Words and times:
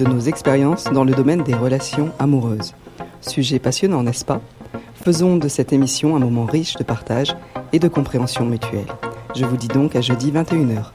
de 0.00 0.06
nos 0.06 0.20
expériences 0.20 0.84
dans 0.84 1.04
le 1.04 1.12
domaine 1.12 1.42
des 1.42 1.54
relations 1.54 2.10
amoureuses. 2.18 2.74
Sujet 3.20 3.58
passionnant, 3.58 4.02
n'est-ce 4.02 4.24
pas? 4.24 4.40
Faisons 4.94 5.36
de 5.36 5.46
cette 5.46 5.74
émission 5.74 6.16
un 6.16 6.20
moment 6.20 6.46
riche 6.46 6.76
de 6.76 6.84
partage 6.84 7.36
et 7.74 7.78
de 7.78 7.88
compréhension 7.88 8.46
mutuelle. 8.46 8.86
Je 9.36 9.44
vous 9.44 9.58
dis 9.58 9.68
donc 9.68 9.96
à 9.96 10.00
jeudi 10.00 10.32
21h. 10.32 10.92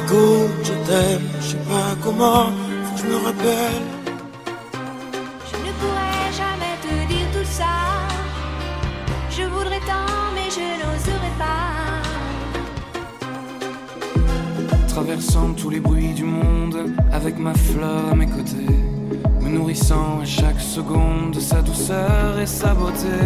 Coup 0.00 0.48
de 0.58 0.64
je 0.64 0.72
t'aime. 0.86 1.22
Je 1.40 1.46
sais 1.46 1.56
pas 1.68 1.94
comment, 2.02 2.50
faut 2.84 2.94
que 2.94 3.00
je 3.00 3.06
me 3.06 3.16
rappelle. 3.16 3.82
Je 5.50 5.56
ne 5.56 5.72
pourrais 5.80 6.32
jamais 6.42 6.74
te 6.82 6.92
dire 7.12 7.28
tout 7.32 7.48
ça. 7.50 7.74
Je 9.30 9.42
voudrais 9.42 9.80
tant, 9.80 10.32
mais 10.34 10.48
je 10.50 10.66
n'oserais 10.80 11.34
pas. 11.38 12.02
Traversant 14.88 15.52
tous 15.54 15.70
les 15.70 15.80
bruits 15.80 16.14
du 16.14 16.24
monde, 16.24 16.92
avec 17.12 17.38
ma 17.38 17.54
fleur 17.54 18.12
à 18.12 18.14
mes 18.14 18.26
côtés, 18.26 18.74
me 19.40 19.48
nourrissant 19.48 20.20
à 20.22 20.24
chaque 20.24 20.60
seconde 20.60 21.32
de 21.32 21.40
sa 21.40 21.60
douceur 21.62 22.38
et 22.40 22.46
sa 22.46 22.74
beauté. 22.74 23.18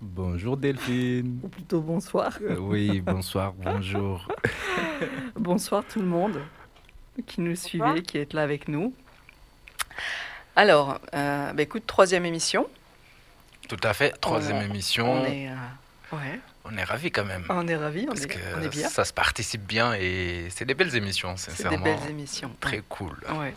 Bonjour 0.00 0.56
Delphine. 0.56 1.40
ou 1.42 1.48
plutôt 1.48 1.80
bonsoir. 1.80 2.38
Euh, 2.42 2.56
oui, 2.58 3.00
bonsoir, 3.00 3.52
bonjour. 3.52 4.26
Bonsoir 5.36 5.82
tout 5.90 6.00
le 6.00 6.06
monde 6.06 6.40
qui 7.26 7.40
nous 7.40 7.56
suivait, 7.56 8.02
qui 8.02 8.18
est 8.18 8.32
là 8.34 8.42
avec 8.42 8.68
nous. 8.68 8.94
Alors, 10.56 11.00
euh, 11.14 11.52
bah 11.52 11.62
écoute, 11.62 11.86
troisième 11.86 12.24
émission. 12.26 12.68
Tout 13.68 13.78
à 13.82 13.92
fait, 13.94 14.10
troisième 14.20 14.58
On- 14.58 14.62
émission. 14.62 15.12
On 15.12 15.24
est, 15.24 15.48
euh, 15.48 16.16
ouais, 16.16 16.40
On 16.64 16.76
est 16.76 16.84
ravis 16.84 17.10
quand 17.10 17.24
même. 17.24 17.44
on 17.48 17.66
est 17.68 17.76
ravis, 17.76 18.04
on 18.04 18.08
parce 18.08 18.22
est, 18.24 18.28
que 18.28 18.38
on 18.58 18.62
est 18.62 18.68
bien. 18.68 18.88
ça 18.88 19.04
se 19.04 19.12
participe 19.12 19.62
bien 19.66 19.94
et 19.94 20.48
c'est 20.50 20.64
des 20.64 20.74
belles 20.74 20.94
émissions, 20.94 21.36
C'est 21.36 21.50
des 21.52 21.56
sincèrement. 21.56 21.84
belles 21.84 22.10
émissions. 22.10 22.50
Très 22.60 22.82
cool. 22.88 23.16
Ouais. 23.38 23.54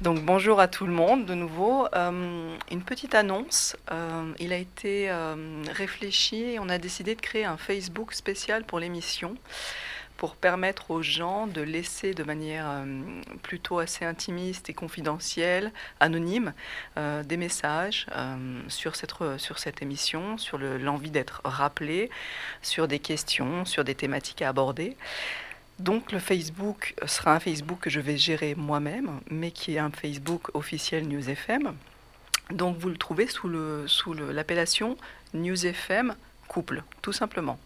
Donc 0.00 0.20
bonjour 0.22 0.58
à 0.60 0.66
tout 0.66 0.86
le 0.86 0.92
monde 0.92 1.24
de 1.24 1.34
nouveau. 1.34 1.86
Euh, 1.94 2.56
une 2.70 2.82
petite 2.82 3.14
annonce. 3.14 3.76
Euh, 3.92 4.32
il 4.40 4.52
a 4.52 4.56
été 4.56 5.08
euh, 5.08 5.62
réfléchi 5.70 6.42
et 6.42 6.58
on 6.58 6.68
a 6.68 6.78
décidé 6.78 7.14
de 7.14 7.20
créer 7.20 7.44
un 7.44 7.56
Facebook 7.56 8.12
spécial 8.12 8.64
pour 8.64 8.80
l'émission 8.80 9.36
pour 10.16 10.36
permettre 10.36 10.90
aux 10.92 11.02
gens 11.02 11.46
de 11.48 11.60
laisser 11.60 12.14
de 12.14 12.22
manière 12.22 12.84
plutôt 13.42 13.80
assez 13.80 14.04
intimiste 14.04 14.70
et 14.70 14.72
confidentielle, 14.72 15.72
anonyme, 15.98 16.54
des 16.96 17.36
messages 17.36 18.06
sur, 18.68 18.94
cette, 18.94 19.82
émission, 19.82 20.38
sur 20.38 20.56
le- 20.56 20.78
l'envie 20.78 21.10
d'être 21.10 21.42
rappelé, 21.44 22.10
sur 22.62 22.86
des 22.86 23.00
questions, 23.00 23.64
sur 23.64 23.82
des 23.82 23.96
thématiques 23.96 24.40
à 24.40 24.50
aborder. 24.50 24.96
Donc 25.78 26.12
le 26.12 26.18
Facebook 26.20 26.94
sera 27.06 27.34
un 27.34 27.40
Facebook 27.40 27.80
que 27.80 27.90
je 27.90 28.00
vais 28.00 28.16
gérer 28.16 28.54
moi-même, 28.54 29.20
mais 29.30 29.50
qui 29.50 29.74
est 29.74 29.78
un 29.78 29.90
Facebook 29.90 30.54
officiel 30.54 31.08
News 31.08 31.28
FM. 31.28 31.74
Donc 32.50 32.76
vous 32.78 32.88
le 32.88 32.96
trouvez 32.96 33.26
sous 33.26 33.48
le- 33.48 33.84
le- 34.14 34.30
l'appellation 34.32 34.96
FM 35.66 36.14
couple, 36.46 36.82
tout 37.02 37.12
simplement. 37.12 37.58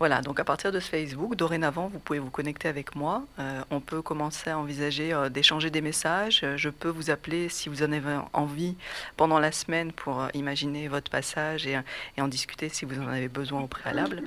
Voilà, 0.00 0.22
donc 0.22 0.40
à 0.40 0.44
partir 0.44 0.72
de 0.72 0.80
ce 0.80 0.88
Facebook, 0.88 1.36
dorénavant, 1.36 1.88
vous 1.88 1.98
pouvez 1.98 2.20
vous 2.20 2.30
connecter 2.30 2.68
avec 2.68 2.96
moi. 2.96 3.22
Euh, 3.38 3.60
on 3.70 3.80
peut 3.80 4.00
commencer 4.00 4.48
à 4.48 4.58
envisager 4.58 5.12
euh, 5.12 5.28
d'échanger 5.28 5.68
des 5.68 5.82
messages. 5.82 6.40
Euh, 6.42 6.56
Je 6.56 6.70
peux 6.70 6.88
vous 6.88 7.10
appeler 7.10 7.50
si 7.50 7.68
vous 7.68 7.82
en 7.82 7.92
avez 7.92 8.18
envie 8.32 8.76
pendant 9.18 9.38
la 9.38 9.52
semaine 9.52 9.92
pour 9.92 10.26
imaginer 10.32 10.88
votre 10.88 11.10
passage 11.10 11.66
et, 11.66 11.78
en 12.18 12.28
discuter 12.28 12.70
si 12.70 12.86
vous 12.86 12.98
en 12.98 13.08
avez 13.08 13.28
besoin 13.28 13.60
au 13.60 13.66
préalable. 13.66 14.22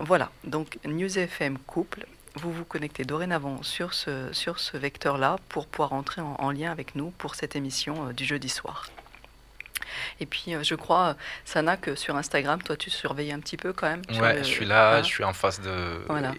Voilà, 0.00 0.30
donc 0.44 0.78
News 0.86 1.18
FM 1.18 1.58
couple. 1.58 2.06
Vous 2.36 2.50
vous 2.50 2.64
connectez 2.64 3.04
dorénavant 3.04 3.62
sur 3.62 3.92
ce, 3.92 4.76
vecteur-là 4.76 5.36
pour 5.50 5.66
pouvoir 5.66 5.92
entrer 5.92 6.22
en, 6.22 6.34
en 6.38 6.50
lien 6.50 6.70
avec 6.72 6.94
nous 6.94 7.10
pour 7.18 7.34
cette 7.34 7.56
émission 7.56 8.10
du 8.12 8.24
jeudi 8.24 8.48
soir. 8.48 8.86
Et 10.20 10.26
puis, 10.26 10.54
euh, 10.54 10.62
je 10.62 10.74
crois, 10.74 11.08
euh, 11.08 11.14
Sana, 11.44 11.76
que 11.76 11.94
sur 11.94 12.16
Instagram, 12.16 12.62
toi, 12.62 12.76
tu 12.76 12.90
surveilles 12.90 13.32
un 13.32 13.40
petit 13.40 13.56
peu 13.56 13.72
quand 13.72 13.88
même. 13.88 14.02
Ouais, 14.20 14.34
le- 14.34 14.38
je 14.40 14.44
suis 14.48 14.64
là, 14.64 14.96
hein 14.96 15.02
je 15.02 15.08
suis 15.08 15.24
en 15.24 15.32
face 15.32 15.60
de. 15.60 16.02
Voilà. 16.08 16.32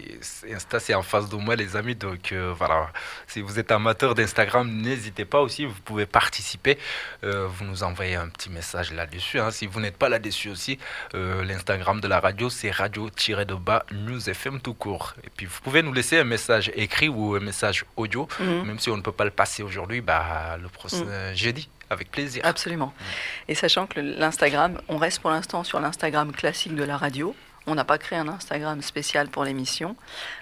Insta, 0.51 0.79
c'est 0.79 0.93
en 0.93 1.01
face 1.03 1.29
de 1.29 1.35
moi, 1.35 1.55
les 1.55 1.75
amis. 1.75 1.95
Donc 1.95 2.31
euh, 2.31 2.53
voilà, 2.57 2.91
si 3.27 3.41
vous 3.41 3.59
êtes 3.59 3.71
amateur 3.71 4.15
d'Instagram, 4.15 4.69
n'hésitez 4.69 5.25
pas 5.25 5.39
aussi, 5.41 5.65
vous 5.65 5.79
pouvez 5.85 6.05
participer. 6.05 6.77
Euh, 7.23 7.47
vous 7.47 7.65
nous 7.65 7.83
envoyez 7.83 8.15
un 8.15 8.29
petit 8.29 8.49
message 8.49 8.91
là-dessus. 8.93 9.39
hein. 9.39 9.51
Si 9.51 9.67
vous 9.67 9.79
n'êtes 9.79 9.97
pas 9.97 10.09
là-dessus 10.09 10.49
aussi, 10.49 10.79
euh, 11.15 11.43
l'Instagram 11.43 11.99
de 12.01 12.07
la 12.07 12.19
radio, 12.19 12.49
c'est 12.49 12.71
radio-de-bas 12.71 13.85
News 13.91 14.29
FM 14.29 14.59
tout 14.61 14.73
court. 14.73 15.13
Et 15.23 15.29
puis 15.29 15.45
vous 15.45 15.59
pouvez 15.61 15.81
nous 15.83 15.93
laisser 15.93 16.17
un 16.19 16.23
message 16.23 16.71
écrit 16.75 17.09
ou 17.09 17.35
un 17.35 17.39
message 17.39 17.85
audio, 17.95 18.27
Mhm. 18.39 18.63
même 18.67 18.79
si 18.79 18.89
on 18.89 18.97
ne 18.97 19.01
peut 19.01 19.11
pas 19.11 19.25
le 19.25 19.31
passer 19.31 19.63
aujourd'hui, 19.63 20.01
bah, 20.01 20.57
le 20.61 20.69
prochain 20.69 21.03
Mm. 21.05 21.35
jeudi, 21.35 21.69
avec 21.89 22.11
plaisir. 22.11 22.41
Absolument. 22.45 22.93
Et 23.47 23.55
sachant 23.55 23.87
que 23.87 23.99
l'Instagram, 23.99 24.79
on 24.87 24.97
reste 24.97 25.19
pour 25.19 25.29
l'instant 25.29 25.63
sur 25.63 25.79
l'Instagram 25.79 26.31
classique 26.31 26.75
de 26.75 26.83
la 26.83 26.97
radio. 26.97 27.35
On 27.69 27.75
n'a 27.75 27.83
pas 27.83 27.97
créé 27.97 28.17
un 28.17 28.29
Instagram 28.29 28.81
spécial 28.81 29.27
pour 29.27 29.43
l'émission. 29.43 29.97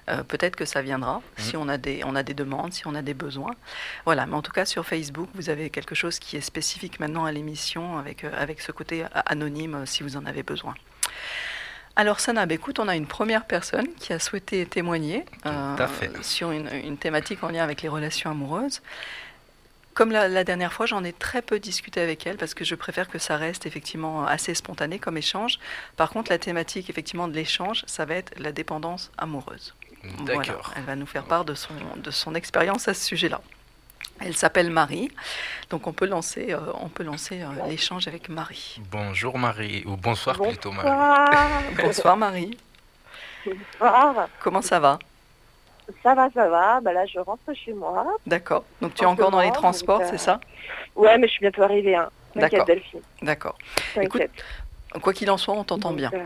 Euh, 0.10 0.22
Peut-être 0.24 0.56
que 0.56 0.66
ça 0.66 0.84
viendra 0.84 1.24
si 1.38 1.58
on 1.58 1.68
a, 1.68 1.78
des, 1.80 2.04
on 2.06 2.16
a 2.16 2.22
des 2.22 2.36
demandes, 2.36 2.72
si 2.72 2.86
on 2.86 2.94
a 2.94 3.02
des 3.02 3.16
besoins. 3.16 3.56
Voilà, 4.06 4.28
mais 4.28 4.36
en 4.36 4.44
tout 4.44 4.52
cas 4.52 4.66
sur 4.66 4.86
Facebook, 4.86 5.30
vous 5.34 5.50
avez 5.50 5.72
quelque 5.72 5.96
chose 5.96 6.20
qui 6.20 6.38
est 6.38 6.42
spécifique 6.42 7.00
maintenant 7.00 7.26
à 7.26 7.32
l'émission 7.32 7.98
avec, 7.98 8.24
euh, 8.24 8.32
avec 8.38 8.62
ce 8.62 8.72
côté 8.72 9.06
anonyme 9.26 9.88
si 9.88 10.04
vous 10.04 10.18
en 10.18 10.26
avez 10.28 10.44
besoin. 10.44 10.76
Alors 11.96 12.20
Sanab, 12.20 12.52
écoute, 12.52 12.78
on 12.78 12.88
a 12.88 12.96
une 12.96 13.08
première 13.08 13.46
personne 13.46 13.88
qui 13.98 14.14
a 14.14 14.20
souhaité 14.20 14.66
témoigner 14.66 15.26
euh, 15.46 15.78
sur 16.22 16.52
une, 16.52 16.70
une 16.84 16.98
thématique 16.98 17.42
en 17.44 17.48
lien 17.48 17.64
avec 17.64 17.82
les 17.82 17.90
relations 17.90 18.30
amoureuses. 18.30 18.82
Comme 19.96 20.12
la, 20.12 20.28
la 20.28 20.44
dernière 20.44 20.74
fois, 20.74 20.86
j'en 20.86 21.04
ai 21.06 21.14
très 21.14 21.42
peu 21.42 21.58
discuté 21.58 22.02
avec 22.02 22.28
elle 22.28 22.36
parce 22.36 22.54
que 22.54 22.66
je 22.66 22.76
préfère 22.76 23.08
que 23.08 23.18
ça 23.18 23.38
reste 23.38 23.66
effectivement 23.66 24.26
assez 24.28 24.54
spontané 24.54 25.00
comme 25.00 25.18
échange. 25.18 25.58
Par 25.96 26.10
contre, 26.10 26.30
la 26.32 26.38
thématique 26.38 26.90
effectivement 26.90 27.28
de 27.30 27.34
l'échange, 27.34 27.84
ça 27.88 28.04
va 28.06 28.16
être 28.16 28.38
la 28.38 28.52
dépendance 28.52 29.10
amoureuse. 29.18 29.74
Voilà, 30.04 30.36
D'accord. 30.44 30.74
elle 30.76 30.84
va 30.84 30.96
nous 30.98 31.06
faire 31.06 31.24
part 31.24 31.46
de 31.46 31.56
son, 31.56 31.74
de 31.96 32.12
son 32.12 32.36
expérience 32.36 32.88
à 32.90 32.94
ce 32.94 33.06
sujet-là. 33.06 33.42
Elle 34.20 34.36
s'appelle 34.36 34.70
Marie, 34.70 35.10
donc 35.70 35.88
on 35.88 35.94
peut 35.94 36.06
lancer, 36.06 36.54
euh, 36.54 36.60
on 36.76 36.88
peut 36.90 37.04
lancer 37.04 37.42
euh, 37.42 37.48
l'échange 37.68 38.08
avec 38.08 38.30
Marie. 38.30 38.80
Bonjour 38.92 39.38
Marie, 39.38 39.84
ou 39.86 39.98
bonsoir 39.98 40.38
plutôt 40.40 40.72
Marie. 40.72 40.90
Bonsoir. 40.90 41.64
Bonsoir 41.84 42.18
Marie, 42.18 42.58
Bonsoir. 43.46 44.30
comment 44.40 44.62
ça 44.62 44.80
va? 44.80 45.00
Ça 46.04 46.16
va, 46.16 46.30
ça 46.34 46.48
va. 46.50 46.82
Bah 46.82 46.94
là, 46.94 47.06
je 47.06 47.20
rentre 47.20 47.54
chez 47.54 47.74
moi. 47.74 48.06
D'accord. 48.26 48.64
Donc 48.82 48.94
tu 48.96 49.04
es 49.04 49.06
encore 49.06 49.32
dans 49.32 49.42
les 49.42 49.52
transports, 49.52 50.02
euh, 50.02 50.08
c'est 50.10 50.18
ça 50.18 50.40
Ouais, 50.96 51.18
mais 51.18 51.28
je 51.28 51.34
suis 51.34 51.42
bientôt 51.42 51.64
arrivée. 51.64 51.96
Hein. 51.96 52.10
D'accord. 52.36 52.66
Delphine. 52.66 53.02
D'accord. 53.22 53.58
Quoi 55.02 55.14
qu'il 55.14 55.30
en 55.30 55.38
soit, 55.38 55.54
on 55.54 55.64
t'entend 55.64 55.92
bien. 55.94 56.10
euh, 56.14 56.20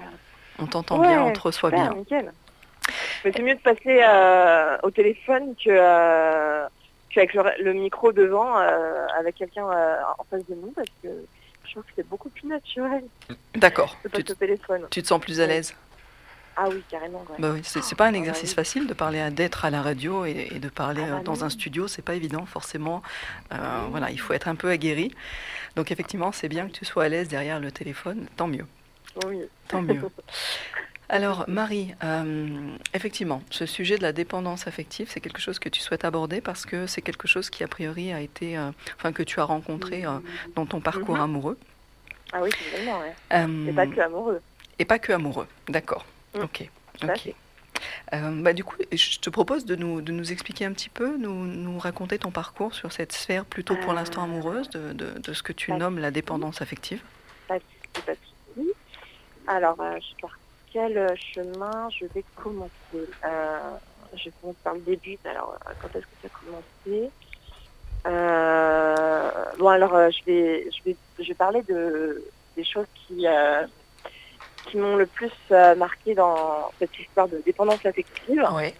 On 0.60 0.66
t'entend 0.68 1.00
ouais, 1.00 1.08
bien, 1.08 1.24
on 1.24 1.32
te 1.34 1.40
reçoit 1.40 1.72
bien. 1.72 1.94
nickel. 1.94 2.32
Mais 3.24 3.32
c'est 3.36 3.42
mieux 3.42 3.56
de 3.56 3.60
passer 3.60 4.02
euh, 4.04 4.78
au 4.84 4.92
téléphone 4.92 5.54
que 5.56 5.70
euh, 5.70 6.66
qu'avec 7.12 7.34
le, 7.34 7.44
le 7.62 7.74
micro 7.74 8.12
devant, 8.12 8.58
euh, 8.58 9.06
avec 9.20 9.36
quelqu'un 9.36 9.70
euh, 9.70 9.98
en 10.18 10.24
face 10.24 10.46
de 10.48 10.56
nous, 10.56 10.72
parce 10.76 10.88
que 11.04 11.10
je 11.66 11.72
trouve 11.72 11.84
que 11.84 11.92
c'est 11.96 12.08
beaucoup 12.08 12.30
plus 12.30 12.48
naturel 12.48 13.04
D'accord. 13.56 13.96
tu 14.90 15.04
te 15.04 15.08
sens 15.08 15.20
plus 15.20 15.40
à 15.42 15.46
l'aise 15.48 15.76
Ah 16.62 16.68
oui, 16.70 16.84
carrément. 16.90 17.20
ouais. 17.30 17.36
Bah 17.40 17.52
oui, 17.54 17.62
c'est 17.64 17.96
pas 17.96 18.08
un 18.08 18.14
Ah, 18.14 18.18
exercice 18.18 18.50
oui. 18.50 18.56
facile 18.56 18.86
de 18.88 18.94
parler 18.94 19.22
à 19.22 19.30
d'être 19.32 19.64
à 19.64 19.70
la 19.70 19.82
radio 19.82 20.26
et, 20.26 20.50
et 20.52 20.60
de 20.60 20.68
parler 20.68 21.02
Ah 21.06 21.12
bah 21.12 21.18
euh, 21.20 21.24
dans 21.24 21.46
un 21.46 21.50
studio, 21.50 21.88
c'est 21.88 22.02
pas 22.02 22.16
évident 22.16 22.46
forcément. 22.46 23.02
Euh, 23.54 23.58
Voilà, 23.92 24.12
il 24.12 24.20
faut 24.20 24.34
être 24.34 24.48
un 24.50 24.56
peu 24.56 24.70
aguerri. 24.70 25.16
Donc 25.78 25.90
effectivement, 25.92 26.32
c'est 26.34 26.50
bien 26.50 26.68
que 26.68 26.74
tu 26.74 26.84
sois 26.84 27.06
à 27.06 27.10
l'aise 27.10 27.30
derrière 27.30 27.60
le 27.62 27.72
téléphone, 27.72 28.28
tant 28.36 28.48
mieux, 28.48 28.66
Oui. 29.26 29.38
tant 29.70 29.82
mieux. 29.82 30.02
Alors 31.12 31.46
Marie, 31.48 31.96
euh, 32.04 32.76
effectivement, 32.94 33.42
ce 33.50 33.66
sujet 33.66 33.98
de 33.98 34.04
la 34.04 34.12
dépendance 34.12 34.68
affective, 34.68 35.08
c'est 35.10 35.22
quelque 35.22 35.40
chose 35.42 35.58
que 35.60 35.70
tu 35.70 35.80
souhaites 35.80 36.04
aborder 36.06 36.42
parce 36.42 36.66
que 36.66 36.86
c'est 36.88 37.02
quelque 37.02 37.28
chose 37.28 37.50
qui 37.50 37.64
a 37.64 37.68
priori 37.68 38.12
a 38.12 38.20
été, 38.22 38.58
euh, 38.58 38.70
enfin 38.98 39.12
que 39.14 39.24
tu 39.24 39.40
as 39.40 39.46
rencontré 39.46 40.06
euh, 40.06 40.20
dans 40.56 40.66
ton 40.68 40.82
parcours 40.82 41.16
Mhm. 41.16 41.22
amoureux. 41.22 41.58
Ah 42.34 42.42
oui, 42.44 42.50
totalement, 42.52 43.00
ouais. 43.00 43.16
C'est 43.66 43.74
pas 43.74 43.88
que 43.88 44.00
amoureux. 44.02 44.42
Et 44.78 44.86
pas 44.86 45.00
que 45.00 45.12
amoureux, 45.14 45.48
d'accord. 45.68 46.06
Mm. 46.36 46.42
Ok. 46.44 46.70
Ok. 47.04 47.36
Euh, 48.14 48.42
bah, 48.44 48.54
du 48.54 48.64
coup, 48.64 48.76
je 48.92 49.20
te 49.20 49.30
propose 49.30 49.66
de 49.66 49.76
nous, 49.76 50.02
de 50.02 50.12
nous 50.12 50.32
expliquer 50.32 50.66
un 50.66 50.74
petit 50.74 50.90
peu, 50.90 51.16
nous, 51.18 51.46
nous 51.46 51.80
raconter 51.80 52.18
ton 52.20 52.32
parcours 52.32 52.74
sur 52.74 52.92
cette 52.92 53.14
sphère 53.14 53.46
plutôt 53.46 53.76
pour 53.78 53.92
Euh, 53.92 53.96
l'instant 53.96 54.24
amoureuse 54.24 54.70
de, 54.70 54.92
de- 54.94 55.18
de 55.20 55.34
ce 55.34 55.42
que 55.44 55.54
tu 55.54 55.72
nommes 55.74 55.98
la 56.00 56.12
dépendance 56.12 56.62
affective. 56.62 57.02
Pas 57.48 57.58
de 57.60 57.64
souci. 58.56 58.70
Alors, 59.48 59.80
euh, 59.82 59.98
par 60.22 60.38
quel 60.72 60.98
euh, 60.98 61.16
chemin 61.34 61.90
je 61.90 62.06
vais 62.14 62.24
commencer? 62.36 62.72
Euh, 63.26 63.78
Je 64.14 64.30
commence 64.42 64.56
par 64.64 64.74
le 64.74 64.82
début. 64.82 65.18
Alors, 65.24 65.56
euh, 65.68 65.74
quand 65.80 65.88
est-ce 65.96 66.06
que 66.06 66.16
ça 66.22 66.28
a 66.28 66.30
commencé? 66.30 67.12
Euh, 68.08 69.32
Bon, 69.58 69.68
alors, 69.70 69.96
euh, 69.96 70.10
je, 70.10 70.26
vais, 70.26 70.70
je, 70.72 70.84
vais, 70.90 70.98
je 71.20 71.28
vais 71.28 71.36
parler 71.36 71.62
de, 71.64 72.24
des 72.56 72.64
choses 72.64 72.86
qui, 72.96 73.28
euh, 73.28 73.66
qui 74.70 74.78
m'ont 74.78 74.96
le 74.96 75.06
plus 75.08 75.32
euh, 75.52 75.76
marqué 75.76 76.14
dans 76.16 76.72
cette 76.80 76.98
histoire 77.00 77.28
de 77.28 77.42
dépendance 77.46 77.86
affective. 77.86 78.46
Oui. 78.54 78.74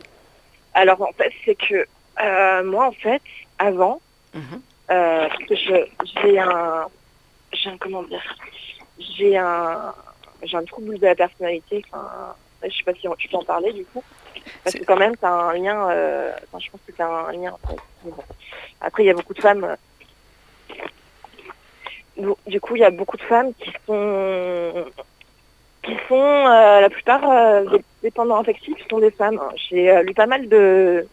Alors, 0.74 1.02
en 1.02 1.12
fait, 1.14 1.32
c'est 1.46 1.56
que 1.56 1.86
euh, 2.22 2.64
moi, 2.64 2.88
en 2.88 2.92
fait, 2.92 3.22
avant, 3.58 4.02
Mhm. 4.34 4.62
euh, 4.92 5.28
parce 5.28 5.44
que 5.46 5.56
je- 5.56 5.88
j'ai 6.22 6.40
un, 6.40 6.88
j'ai 7.54 7.70
un, 7.70 7.78
comment 7.78 8.04
dire, 8.04 8.36
j'ai 9.00 9.38
un, 9.38 9.94
j'ai 10.44 10.58
un 10.58 10.64
trouble 10.66 11.00
de 11.00 11.06
la 11.08 11.16
personnalité. 11.16 11.84
Enfin, 11.92 12.36
je 12.64 12.70
sais 12.70 12.84
pas 12.84 12.94
si 12.94 13.08
tu 13.18 13.28
peux 13.30 13.38
en 13.38 13.44
parler 13.44 13.72
du 13.74 13.86
coup, 13.86 14.04
parce 14.64 14.76
que 14.76 14.84
quand 14.84 14.98
même, 14.98 15.16
a 15.22 15.28
un 15.28 15.54
lien. 15.54 15.90
euh, 15.90 16.32
enfin, 16.52 16.60
je 16.64 16.70
pense 16.70 16.82
que 16.86 17.02
a 17.02 17.06
un 17.30 17.32
lien. 17.34 17.54
en 17.64 17.68
fait. 17.68 17.82
Mais 18.04 18.12
bon. 18.12 18.24
Après, 18.82 19.04
il 19.04 19.08
y 19.08 19.10
a 19.10 19.14
beaucoup 19.14 19.34
de 19.34 19.42
femmes. 19.42 19.76
du 22.48 22.60
coup, 22.62 22.76
il 22.76 22.82
y 22.82 22.86
a 22.86 22.90
beaucoup 22.92 23.18
de 23.18 23.22
femmes 23.24 23.54
qui 23.56 23.72
sont, 23.88 24.86
qui 25.84 25.94
sont 26.08 26.16
euh, 26.16 26.82
la 26.82 26.90
plupart 26.90 27.30
euh, 27.30 27.66
des 27.70 27.84
dépendants 28.04 28.40
affectifs 28.40 28.78
sont 28.90 29.00
des 29.00 29.12
femmes. 29.12 29.40
J'ai 29.70 29.90
euh, 29.92 30.04
lu 30.04 30.14
pas 30.14 30.26
mal 30.28 30.48
de, 30.50 31.08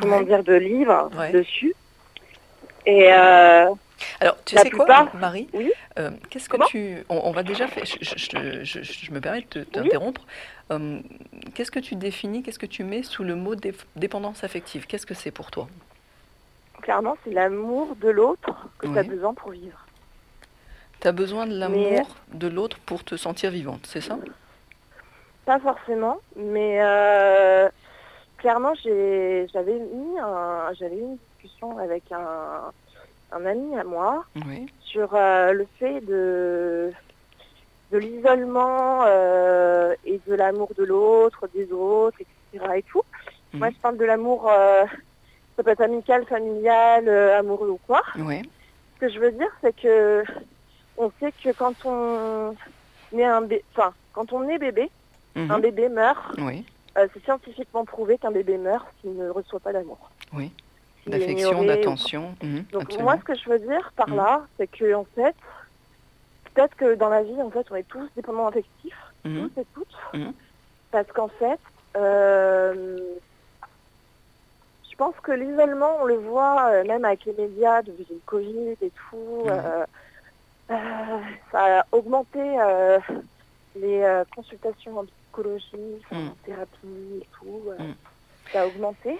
comment 0.00 0.18
Ouais. 0.18 0.24
dire, 0.24 0.42
de 0.42 0.54
livres 0.54 1.10
Ouais. 1.18 1.30
dessus. 1.32 1.74
Et 2.86 3.12
Alors, 3.12 4.36
tu 4.44 4.54
La 4.54 4.62
sais 4.62 4.70
quoi, 4.70 5.08
Marie 5.14 5.48
Oui. 5.52 5.70
Qu'est-ce 6.30 6.48
que 6.48 6.52
Comment 6.56 6.66
tu... 6.66 7.04
On, 7.08 7.20
on 7.24 7.32
va 7.32 7.42
déjà 7.42 7.66
faire... 7.66 7.84
Je, 7.84 7.96
je- 8.00 8.62
je- 8.64 8.82
je- 8.82 8.82
je 8.82 9.10
me 9.12 9.20
permets 9.20 9.42
de 9.42 9.46
te- 9.46 9.58
t'interrompre. 9.58 10.22
Qu'est-ce 11.54 11.70
que 11.70 11.80
tu 11.80 11.96
définis, 11.96 12.42
qu'est-ce 12.42 12.58
que 12.58 12.66
tu 12.66 12.84
mets 12.84 13.02
sous 13.02 13.24
le 13.24 13.34
mot 13.34 13.54
dé- 13.56 13.74
dépendance 13.96 14.42
affective? 14.44 14.86
Qu'est-ce 14.86 15.06
que 15.06 15.14
c'est 15.14 15.30
pour 15.32 15.50
toi? 15.50 15.68
Clairement, 16.82 17.16
c'est 17.24 17.32
l'amour 17.32 17.96
de 18.00 18.08
l'autre 18.08 18.50
que 18.78 18.86
tu 18.86 18.98
as 18.98 19.02
besoin 19.02 19.34
pour 19.34 19.50
vivre. 19.50 19.84
Tu 21.00 21.08
as 21.08 21.12
besoin 21.12 21.46
de 21.46 21.52
Mais- 21.52 21.58
l'amour 21.58 22.08
de 22.32 22.48
l'autre 22.48 22.78
pour 22.84 23.04
te 23.04 23.16
sentir 23.16 23.50
vivante, 23.50 23.86
c'est 23.86 24.00
ça? 24.00 24.18
Pas 25.44 25.58
forcément, 25.60 26.18
mais 26.36 26.78
euh, 26.82 27.68
clairement, 28.38 28.74
j'avais 28.84 29.78
mis 29.78 30.18
un, 30.20 30.72
j'avais 30.78 30.96
eu 30.96 31.00
une 31.00 31.16
discussion 31.40 31.78
avec 31.78 32.02
un, 32.12 32.70
un 33.32 33.46
ami 33.46 33.78
à 33.78 33.84
moi 33.84 34.24
Oui. 34.46 34.66
sur 34.80 35.14
euh, 35.14 35.52
le 35.52 35.66
fait 35.78 36.00
de, 36.02 36.92
de 37.92 37.98
l'isolement 37.98 39.04
euh, 39.06 39.94
et 40.04 40.20
de 40.26 40.34
l'amour 40.34 40.70
de 40.76 40.84
l'autre, 40.84 41.48
des 41.54 41.70
autres, 41.72 42.18
etc. 42.52 42.66
et 42.76 42.82
tout. 42.82 43.02
Mhm. 43.54 43.60
Moi, 43.60 43.70
je 43.70 43.76
parle 43.80 43.96
de 43.96 44.04
l'amour, 44.04 44.50
ça 45.56 45.62
peut 45.62 45.70
être 45.70 45.80
amical, 45.80 46.26
familial, 46.26 47.08
amoureux 47.08 47.70
ou 47.70 47.80
quoi. 47.86 48.02
Oui. 48.18 48.42
Ce 48.96 49.00
que 49.06 49.08
je 49.12 49.18
veux 49.18 49.30
dire, 49.32 49.48
c'est 49.62 49.74
que 49.80 50.24
on 50.98 51.10
sait 51.20 51.32
que 51.32 51.50
quand 51.52 51.74
on 51.84 52.54
est 53.16 53.24
un 53.24 53.40
bé- 53.40 53.64
enfin, 53.74 53.92
quand 54.12 54.32
on 54.32 54.48
est 54.48 54.58
bébé, 54.58 54.90
Mhm. 55.36 55.50
un 55.50 55.58
bébé 55.60 55.88
meurt. 55.88 56.38
Oui. 56.38 56.64
Euh, 56.96 57.06
c'est 57.14 57.22
scientifiquement 57.24 57.84
prouvé 57.84 58.18
qu'un 58.18 58.32
bébé 58.32 58.58
meurt 58.58 58.86
s'il 59.00 59.16
ne 59.16 59.30
reçoit 59.30 59.60
pas 59.60 59.72
d'amour. 59.72 60.10
Oui. 60.32 60.50
D'affection, 61.06 61.60
ou- 61.60 61.64
d'attention. 61.66 62.34
Mhm, 62.42 62.64
Donc 62.72 62.82
absolument. 62.82 63.04
moi, 63.04 63.16
ce 63.18 63.24
que 63.24 63.34
je 63.34 63.48
veux 63.48 63.58
dire 63.60 63.92
par 63.96 64.08
Mhm. 64.08 64.16
là, 64.16 64.46
c'est 64.56 64.66
que 64.66 64.92
en 64.94 65.04
fait, 65.14 65.34
peut-être 66.54 66.74
que 66.76 66.94
dans 66.96 67.08
la 67.08 67.22
vie, 67.22 67.40
en 67.40 67.50
fait, 67.50 67.66
on 67.70 67.76
est 67.76 67.88
tous 67.88 68.08
dépendants 68.16 68.48
affectifs, 68.48 68.98
tous 69.24 69.50
et 69.56 69.64
toutes, 69.74 69.96
parce 70.90 71.06
qu'en 71.12 71.28
fait, 71.28 71.60
euh, 71.96 72.98
je 74.90 74.96
pense 74.96 75.14
que 75.22 75.32
l'isolement, 75.32 75.98
on 76.00 76.04
le 76.04 76.16
voit 76.16 76.70
euh, 76.72 76.84
même 76.84 77.04
avec 77.04 77.24
les 77.24 77.32
médias 77.34 77.82
depuis 77.82 78.06
le 78.10 78.20
Covid 78.26 78.76
et 78.82 78.90
tout. 79.10 79.44
Euh, 79.46 79.84
ça 80.68 81.80
a 81.80 81.86
augmenté 81.92 82.38
euh, 82.40 82.98
les 83.74 84.02
euh, 84.02 84.24
consultations 84.34 84.98
en 84.98 85.06
psychologie, 85.06 86.04
Mhm. 86.12 86.28
en 86.28 86.36
thérapie 86.44 87.18
et 87.22 87.28
tout. 87.38 87.64
euh, 87.68 87.78
Mhm. 87.78 87.94
Ça 88.52 88.62
a 88.62 88.66
augmenté. 88.66 89.18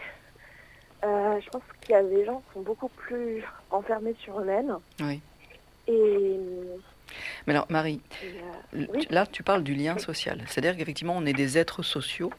Euh, 1.04 1.40
je 1.40 1.50
pense 1.50 1.62
qu'il 1.82 1.92
y 1.92 1.94
a 1.94 2.02
des 2.02 2.24
gens 2.24 2.40
qui 2.40 2.52
sont 2.54 2.62
beaucoup 2.62 2.88
plus 2.88 3.44
enfermés 3.70 4.14
sur 4.14 4.40
eux-mêmes. 4.40 4.78
Oui. 5.00 5.22
Et, 5.86 6.40
Mais 7.46 7.52
alors, 7.54 7.66
Marie, 7.70 8.00
euh, 8.24 8.86
oui. 8.94 9.06
là, 9.10 9.26
tu 9.26 9.42
parles 9.42 9.62
du 9.62 9.74
lien 9.74 9.98
social. 9.98 10.42
C'est-à-dire 10.46 10.76
qu'effectivement, 10.76 11.14
on 11.16 11.24
est 11.26 11.32
des 11.32 11.58
êtres 11.58 11.82
sociaux, 11.82 12.32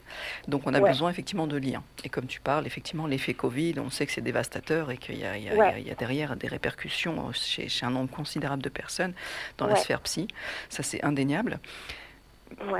donc 0.48 0.62
on 0.66 0.74
a 0.74 0.80
Ouais. 0.80 0.90
besoin 0.90 1.10
effectivement 1.10 1.46
de 1.46 1.56
liens. 1.56 1.82
Et 2.04 2.08
comme 2.08 2.26
tu 2.26 2.40
parles, 2.40 2.66
effectivement, 2.66 3.06
l'effet 3.06 3.34
Covid, 3.34 3.74
on 3.78 3.90
sait 3.90 4.06
que 4.06 4.12
c'est 4.12 4.20
dévastateur 4.20 4.90
et 4.90 4.96
qu'il 4.96 5.18
y, 5.18 5.24
a- 5.24 5.32
Ouais. 5.54 5.82
y 5.82 5.90
y 5.90 5.94
derrière 5.94 6.36
des 6.36 6.48
répercussions 6.48 7.28
euh, 7.28 7.32
chez, 7.32 7.68
chez 7.68 7.84
un 7.86 7.90
nombre 7.90 8.10
considérable 8.10 8.62
de 8.62 8.68
personnes 8.68 9.12
dans 9.58 9.66
la 9.66 9.76
sphère 9.76 10.00
psy. 10.00 10.28
Ça, 10.68 10.82
c'est 10.82 11.02
indéniable. 11.04 11.58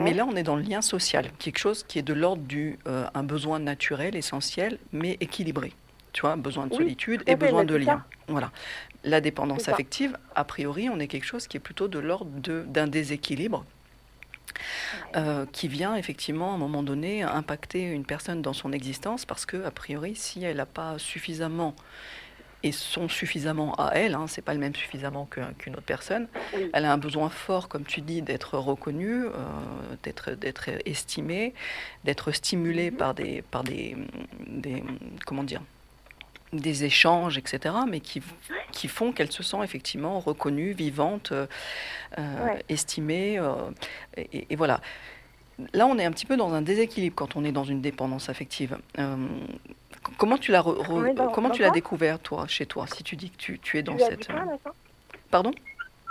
Mais 0.00 0.12
là, 0.12 0.26
on 0.26 0.35
est 0.35 0.42
dans 0.42 0.56
le 0.56 0.62
lien 0.62 0.82
social, 0.82 1.30
quelque 1.38 1.59
chose 1.59 1.85
qui 1.87 1.99
est 2.00 2.02
de 2.02 2.12
l'ordre 2.12 2.42
du 2.42 2.78
euh, 2.88 3.06
un 3.14 3.23
besoin 3.23 3.61
naturel, 3.61 4.16
essentiel, 4.16 4.78
mais 4.92 5.16
équilibré. 5.20 5.73
Tu 6.12 6.22
vois, 6.22 6.36
besoin 6.36 6.66
de 6.66 6.72
Oui, 6.72 6.78
solitude 6.78 7.22
et 7.26 7.36
besoin 7.36 7.60
mais 7.60 7.66
de 7.66 7.76
lien. 7.76 8.04
Voilà. 8.28 8.50
La 9.04 9.20
dépendance 9.20 9.68
affective, 9.68 10.16
a 10.34 10.44
priori, 10.44 10.88
on 10.88 10.98
est 10.98 11.06
quelque 11.08 11.24
chose 11.26 11.46
qui 11.46 11.56
est 11.56 11.60
plutôt 11.60 11.88
de 11.88 11.98
l'ordre 11.98 12.30
d'un 12.66 12.86
déséquilibre 12.86 13.64
euh, 15.16 15.46
qui 15.52 15.68
vient 15.68 15.96
effectivement 15.96 16.52
à 16.52 16.54
un 16.54 16.58
moment 16.58 16.82
donné 16.82 17.22
impacter 17.22 17.82
une 17.82 18.04
personne 18.04 18.42
dans 18.42 18.52
son 18.52 18.72
existence 18.72 19.24
parce 19.24 19.46
que, 19.46 19.64
a 19.64 19.70
priori, 19.70 20.14
si 20.16 20.42
elle 20.44 20.56
n'a 20.58 20.66
pas 20.66 20.98
suffisamment 20.98 21.74
et 22.62 22.72
sont 22.72 23.08
suffisamment 23.08 23.74
à 23.76 23.92
elle, 23.94 24.14
hein, 24.14 24.26
c'est 24.28 24.42
pas 24.42 24.52
le 24.52 24.60
même 24.60 24.74
suffisamment 24.74 25.24
qu'une 25.58 25.72
autre 25.72 25.82
personne, 25.86 26.28
Oui. 26.54 26.68
elle 26.74 26.84
a 26.84 26.92
un 26.92 26.98
besoin 26.98 27.30
fort, 27.30 27.68
comme 27.68 27.84
tu 27.84 28.02
dis, 28.02 28.20
d'être 28.20 28.58
reconnue, 28.58 29.24
euh, 29.24 29.30
d'être, 30.02 30.32
d'être 30.32 30.68
estimée, 30.84 31.54
d'être 32.04 32.32
stimulée 32.32 32.90
Mhm. 32.90 32.96
par 32.98 33.14
des, 33.14 33.40
par 33.50 33.64
des, 33.64 33.96
des, 34.46 34.84
comment 35.24 35.42
dire, 35.44 35.62
des 36.52 36.85
échanges, 36.85 37.38
etc., 37.38 37.75
mais 37.88 38.00
qui, 38.00 38.23
qui 38.73 38.88
font 38.88 39.12
qu'elle 39.12 39.30
se 39.30 39.42
sent 39.42 39.59
effectivement 39.62 40.19
reconnue, 40.21 40.73
vivante, 40.73 41.33
euh, 41.33 41.47
euh, 42.19 42.45
Ouais. 42.47 42.64
estimée, 42.69 43.38
euh, 43.38 43.54
et, 44.16 44.47
et 44.50 44.57
voilà. 44.57 44.80
Là, 45.75 45.87
on 45.87 45.99
est 45.99 46.04
un 46.04 46.11
petit 46.11 46.26
peu 46.26 46.37
dans 46.37 46.54
un 46.54 46.62
déséquilibre 46.62 47.14
quand 47.14 47.37
on 47.37 47.45
est 47.45 47.52
dans 47.52 47.64
une 47.64 47.80
dépendance 47.83 48.28
affective. 48.30 48.78
Euh, 48.99 49.16
comment 50.16 50.38
tu 50.38 50.52
l'as, 50.52 50.62
re- 50.62 50.78
re- 50.83 51.33
comment 51.33 51.50
tu 51.50 51.61
l'as 51.62 51.71
découvert 51.71 52.19
toi, 52.19 52.47
chez 52.49 52.64
toi, 52.66 52.87
si 52.87 53.04
tu 53.04 53.14
dis 53.14 53.30
que 53.30 53.37
tu, 53.37 53.59
tu 53.59 53.78
es 53.78 53.83
dans 53.83 53.95
Tu 53.97 54.02
as 54.04 54.11
dit 54.11 54.16
cette, 54.25 54.26
quoi 54.28 54.75
pardon? 55.30 55.52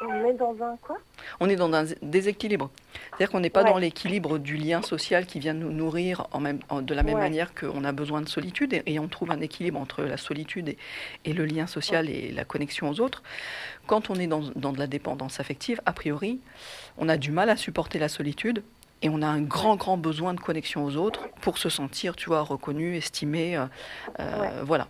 On 0.02 0.26
est 0.26 0.34
dans 0.34 0.56
un 0.64 0.78
quoi? 0.82 0.98
On 1.40 1.50
est 1.50 1.56
dans 1.58 1.74
un 1.74 1.86
déséquilibre. 2.02 2.70
C'est-à-dire 3.10 3.30
qu'on 3.32 3.40
n'est 3.42 3.50
pas 3.50 3.64
Ouais. 3.64 3.70
dans 3.70 3.78
l'équilibre 3.78 4.38
du 4.38 4.56
lien 4.56 4.82
social 4.82 5.26
qui 5.26 5.40
vient 5.40 5.54
nous 5.54 5.72
nourrir 5.72 6.28
en 6.32 6.40
même, 6.40 6.60
en- 6.70 6.82
de 6.82 6.94
la 6.94 7.04
même 7.04 7.16
Ouais. 7.16 7.22
manière 7.22 7.54
qu'on 7.54 7.84
a 7.84 7.92
besoin 7.92 8.22
de 8.22 8.30
solitude 8.30 8.74
et, 8.74 8.84
et 8.86 9.00
on 9.00 9.08
trouve 9.08 9.32
un 9.32 9.42
équilibre 9.42 9.80
entre 9.80 10.04
la 10.04 10.18
solitude 10.18 10.70
et, 10.70 10.78
et 11.26 11.34
le 11.34 11.46
lien 11.46 11.68
social 11.68 12.10
et 12.10 12.32
la 12.32 12.46
connexion 12.46 12.90
aux 12.90 13.00
autres. 13.02 13.24
Quand 13.88 14.10
on 14.10 14.16
est 14.16 14.28
dans, 14.28 14.42
dans 14.56 14.72
de 14.72 14.80
la 14.80 14.88
dépendance 14.88 15.40
affective, 15.40 15.82
a 15.86 15.92
priori, 15.94 16.40
on 16.98 17.10
a 17.10 17.18
du 17.18 17.32
mal 17.32 17.50
à 17.50 17.58
supporter 17.58 18.00
la 18.00 18.08
solitude 18.10 18.64
et 19.02 19.10
on 19.10 19.22
a 19.22 19.28
un 19.28 19.42
grand, 19.42 19.76
grand 19.76 19.98
besoin 19.98 20.34
de 20.34 20.40
connexion 20.40 20.86
aux 20.86 20.96
autres 20.98 21.28
pour 21.42 21.58
se 21.58 21.70
sentir, 21.70 22.16
tu 22.16 22.28
vois, 22.30 22.42
reconnu, 22.42 22.96
estimé. 22.96 23.58
euh, 23.58 23.66
euh, 24.20 24.40
Ouais. 24.42 24.50
Voilà. 24.64 24.88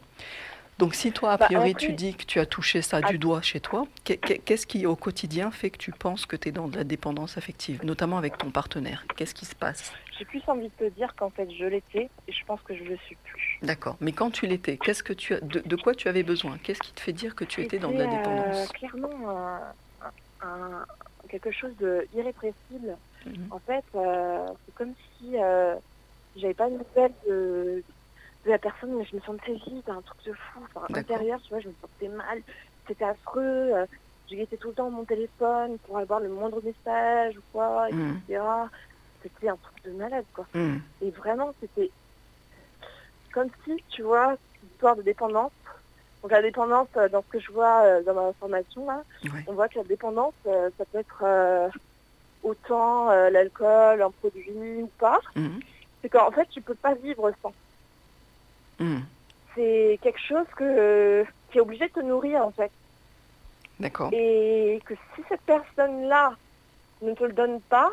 Donc 0.79 0.95
si 0.95 1.11
toi, 1.11 1.33
a 1.33 1.37
Bah, 1.37 1.45
priori, 1.45 1.75
tu 1.75 1.91
dis 1.91 2.15
que 2.15 2.23
tu 2.23 2.39
as 2.39 2.45
touché 2.45 2.81
ça 2.81 3.01
du 3.01 3.17
doigt 3.17 3.41
chez 3.41 3.59
toi, 3.59 3.85
qu'est- 4.05 4.15
qu'est- 4.15 4.37
qu'est-ce 4.39 4.65
qui, 4.65 4.85
au 4.85 4.95
quotidien, 4.95 5.51
fait 5.51 5.69
que 5.71 5.77
tu 5.77 5.91
penses 5.91 6.25
que 6.25 6.37
tu 6.37 6.47
es 6.47 6.51
dans 6.53 6.69
de 6.69 6.77
la 6.77 6.85
dépendance 6.85 7.37
affective, 7.37 7.83
notamment 7.83 8.17
avec 8.17 8.37
ton 8.37 8.49
partenaire? 8.49 9.03
Qu'est-ce 9.17 9.35
qui 9.35 9.45
se 9.45 9.55
passe? 9.55 9.91
J'ai 10.17 10.23
plus 10.23 10.41
envie 10.47 10.69
de 10.69 10.73
te 10.87 10.89
dire 10.95 11.13
qu'en 11.17 11.29
fait 11.31 11.49
je 11.51 11.65
l'étais 11.65 12.09
et 12.27 12.31
je 12.31 12.45
pense 12.45 12.61
que 12.61 12.73
je 12.75 12.83
le 12.85 12.95
suis 12.97 13.17
plus. 13.25 13.59
D'accord. 13.61 13.97
Mais 13.99 14.13
quand 14.13 14.31
tu 14.31 14.47
l'étais, 14.47 14.77
qu'est-ce 14.77 15.03
que 15.03 15.11
tu 15.13 15.33
as, 15.33 15.41
de, 15.41 15.59
de 15.59 15.75
quoi 15.75 15.93
tu 15.95 16.07
avais 16.07 16.23
besoin? 16.23 16.57
Qu'est-ce 16.63 16.79
qui 16.79 16.93
te 16.93 17.01
fait 17.01 17.13
dire 17.13 17.35
que 17.35 17.43
tu 17.43 17.61
étais 17.61 17.77
dans 17.77 17.91
de 17.91 17.97
la 17.97 18.05
euh, 18.05 18.07
dépendance? 18.07 18.71
clairement 18.71 19.29
un- 19.29 19.73
un- 20.41 20.85
quelque 21.29 21.51
chose 21.51 21.75
de 21.77 22.07
irrépressible. 22.13 22.97
Mhm. 23.25 23.47
En 23.51 23.59
fait, 23.59 23.83
euh, 23.95 24.45
c'est 24.65 24.73
comme 24.75 24.93
si 25.17 25.37
euh, 25.37 25.75
j'avais 26.37 26.53
pas 26.53 26.69
de 26.69 26.77
nouvelles 26.77 27.13
de, 27.27 27.83
de 28.45 28.49
la 28.51 28.57
personne, 28.59 28.93
mais 28.95 29.05
je 29.05 29.15
me 29.15 29.21
sentais 29.21 29.53
vide, 29.53 29.87
un 29.89 30.01
truc 30.01 30.23
de 30.25 30.33
fou. 30.33 30.61
Enfin, 30.63 30.85
intérieur, 30.93 31.41
tu 31.41 31.49
vois, 31.53 31.59
je 31.59 31.69
me 31.69 31.75
sentais 31.81 32.07
mal. 32.07 32.41
C'était 32.87 33.05
affreux. 33.05 33.41
euh, 33.75 33.85
J'étais 34.27 34.57
tout 34.57 34.69
le 34.69 34.75
temps 34.75 34.91
mon 34.91 35.05
téléphone 35.05 35.79
pour 35.79 35.97
avoir 35.97 36.19
le 36.19 36.29
moindre 36.29 36.61
message 36.61 37.35
ou 37.37 37.41
quoi, 37.51 37.89
etc. 37.89 38.43
C'était 39.23 39.49
un 39.49 39.57
truc 39.57 39.83
de 39.83 39.91
malade, 39.91 40.25
quoi. 40.33 40.45
Mhm. 40.53 40.81
Et 41.01 41.09
vraiment, 41.11 41.51
c'était 41.59 41.91
comme 43.33 43.49
si, 43.63 43.75
tu 43.89 44.03
vois, 44.03 44.37
histoire 44.61 44.95
de 44.95 45.01
dépendance. 45.01 45.51
Donc 46.21 46.31
la 46.31 46.41
dépendance, 46.41 46.89
euh, 46.97 47.09
dans 47.09 47.23
ce 47.23 47.27
que 47.27 47.39
je 47.39 47.51
vois 47.51 47.83
euh, 47.85 48.03
dans 48.03 48.13
ma 48.13 48.33
formation, 48.33 48.85
là, 48.85 49.03
Ouais. 49.23 49.43
on 49.47 49.53
voit 49.53 49.67
que 49.69 49.79
la 49.79 49.85
dépendance, 49.85 50.35
ça 50.43 50.85
peut 50.91 50.99
être 50.99 51.23
euh, 51.23 51.69
autant 52.43 53.09
euh, 53.09 53.29
l'alcool, 53.29 54.01
un 54.01 54.11
produit 54.11 54.83
ou 54.83 54.91
pas. 54.99 55.19
Mhm. 55.35 55.59
C'est 56.01 56.09
qu'en 56.09 56.31
fait, 56.31 56.47
tu 56.49 56.61
peux 56.61 56.75
pas 56.75 56.93
vivre 56.95 57.31
sans. 57.41 57.53
Mhm. 58.79 59.05
C'est 59.55 59.99
quelque 60.01 60.19
chose 60.19 60.47
que, 60.55 61.25
qui 61.51 61.57
est 61.57 61.61
obligé 61.61 61.87
de 61.87 61.91
te 61.91 61.99
nourrir, 61.99 62.45
en 62.45 62.51
fait. 62.51 62.71
D'accord. 63.79 64.09
Et 64.13 64.79
que 64.85 64.93
si 65.15 65.23
cette 65.29 65.41
personne-là 65.45 66.35
ne 67.01 67.13
te 67.13 67.23
le 67.23 67.33
donne 67.33 67.61
pas, 67.63 67.91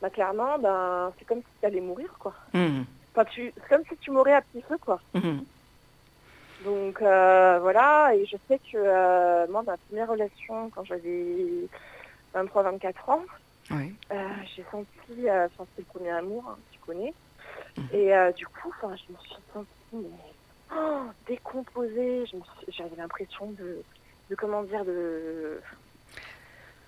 bah 0.00 0.10
clairement, 0.10 0.58
ben, 0.58 1.12
c'est 1.18 1.24
comme 1.24 1.40
si 1.40 1.58
tu 1.60 1.66
allais 1.66 1.80
mourir, 1.80 2.12
quoi. 2.18 2.34
Mhm. 2.52 2.84
Enfin, 3.14 3.24
tu, 3.26 3.52
c'est 3.56 3.68
comme 3.68 3.84
si 3.88 3.96
tu 3.98 4.10
mourais 4.10 4.34
à 4.34 4.42
petit 4.42 4.62
feu, 4.62 4.78
quoi. 4.80 5.00
Mhm. 5.14 5.44
Donc 6.60 7.02
euh, 7.02 7.58
voilà, 7.60 8.14
et 8.14 8.24
je 8.26 8.36
sais 8.48 8.58
que 8.58 8.76
euh, 8.76 9.46
moi, 9.48 9.62
ma 9.64 9.76
première 9.78 10.08
relation, 10.08 10.70
quand 10.70 10.84
j'avais 10.84 11.68
23-24 12.32 13.10
ans, 13.10 13.24
euh, 14.12 14.28
j'ai 14.54 14.64
senti, 14.70 15.28
euh, 15.28 15.46
enfin 15.46 15.64
c'était 15.70 15.82
le 15.82 15.86
premier 15.86 16.10
amour, 16.10 16.48
hein, 16.48 16.58
tu 16.70 16.78
connais, 16.80 17.12
Mhm. 17.76 17.88
et 17.92 18.32
du 18.34 18.46
coup, 18.46 18.72
je 18.82 19.12
me 19.12 19.18
suis 19.18 19.34
sentie 19.52 19.68
mais, 19.94 20.76
oh, 20.76 21.04
décomposée, 21.26 22.24
j'avais 22.68 22.96
l'impression 22.96 23.50
de, 23.52 23.82
de, 24.30 24.34
comment 24.34 24.62
dire, 24.62 24.84
de, 24.84 25.60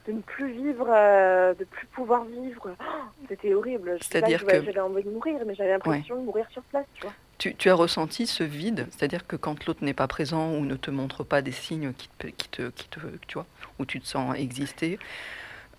de 0.07 0.13
ne 0.13 0.21
plus 0.21 0.53
vivre, 0.53 0.87
euh, 0.89 1.55
de 1.55 1.65
plus 1.65 1.87
pouvoir 1.89 2.25
vivre. 2.25 2.77
Oh, 2.81 2.85
c'était 3.29 3.55
horrible. 3.55 3.97
C'est-à-dire 4.01 4.41
j'avais- 4.41 4.59
que- 4.61 4.65
j'avais 4.67 4.81
envie 4.81 5.03
de 5.03 5.11
mourir, 5.11 5.39
mais 5.47 5.55
j'avais 5.55 5.71
l'impression 5.71 6.17
de 6.17 6.21
mourir 6.25 6.47
sur 6.51 6.63
place, 6.63 6.87
tu 6.95 7.03
vois. 7.03 7.13
Tu, 7.39 7.55
tu 7.55 7.69
as 7.69 7.75
ressenti 7.75 8.27
ce 8.27 8.43
vide, 8.45 8.87
c'est-à-dire 8.91 9.27
que 9.27 9.37
quand 9.37 9.67
l'autre 9.67 9.85
n'est 9.85 9.93
pas 9.93 10.09
présent 10.09 10.53
ou 10.55 10.65
ne 10.65 10.75
te 10.75 10.91
montre 10.91 11.23
pas 11.23 11.43
des 11.43 11.53
signes 11.53 11.93
qui 11.93 12.09
te, 12.19 12.29
qui 12.29 12.49
te, 12.49 12.71
qui 12.71 12.89
te 12.89 12.99
tu 13.29 13.35
vois, 13.35 13.45
où 13.79 13.85
tu 13.85 14.01
te 14.01 14.07
sens 14.07 14.35
exister, 14.39 14.99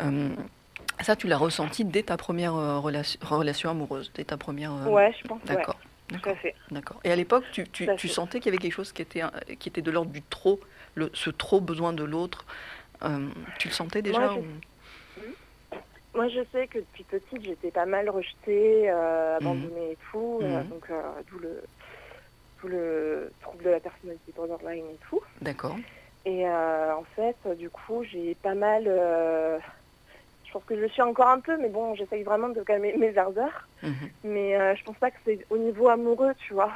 euh, 0.04 0.30
ça 1.02 1.16
tu 1.16 1.26
l'as 1.28 1.38
ressenti 1.38 1.84
dès 1.84 2.04
ta 2.04 2.16
première 2.16 2.54
euh, 2.56 2.78
relation, 2.78 3.20
relation 3.24 3.72
amoureuse, 3.72 4.12
dès 4.14 4.24
ta 4.26 4.38
première. 4.38 4.72
euh, 4.72 4.90
Ouais, 4.92 5.12
je 5.20 5.28
pense, 5.28 5.42
ouais, 5.42 5.48
D'accord. 5.56 5.80
Tout 6.08 6.16
à 6.16 6.18
D'accord. 6.20 6.38
fait. 6.38 6.56
D'accord. 6.72 7.00
Et 7.04 7.12
à 7.12 7.16
l'époque, 7.16 7.46
tu, 7.52 7.64
tu, 7.70 7.88
tu 7.98 8.08
sentais 8.08 8.40
qu'il 8.40 8.48
y 8.48 8.56
avait 8.56 8.62
quelque 8.62 8.74
chose 8.74 8.92
qui 8.92 9.02
était, 9.02 9.22
un- 9.22 9.32
qui 9.60 9.70
était 9.70 9.82
de 9.82 9.92
l'ordre 9.92 10.12
du 10.12 10.22
trop, 10.22 10.60
le, 10.96 11.10
ce 11.14 11.30
trop 11.30 11.62
besoin 11.62 11.94
de 11.94 12.04
l'autre. 12.04 12.46
Euh, 13.04 13.30
tu 13.60 13.68
le 13.68 13.74
sentais 13.74 14.02
déjà 14.02 14.20
Moi, 14.20 14.34
je- 14.36 14.40
ou- 14.40 15.36
Moi, 16.16 16.28
je 16.30 16.40
sais 16.52 16.68
que 16.68 16.80
depuis 16.80 17.04
petite, 17.04 17.42
j'étais 17.44 17.72
pas 17.72 17.86
mal 17.86 18.10
rejetée, 18.10 18.90
euh, 18.90 19.38
abandonnée 19.38 19.92
et 19.92 19.98
tout, 20.12 20.40
euh, 20.42 20.64
Mhm. 20.64 20.70
donc 20.70 20.90
euh, 20.90 21.02
d'où 21.30 21.38
le, 21.40 21.64
le 22.64 23.32
trouble 23.40 23.64
de 23.64 23.70
la 23.70 23.80
personnalité 23.80 24.32
borderline 24.36 24.88
et 24.90 25.00
tout. 25.10 25.22
D'accord. 25.42 25.78
Et 26.26 26.48
euh, 26.48 26.96
en 26.96 27.04
fait, 27.16 27.38
euh, 27.46 27.56
du 27.56 27.70
coup, 27.70 28.04
j'ai 28.04 28.36
pas 28.36 28.56
mal. 28.56 28.88
Je 30.48 30.52
pense 30.54 30.64
que 30.64 30.76
je 30.76 30.82
le 30.82 30.90
suis 30.90 31.02
encore 31.02 31.28
un 31.28 31.40
peu, 31.42 31.58
mais 31.58 31.70
bon, 31.70 31.94
j'essaye 31.96 32.24
vraiment 32.24 32.50
de 32.50 32.62
calmer 32.64 32.96
mes 32.98 33.18
ardeurs. 33.18 33.68
Mhm. 33.84 34.10
Mais 34.24 34.56
euh, 34.60 34.76
je 34.76 34.84
pense 34.84 34.98
pas 34.98 35.12
que 35.12 35.18
c'est 35.26 35.46
au 35.50 35.58
niveau 35.58 35.90
amoureux, 35.90 36.34
tu 36.48 36.54
vois. 36.54 36.74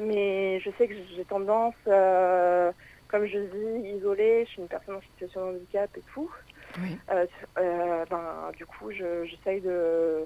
Mais 0.00 0.60
je 0.60 0.70
sais 0.78 0.86
que 0.86 0.94
j'ai 1.16 1.24
tendance, 1.24 1.74
euh, 1.88 2.72
comme 3.08 3.26
je 3.26 3.38
dis, 3.38 3.88
isolée. 3.96 4.44
Je 4.46 4.50
suis 4.50 4.62
une 4.62 4.68
personne 4.68 4.96
en 4.96 5.00
situation 5.02 5.50
de 5.52 5.56
handicap 5.56 5.90
et 5.96 6.02
tout. 6.14 6.30
Oui. 6.78 6.96
Euh, 7.10 8.04
ben, 8.08 8.50
du 8.56 8.64
coup, 8.66 8.90
je- 8.92 9.24
j'essaye 9.24 9.60
de 9.60 10.24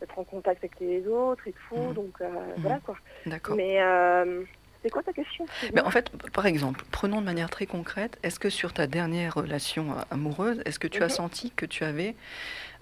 d'être 0.00 0.18
en 0.18 0.24
contact 0.24 0.64
avec 0.64 0.80
les 0.80 1.06
autres 1.06 1.46
et 1.46 1.54
tout. 1.68 1.76
Mhm. 1.76 1.94
Donc 1.94 2.20
euh, 2.20 2.28
voilà 2.58 2.80
quoi. 2.80 2.96
D'accord. 3.26 3.54
Mais 3.56 3.80
euh, 3.80 4.42
c'est 4.84 4.90
quoi 4.90 5.02
ta 5.02 5.12
question 5.14 5.46
Mais 5.72 5.80
en 5.80 5.90
fait, 5.90 6.10
par 6.32 6.44
exemple, 6.44 6.84
prenons 6.92 7.20
de 7.22 7.24
manière 7.26 7.48
très 7.48 7.64
concrète, 7.64 8.18
est-ce 8.22 8.38
que 8.38 8.50
sur 8.50 8.74
ta 8.74 8.86
dernière 8.86 9.34
relation 9.34 9.94
amoureuse, 10.10 10.60
est-ce 10.66 10.78
que 10.78 10.86
tu 10.88 11.02
as 11.02 11.06
Mhm. 11.06 11.10
senti 11.10 11.50
que 11.52 11.64
tu 11.64 11.84
avais 11.84 12.14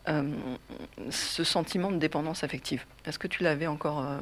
euh, 0.09 0.23
ce 1.11 1.44
sentiment 1.44 1.92
de 1.92 1.99
dépendance 1.99 2.42
affective? 2.42 2.85
Est-ce 3.06 3.21
que 3.21 3.28
tu 3.28 3.44
l'avais 3.44 3.68
encore 3.68 4.00
euh, 4.00 4.18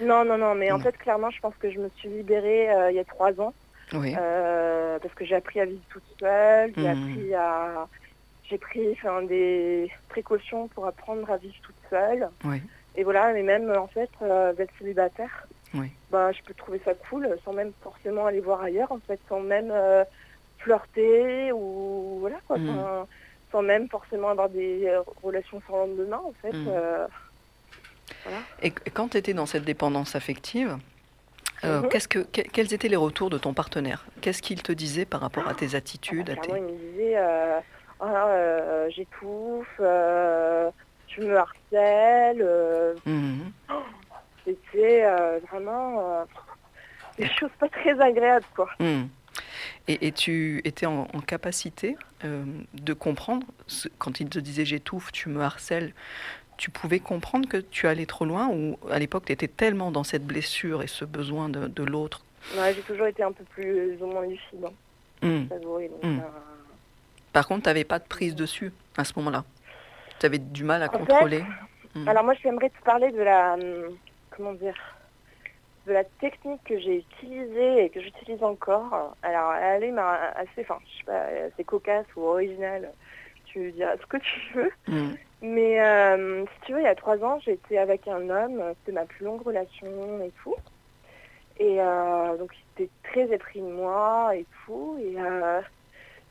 Non, 0.00 0.24
non, 0.24 0.38
non. 0.38 0.54
Mais 0.54 0.72
en 0.72 0.78
fait, 0.80 0.96
clairement, 0.96 1.30
je 1.30 1.40
pense 1.40 1.54
que 1.60 1.70
je 1.70 1.78
me 1.78 1.90
suis 1.96 2.08
libérée 2.08 2.70
euh, 2.70 2.90
il 2.90 2.96
y 2.96 3.00
a 3.00 3.04
trois 3.04 3.38
ans. 3.38 3.52
Oui. 3.92 4.14
Parce 4.14 5.14
que 5.14 5.24
j'ai 5.26 5.34
appris 5.36 5.60
à 5.60 5.66
vivre 5.66 5.82
toute 5.90 6.04
seule, 6.18 6.72
j'ai 6.76 6.88
Mhm. 6.88 7.10
appris 7.10 7.34
à 7.34 7.86
j'ai 8.48 8.58
pris 8.58 8.90
enfin, 8.92 9.22
des 9.22 9.92
précautions 10.08 10.66
pour 10.68 10.84
apprendre 10.86 11.30
à 11.30 11.36
vivre 11.36 11.54
toute 11.62 11.76
seule. 11.90 12.28
Oui. 12.44 12.60
Et 12.96 13.04
voilà, 13.04 13.32
mais 13.32 13.42
même 13.44 13.70
en 13.76 13.86
fait 13.86 14.10
d'être 14.56 14.72
célibataire, 14.78 15.46
Oui. 15.74 15.88
bah 16.10 16.32
je 16.32 16.40
peux 16.44 16.54
trouver 16.54 16.80
ça 16.84 16.94
cool 16.94 17.38
sans 17.44 17.52
même 17.52 17.72
forcément 17.82 18.26
aller 18.26 18.40
voir 18.40 18.60
ailleurs 18.62 18.90
en 18.90 18.98
fait, 19.06 19.20
sans 19.28 19.40
même 19.40 19.70
euh, 19.70 20.04
flirter 20.58 21.52
ou 21.52 22.18
voilà 22.20 22.38
quoi, 22.46 22.58
Mhm. 22.58 22.66
sans, 22.66 23.06
sans 23.52 23.62
même 23.62 23.88
forcément 23.88 24.28
avoir 24.28 24.48
des 24.48 24.86
euh, 24.86 25.02
relations 25.22 25.60
sans 25.66 25.76
lendemain 25.86 26.20
en 26.24 26.32
fait. 26.42 26.52
Mhm. 26.54 26.68
euh, 26.68 27.06
Et, 28.62 28.68
et 28.68 28.90
quand 28.90 29.08
tu 29.08 29.16
étais 29.16 29.34
dans 29.34 29.46
cette 29.46 29.64
dépendance 29.64 30.14
affective, 30.16 30.76
euh, 31.64 31.80
Mhm. 31.82 31.88
qu'est-ce 31.88 32.08
que, 32.08 32.18
que- 32.20 32.42
quels 32.42 32.74
étaient 32.74 32.88
les 32.88 32.96
retours 32.96 33.30
de 33.30 33.38
ton 33.38 33.54
partenaire? 33.54 34.04
Qu'est-ce 34.20 34.42
qu'il 34.42 34.62
te 34.62 34.72
disait 34.72 35.04
par 35.04 35.20
rapport 35.20 35.46
à 35.48 35.54
tes 35.54 35.74
attitudes 35.74 36.28
à 36.30 36.36
Clairement, 36.36 36.56
tes... 36.56 36.60
il 36.60 36.74
me 36.74 36.90
disait 36.92 37.16
Ah, 38.02 38.88
j'étouffe, 38.88 39.80
tu 41.06 41.20
me 41.20 41.36
harcèles. 41.36 42.42
euh, 42.42 42.94
Mhm. 43.06 43.52
C'était 44.44 45.04
euh, 45.04 45.38
vraiment 45.50 46.00
euh, 46.20 46.24
des 47.18 47.28
choses 47.28 47.50
pas 47.58 47.68
très 47.68 47.98
agréables, 48.00 48.46
quoi. 48.54 48.68
Mhm. 48.80 49.08
Et, 49.88 50.06
et 50.08 50.12
tu 50.12 50.60
étais 50.64 50.86
en, 50.86 51.06
en 51.12 51.20
capacité 51.20 51.96
euh, 52.24 52.44
de 52.74 52.92
comprendre, 52.92 53.46
ce- 53.66 53.88
quand 53.98 54.20
il 54.20 54.28
te 54.28 54.38
disait 54.38 54.64
j'étouffe, 54.64 55.12
tu 55.12 55.28
me 55.28 55.40
harcèles, 55.42 55.92
tu 56.56 56.70
pouvais 56.70 56.98
comprendre 57.00 57.48
que 57.48 57.56
tu 57.56 57.86
allais 57.86 58.06
trop 58.06 58.24
loin 58.24 58.48
ou 58.48 58.78
à 58.90 58.98
l'époque 58.98 59.26
tu 59.26 59.32
étais 59.32 59.48
tellement 59.48 59.90
dans 59.90 60.04
cette 60.04 60.26
blessure 60.26 60.82
et 60.82 60.86
ce 60.86 61.04
besoin 61.04 61.48
de, 61.48 61.68
de 61.68 61.82
l'autre? 61.82 62.24
Ouais, 62.56 62.74
j'ai 62.74 62.82
toujours 62.82 63.06
été 63.06 63.22
un 63.22 63.32
peu 63.32 63.44
plus 63.44 63.96
ou 64.02 64.06
moins 64.06 64.26
lucide, 64.26 64.64
hein, 64.64 64.72
Mhm. 65.22 65.46
j'avoue, 65.50 65.78
et 65.80 65.88
donc, 65.88 66.02
Mm. 66.02 66.18
euh, 66.18 66.22
Par 67.32 67.46
contre, 67.46 67.62
tu 67.62 67.68
n'avais 67.68 67.84
pas 67.84 67.98
de 67.98 68.04
prise 68.04 68.34
dessus 68.34 68.72
à 68.96 69.04
ce 69.04 69.12
moment-là? 69.16 69.44
Tu 70.18 70.26
avais 70.26 70.38
du 70.38 70.64
mal 70.64 70.82
à 70.82 70.88
En 70.88 70.92
fait, 70.92 70.98
contrôler? 70.98 71.44
Alors 72.06 72.24
moi, 72.24 72.34
j'aimerais 72.42 72.70
te 72.70 72.82
parler 72.84 73.10
de 73.12 73.22
la, 73.22 73.54
hum, 73.54 73.96
comment 74.40 74.54
dire, 74.54 74.74
de 75.86 75.92
la 75.92 76.04
technique 76.04 76.62
que 76.64 76.78
j'ai 76.78 76.96
utilisée 76.96 77.84
et 77.84 77.90
que 77.90 78.00
j'utilise 78.00 78.42
encore. 78.42 79.14
Alors, 79.22 79.52
elle 79.52 79.84
est 79.84 79.90
ma- 79.90 80.30
assez, 80.30 80.62
enfin, 80.62 80.78
je 80.86 80.98
sais 80.98 81.04
pas, 81.04 81.24
assez 81.46 81.64
cocasse 81.64 82.06
ou 82.16 82.22
originale. 82.22 82.90
Tu 83.46 83.72
diras 83.72 83.96
ce 83.98 84.06
que 84.06 84.16
tu 84.16 84.52
veux. 84.54 84.72
Mhm. 84.88 85.16
Mais 85.42 85.82
euh, 85.82 86.44
si 86.46 86.60
tu 86.66 86.72
veux, 86.72 86.80
il 86.80 86.84
y 86.84 86.88
a 86.88 86.94
trois 86.94 87.18
ans, 87.22 87.38
j'étais 87.40 87.76
avec 87.78 88.08
un 88.08 88.30
homme. 88.30 88.74
C'était 88.78 88.92
ma 88.92 89.04
plus 89.04 89.24
longue 89.24 89.42
relation 89.42 90.22
et 90.22 90.32
tout. 90.42 90.56
Et 91.58 91.80
euh, 91.80 92.36
donc, 92.38 92.52
il 92.78 92.84
était 92.84 92.92
très 93.02 93.30
épris 93.30 93.60
de 93.60 93.66
moi 93.66 94.34
et 94.36 94.46
tout. 94.64 94.96
Et 95.00 95.20
euh, 95.20 95.60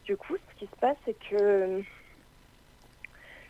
du 0.06 0.18
coup, 0.18 0.36
ce 0.36 0.56
qui 0.56 0.66
se 0.66 0.76
passe, 0.80 0.98
c'est 1.06 1.18
que 1.30 1.84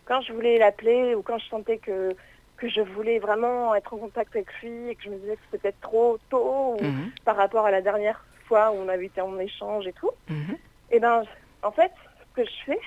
quand 0.05 0.21
je 0.21 0.33
voulais 0.33 0.57
l'appeler 0.57 1.15
ou 1.15 1.21
quand 1.21 1.37
je 1.37 1.45
sentais 1.45 1.77
que, 1.77 2.15
que 2.59 2.67
je 2.69 2.81
voulais 2.81 3.19
vraiment 3.19 3.73
être 3.73 3.93
en 3.93 3.97
contact 3.99 4.35
avec 4.35 4.53
lui 4.61 4.89
et 4.89 4.95
que 4.95 5.03
je 5.03 5.09
me 5.09 5.17
disais 5.17 5.35
que 5.37 5.41
c'était 5.45 5.59
peut-être 5.69 5.79
trop 5.79 6.17
tôt 6.29 6.75
ou 6.75 6.81
Mhm. 6.83 7.11
par 7.23 7.35
rapport 7.37 7.65
à 7.65 7.71
la 7.71 7.81
dernière 7.81 8.25
fois 8.47 8.71
où 8.71 8.75
on 8.75 8.87
avait 8.89 9.05
été 9.05 9.21
en 9.21 9.39
échange 9.39 9.87
et 9.87 9.93
tout, 9.93 10.11
Mhm. 10.29 10.57
et 10.91 10.99
ben 10.99 11.23
en 11.61 11.71
fait, 11.71 11.91
ce 12.19 12.33
que 12.41 12.45
je 12.45 12.57
fais, 12.65 12.79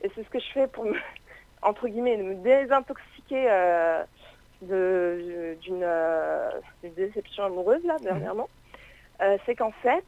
et 0.00 0.10
c'est 0.14 0.24
ce 0.24 0.30
que 0.30 0.38
je 0.40 0.50
fais 0.52 0.68
pour 0.68 0.84
me, 0.84 0.96
entre 1.62 1.88
guillemets, 1.88 2.16
me 2.16 2.36
désintoxiquer 2.36 3.50
euh, 3.50 4.04
de- 4.62 5.56
d'une 5.60 5.82
euh, 5.84 6.50
d'une 6.82 6.94
déception 6.94 7.44
amoureuse 7.44 7.84
là 7.84 7.98
dernièrement, 8.00 8.48
euh, 9.22 9.36
c'est 9.44 9.54
qu'en 9.56 9.72
fait, 9.82 10.06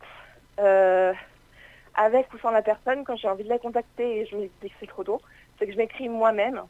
avec 1.95 2.33
ou 2.33 2.39
sans 2.39 2.51
la 2.51 2.63
personne, 2.63 3.05
quand 3.05 3.17
j'ai 3.17 3.29
envie 3.29 3.45
de 3.45 3.49
la 3.49 3.59
contacter 3.59 4.21
et 4.21 4.27
je 4.27 4.37
me 4.37 4.47
dis 4.63 4.71
que 4.71 4.77
c'est 4.81 4.87
trop 4.87 5.05
tôt, 5.05 5.21
c'est 5.59 5.67
que 5.67 5.73
je 5.73 5.77
m'écris 5.77 6.09
moi-même, 6.09 6.63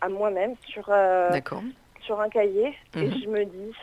à 0.00 0.08
moi-même, 0.08 0.54
sur, 0.66 0.84
euh, 0.88 1.30
sur 2.00 2.20
un 2.20 2.28
cahier 2.28 2.76
et 2.96 3.06
Mhm. 3.06 3.14
je 3.22 3.28
me 3.28 3.44
dis 3.44 3.76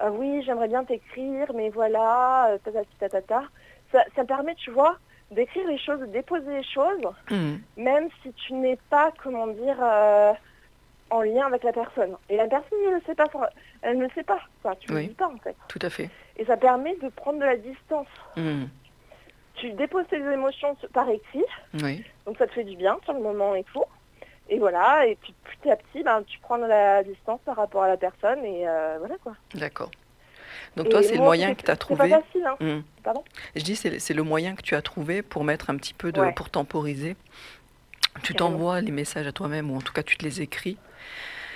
Ah 0.00 0.12
oui 0.12 0.42
j'aimerais 0.44 0.68
bien 0.68 0.84
t'écrire 0.84 1.52
mais 1.54 1.70
voilà 1.70 2.50
euh, 2.52 2.58
tatati 2.58 2.88
tatata 3.00 3.42
ça, 3.90 4.04
ça 4.14 4.24
permet 4.24 4.54
tu 4.54 4.70
vois 4.70 4.96
d'écrire 5.32 5.66
les 5.66 5.78
choses 5.78 5.98
de 6.00 6.06
déposer 6.06 6.48
les 6.58 6.62
choses 6.62 7.02
Mhm. 7.30 7.60
même 7.76 8.08
si 8.22 8.32
tu 8.34 8.54
n'es 8.54 8.78
pas 8.90 9.10
comment 9.22 9.48
dire 9.48 9.76
euh, 9.82 10.32
en 11.10 11.22
lien 11.22 11.46
avec 11.46 11.64
la 11.64 11.72
personne 11.72 12.16
et 12.28 12.36
la 12.36 12.46
personne 12.46 12.78
ne 12.86 12.94
le 12.94 13.00
sait 13.06 13.16
pas 13.16 13.26
elle 13.82 13.98
ne 13.98 14.04
le 14.04 14.10
sait 14.14 14.22
pas 14.22 14.38
enfin 14.62 14.76
tu 14.78 14.92
ne 14.92 14.96
Oui. 14.96 15.02
le 15.02 15.08
dis 15.08 15.14
pas 15.14 15.26
en 15.28 15.38
fait 15.38 15.56
Tout 15.68 15.80
à 15.82 15.90
fait. 15.90 16.08
et 16.36 16.44
ça 16.44 16.56
permet 16.56 16.94
de 17.02 17.08
prendre 17.08 17.40
de 17.40 17.44
la 17.44 17.56
distance 17.56 18.06
Mhm. 18.36 18.68
tu 19.54 19.72
déposes 19.72 20.06
tes 20.08 20.18
émotions 20.18 20.76
par 20.92 21.08
écrit 21.10 21.44
Oui. 21.82 22.04
donc 22.24 22.38
ça 22.38 22.46
te 22.46 22.52
fait 22.52 22.62
du 22.64 22.76
bien 22.76 22.96
sur 23.02 23.14
le 23.14 23.20
moment 23.20 23.56
et 23.56 23.64
tout. 23.64 23.82
Et 24.48 24.58
voilà, 24.58 25.06
et 25.06 25.16
puis 25.16 25.34
petit 25.60 25.70
à 25.70 25.76
petit, 25.76 26.02
ben, 26.02 26.22
tu 26.26 26.38
prends 26.40 26.58
de 26.58 26.64
la 26.66 27.02
distance 27.02 27.40
par 27.44 27.56
rapport 27.56 27.82
à 27.82 27.88
la 27.88 27.96
personne 27.96 28.44
et 28.44 28.66
euh, 28.66 28.96
voilà 28.98 29.16
quoi. 29.22 29.34
D'accord. 29.54 29.90
Donc 30.76 30.86
Et 30.86 30.90
toi, 30.90 31.02
c'est 31.02 31.16
le 31.16 31.22
moyen 31.22 31.54
que 31.54 31.62
tu 31.62 31.70
as 31.70 31.74
C'est 31.74 31.78
trouvé. 31.78 32.08
pas 32.10 32.20
facile, 32.22 32.46
hein. 32.46 32.56
Mhm. 32.60 32.82
Pardon? 33.02 33.24
Je 33.56 33.62
dis, 33.62 33.76
c'est 33.76 34.14
le 34.14 34.22
moyen 34.22 34.54
que 34.54 34.62
tu 34.62 34.74
as 34.74 34.82
trouvé 34.82 35.22
pour 35.22 35.44
mettre 35.44 35.70
un 35.70 35.76
petit 35.76 35.94
peu 35.94 36.12
de. 36.12 36.20
Ouais. 36.20 36.32
pour 36.32 36.50
temporiser. 36.50 37.16
Tu 38.22 38.34
t'envoies 38.34 38.80
les 38.80 38.90
messages 38.90 39.26
à 39.26 39.32
toi-même, 39.32 39.70
ou 39.70 39.76
en 39.76 39.80
tout 39.80 39.92
cas, 39.92 40.02
tu 40.02 40.16
te 40.16 40.24
les 40.24 40.40
écris. 40.42 40.76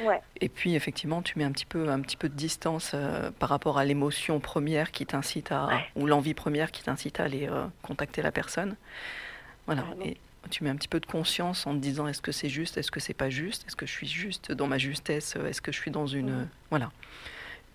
Ouais. 0.05 0.21
Et 0.41 0.49
puis, 0.49 0.75
effectivement, 0.75 1.21
tu 1.23 1.39
mets 1.39 1.45
un 1.45 1.53
petit 1.53 1.67
peu, 1.67 1.89
un 1.89 2.01
petit 2.01 2.17
peu 2.17 2.29
de 2.29 2.35
distance 2.35 2.93
euh, 2.95 3.31
par 3.39 3.49
rapport 3.49 3.79
à 3.79 3.85
l'émotion 3.85 4.39
première 4.41 4.91
qui 4.93 5.07
t'incite 5.07 5.51
à. 5.53 5.69
ou 5.97 6.07
l'envie 6.07 6.35
première 6.35 6.71
qui 6.71 6.83
t'incite 6.85 7.21
à 7.21 7.25
aller 7.25 7.49
euh, 7.49 7.65
contacter 7.83 8.23
la 8.23 8.33
personne. 8.33 8.77
Voilà. 9.67 9.85
Et 10.05 10.17
tu 10.51 10.65
mets 10.65 10.71
un 10.71 10.77
petit 10.77 10.89
peu 10.89 11.01
de 11.01 11.07
conscience 11.07 11.67
en 11.67 11.73
te 11.75 11.79
disant 11.79 12.07
est-ce 12.09 12.21
que 12.23 12.33
c'est 12.33 12.49
juste, 12.49 12.77
est-ce 12.77 12.91
que 12.91 13.01
c'est 13.01 13.15
pas 13.15 13.31
juste, 13.31 13.65
est-ce 13.67 13.77
que 13.77 13.87
je 13.87 13.93
suis 13.93 14.07
juste 14.07 14.53
dans 14.53 14.67
ma 14.67 14.79
justesse, 14.79 15.35
euh, 15.37 15.47
est-ce 15.49 15.63
que 15.63 15.73
je 15.73 15.79
suis 15.79 15.91
dans 15.91 16.07
une. 16.07 16.49
Voilà. 16.71 16.91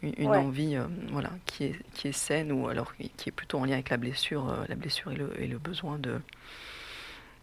Une, 0.03 0.13
une 0.17 0.29
Ouais. 0.29 0.37
envie 0.37 0.75
euh, 0.75 0.83
voilà, 1.11 1.29
qui, 1.47 1.63
est, 1.65 1.75
qui 1.93 2.07
est 2.09 2.11
saine 2.11 2.51
ou 2.51 2.67
alors 2.67 2.93
qui 2.95 3.11
est 3.29 3.31
plutôt 3.31 3.57
en 3.57 3.65
lien 3.65 3.73
avec 3.73 3.89
la 3.89 3.97
blessure, 3.97 4.47
euh, 4.49 4.63
la 4.69 4.75
blessure 4.75 5.11
et 5.11 5.15
le, 5.15 5.31
et 5.41 5.47
le 5.47 5.57
besoin 5.57 5.97
de, 5.97 6.19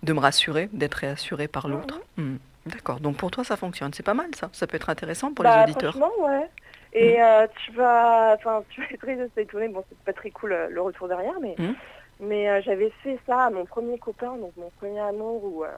de 0.04 0.12
me 0.12 0.21
rassurer, 0.21 0.69
d'être 0.73 0.95
réassuré 0.95 1.49
par 1.49 1.66
l'autre. 1.69 2.00
Mhm. 2.16 2.38
D'accord. 2.66 3.00
Donc 3.00 3.16
pour 3.16 3.31
toi, 3.31 3.45
ça 3.45 3.57
fonctionne. 3.57 3.93
C'est 3.93 4.02
pas 4.04 4.14
mal 4.14 4.28
ça. 4.35 4.49
Ça 4.52 4.66
peut 4.66 4.76
être 4.76 4.88
intéressant 4.88 5.35
pour 5.35 5.45
Bah, 5.45 5.57
les 5.66 5.73
auditeurs. 5.73 5.97
Franchement, 5.97 6.26
ouais. 6.28 6.49
Et 6.95 7.21
euh, 7.21 7.47
tu 7.64 7.73
vas, 7.73 8.37
enfin, 8.38 8.62
tu 8.71 8.81
vas 8.81 8.87
être 8.90 9.00
très 9.00 9.43
étonné. 9.43 9.69
Bon, 9.69 9.85
c'est 9.88 9.99
pas 9.99 10.12
très 10.12 10.31
cool 10.31 10.57
le 10.71 10.81
retour 10.81 11.09
derrière, 11.09 11.35
mais, 11.43 11.57
Mhm. 11.59 11.75
Mais 12.21 12.49
euh, 12.49 12.61
j'avais 12.62 12.90
fait 13.02 13.18
ça 13.26 13.44
à 13.44 13.50
mon 13.50 13.64
premier 13.64 13.99
copain, 13.99 14.37
donc 14.37 14.56
mon 14.56 14.71
premier 14.78 15.00
amour, 15.00 15.44
où 15.44 15.64
euh, 15.64 15.68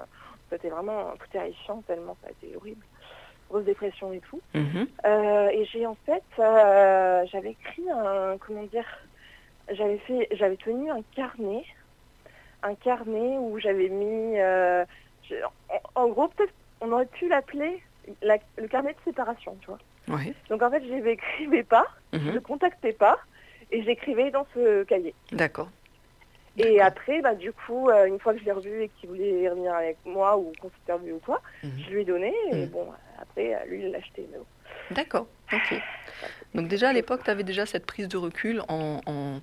c'était 0.51 0.69
vraiment 0.69 1.13
tout 1.19 1.27
terrifiant 1.33 1.83
tellement 1.83 2.17
ça 2.23 2.29
a 2.29 2.31
été 2.33 2.55
horrible, 2.57 2.85
grosse 3.49 3.65
dépression 3.65 4.13
et 4.13 4.21
tout. 4.21 4.41
Mhm. 4.55 4.87
Euh, 5.07 5.49
et 5.49 5.65
j'ai 5.67 5.87
en 5.87 5.97
fait, 6.07 6.23
j'avais 6.37 7.51
écrit 7.51 7.85
un, 7.91 8.37
comment 8.39 8.63
dire, 8.65 8.87
j'avais 9.71 9.99
fait, 9.99 10.29
j'avais 10.33 10.57
tenu 10.57 10.91
un 10.91 11.03
carnet, 11.15 11.65
un 12.63 12.75
carnet 12.75 13.39
où 13.39 13.59
j'avais 13.59 13.89
mis, 13.89 14.41
en, 14.41 15.81
en 16.03 16.09
gros 16.09 16.29
peut-être, 16.29 16.55
on 16.81 16.93
aurait 16.93 17.07
pu 17.07 17.29
l'appeler 17.29 17.83
la- 18.23 18.39
le 18.59 18.69
carnet 18.69 18.93
de 18.93 18.99
séparation, 19.05 19.57
tu 19.61 19.67
vois. 19.67 19.79
Donc 20.49 20.63
en 20.63 20.71
fait, 20.71 20.85
je 20.85 20.93
n'écrivais 20.93 21.65
pas, 21.65 21.87
je 22.13 22.19
Mhm. 22.19 22.35
ne 22.35 22.39
contactais 22.41 22.93
pas, 22.93 23.19
et 23.71 23.83
j'écrivais 23.83 24.31
dans 24.31 24.47
ce 24.55 24.85
cahier. 24.85 25.15
D'accord. 25.33 25.69
Et 26.59 26.81
après, 26.81 27.21
bah, 27.21 27.35
du 27.35 27.53
coup, 27.53 27.91
euh, 27.91 28.07
une 28.07 28.19
fois 28.19 28.33
que 28.33 28.41
je 28.41 28.45
l'ai 28.45 28.53
revu 28.53 28.83
et 28.83 28.89
qu'il 28.89 29.09
voulait 29.11 29.49
revenir 29.49 29.75
avec 29.75 29.99
moi 30.05 30.37
ou 30.39 30.53
qu'on 30.61 30.71
s'était 30.71 30.93
revu 30.95 31.13
ou 31.13 31.19
quoi, 31.21 31.43
Mhm. 31.63 31.71
je 31.85 31.91
lui 31.91 32.03
ai 32.03 32.05
donné, 32.05 32.33
et 32.51 32.55
Mhm. 32.55 32.67
bon, 32.69 32.89
après, 33.19 33.55
euh, 33.55 33.65
lui, 33.67 33.83
il 33.83 33.91
l'a 33.91 33.99
acheté. 33.99 34.27
bon. 34.33 34.45
D'accord. 34.95 35.27
Ok. 35.53 35.75
Donc 36.55 36.69
déjà 36.69 36.89
à 36.91 36.93
l'époque, 36.93 37.23
tu 37.25 37.31
avais 37.31 37.43
déjà 37.45 37.67
cette 37.67 37.85
prise 37.87 38.09
de 38.09 38.17
recul 38.17 38.63
en... 38.69 39.01
en- 39.07 39.41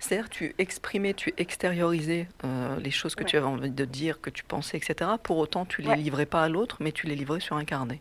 C'est-à-dire 0.00 0.30
tu 0.30 0.54
exprimais, 0.58 1.12
tu 1.14 1.32
extériorisais 1.36 2.26
euh, 2.44 2.76
les 2.80 2.90
choses 2.90 3.14
que 3.14 3.22
tu 3.22 3.36
avais 3.36 3.46
envie 3.46 3.70
de 3.70 3.84
dire, 3.84 4.20
que 4.20 4.30
tu 4.30 4.42
pensais, 4.44 4.78
etc. 4.78 5.18
Pour 5.22 5.36
autant, 5.38 5.66
tu 5.66 5.82
les 5.82 5.90
Ouais. 5.90 5.96
livrais 5.96 6.26
pas 6.26 6.42
à 6.42 6.48
l'autre, 6.48 6.78
mais 6.80 6.90
tu 6.90 7.06
les 7.06 7.14
livrais 7.14 7.40
sur 7.40 7.56
un 7.56 7.64
carnet. 7.64 8.00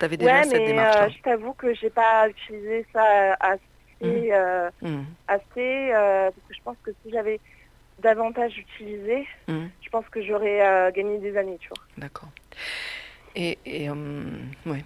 Tu 0.00 0.04
avais 0.04 0.16
déjà 0.16 0.38
Ouais, 0.38 0.44
cette 0.44 0.64
démarche-là. 0.64 1.06
euh, 1.06 1.10
je 1.10 1.22
t'avoue 1.22 1.54
que 1.54 1.72
j'ai 1.74 1.90
pas 1.90 2.28
utilisé 2.28 2.84
ça 2.92 3.34
assez, 3.34 3.62
Mhm. 4.02 4.28
euh, 4.32 4.70
assez 5.28 5.90
parce 5.92 6.34
que 6.48 6.54
je 6.54 6.60
pense 6.64 6.76
que 6.82 6.90
si 7.02 7.10
j'avais 7.12 7.40
davantage 8.04 8.56
utilisé, 8.58 9.26
Mhm. 9.48 9.70
je 9.82 9.88
pense 9.88 10.06
que 10.10 10.22
j'aurais 10.22 10.60
euh, 10.64 10.90
gagné 10.92 11.18
des 11.18 11.36
années, 11.36 11.56
tu 11.58 11.68
vois. 11.68 11.82
D'accord. 11.96 12.28
Et, 13.34 13.58
et 13.64 13.88
euh, 13.88 13.94
ouais. 14.66 14.84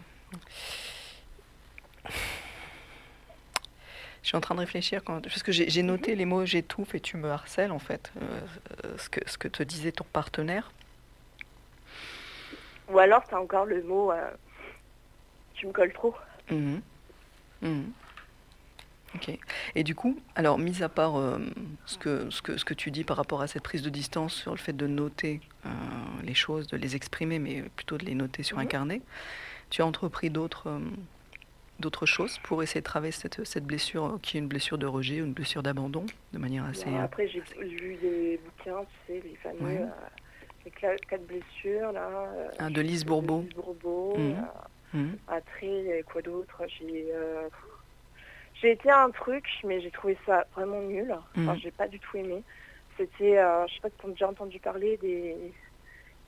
Je 4.23 4.29
suis 4.29 4.37
en 4.37 4.41
train 4.41 4.55
de 4.55 4.61
réfléchir 4.61 5.03
quand, 5.05 5.23
parce 5.23 5.43
que 5.43 5.53
j'ai 5.53 5.69
j'ai 5.71 5.83
noté 5.83 6.15
les 6.15 6.25
mots 6.25 6.45
j'étouffe 6.45 6.95
et 6.95 7.01
tu 7.01 7.17
me 7.17 7.29
harcèles 7.31 7.73
en 7.73 7.79
fait, 7.79 8.13
euh, 8.23 8.41
ce, 8.99 9.09
que, 9.09 9.21
ce 9.29 9.37
que 9.39 9.49
te 9.49 9.63
disait 9.63 9.93
ton 9.93 10.05
partenaire. 10.05 10.71
Ou 12.91 12.99
alors, 12.99 13.23
t'as 13.25 13.39
encore 13.39 13.67
le 13.67 13.83
mot 13.83 14.13
euh, 14.13 14.31
tu 15.55 15.67
me 15.67 15.73
colles 15.73 15.93
trop. 15.93 16.15
Mhm. 16.51 16.81
Mhm. 17.63 17.93
Ok. 19.15 19.31
Et 19.75 19.85
du 19.85 19.95
coup, 19.95 20.19
alors, 20.35 20.59
mis 20.59 20.83
à 20.83 20.89
part 20.89 21.17
euh, 21.17 21.39
ce, 21.87 21.97
que, 21.99 22.29
ce, 22.31 22.43
que, 22.43 22.57
ce 22.59 22.65
que 22.65 22.75
tu 22.75 22.91
dis 22.91 23.05
par 23.05 23.17
rapport 23.17 23.41
à 23.41 23.47
cette 23.47 23.63
prise 23.63 23.83
de 23.83 23.91
distance 23.91 24.35
sur 24.35 24.51
le 24.53 24.59
fait 24.59 24.75
de 24.77 24.87
noter 24.87 25.41
euh, 25.67 25.69
les 26.25 26.35
choses, 26.35 26.67
de 26.67 26.77
les 26.77 26.95
exprimer, 26.95 27.39
mais 27.39 27.63
plutôt 27.77 27.97
de 27.99 28.05
les 28.05 28.15
noter 28.15 28.43
sur 28.43 28.59
un 28.59 28.63
Mhm. 28.65 28.69
carnet, 28.69 29.01
tu 29.71 29.81
as 29.83 29.87
entrepris 29.87 30.31
d'autres 30.31 30.69
euh, 30.69 30.79
d'autres 31.81 32.07
choses 32.07 32.39
pour 32.43 32.63
essayer 32.65 32.81
de 32.81 32.85
travailler 32.87 33.13
cette, 33.13 33.45
cette 33.47 33.65
blessure 33.65 34.19
qui 34.21 34.37
est 34.37 34.41
une 34.41 34.49
blessure 34.49 34.79
de 34.79 34.87
rejet 34.87 35.21
ou 35.23 35.25
une 35.27 35.33
blessure 35.33 35.63
d'abandon 35.63 36.05
de 36.33 36.39
manière 36.39 36.65
assez. 36.65 36.89
Alors, 36.89 37.01
euh, 37.01 37.05
après, 37.05 37.29
j'ai 37.29 37.41
lu 37.63 37.97
des 38.03 38.41
bouquins, 38.45 38.81
tu 39.07 39.13
sais, 39.15 39.23
les 39.25 39.37
fameux 39.37 39.61
Ouais. 39.65 39.81
les 40.65 40.71
quatre 40.73 41.25
blessures, 41.27 41.93
là. 41.93 42.29
Ah, 42.59 42.69
de 42.69 42.81
Lise 42.81 43.05
Bourbeau. 43.07 43.43
Lise 43.43 43.55
Bourbeau. 43.55 44.17
Après, 45.29 45.67
y 45.67 45.93
avait 45.93 46.03
quoi 46.03 46.21
d'autre 46.21 46.63
J'ai 46.79 47.07
j'ai 48.61 48.73
été 48.73 48.91
à 48.91 49.03
un 49.05 49.11
truc, 49.11 49.47
mais 49.65 49.81
j'ai 49.81 49.91
trouvé 49.91 50.17
ça 50.27 50.47
vraiment 50.55 50.81
nul. 50.81 51.13
Enfin, 51.37 51.53
Mhm. 51.55 51.59
j'ai 51.59 51.71
pas 51.71 51.89
du 51.89 51.99
tout 52.01 52.17
aimé. 52.17 52.43
C'était, 52.97 53.39
euh, 53.39 53.67
je 53.69 53.75
sais 53.75 53.81
pas 53.81 53.91
si 53.91 53.95
tu 54.01 54.07
as 54.07 54.11
déjà 54.11 54.29
entendu 54.29 54.59
parler 54.59 54.97
des, 54.99 55.37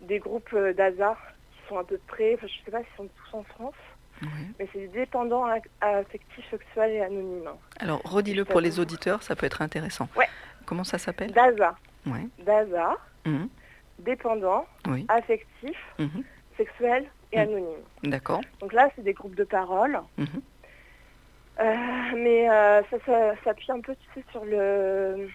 des 0.03 0.19
groupes 0.21 0.53
euh, 0.53 0.73
d'ASA 0.73 1.17
qui 1.53 1.69
sont 1.69 1.79
à 1.79 1.85
peu 1.85 1.99
près, 2.07 2.35
enfin, 2.35 2.47
je 2.47 2.65
sais 2.65 2.71
pas 2.71 2.79
s'ils 2.79 2.97
sont 2.97 3.09
tous 3.09 3.37
en 3.37 3.43
France, 3.45 3.75
mais 4.23 4.69
c'est 4.73 4.79
des 4.81 4.89
dépendants 4.89 5.47
affectifs, 5.81 6.49
sexuels 6.51 6.93
et 6.93 7.01
anonymes. 7.01 7.51
Alors, 7.81 8.01
redis-le 8.05 8.45
pour 8.45 8.61
les 8.61 8.79
auditeurs, 8.79 9.23
ça 9.23 9.35
peut 9.35 9.47
être 9.47 9.63
intéressant. 9.63 10.09
Ouais. 10.17 10.29
Comment 10.67 10.85
ça 10.85 10.99
s'appelle? 10.99 11.33
DASA. 11.33 11.75
Ouais. 12.07 12.27
DASA, 12.39 12.97
Mhm. 13.27 13.49
dépendants, 13.99 14.67
Oui. 14.87 15.07
affectifs, 15.09 15.85
Mhm. 15.99 16.23
sexuels 16.57 17.11
et 17.33 17.39
Mhm. 17.39 17.43
anonymes. 17.43 17.85
D'accord. 18.05 18.43
Donc 18.61 18.73
là, 18.73 18.89
c'est 18.95 19.03
des 19.03 19.15
groupes 19.15 19.35
de 19.35 19.45
parole. 19.45 19.99
Euh, 21.61 22.17
mais 22.17 22.51
euh, 22.51 22.83
ça, 22.91 22.97
ça 23.07 23.35
s'appuie 23.45 23.73
un 23.73 23.81
peu, 23.81 23.95
tu 23.97 24.07
sais, 24.15 24.25
sur 24.31 24.45
le... 24.45 25.29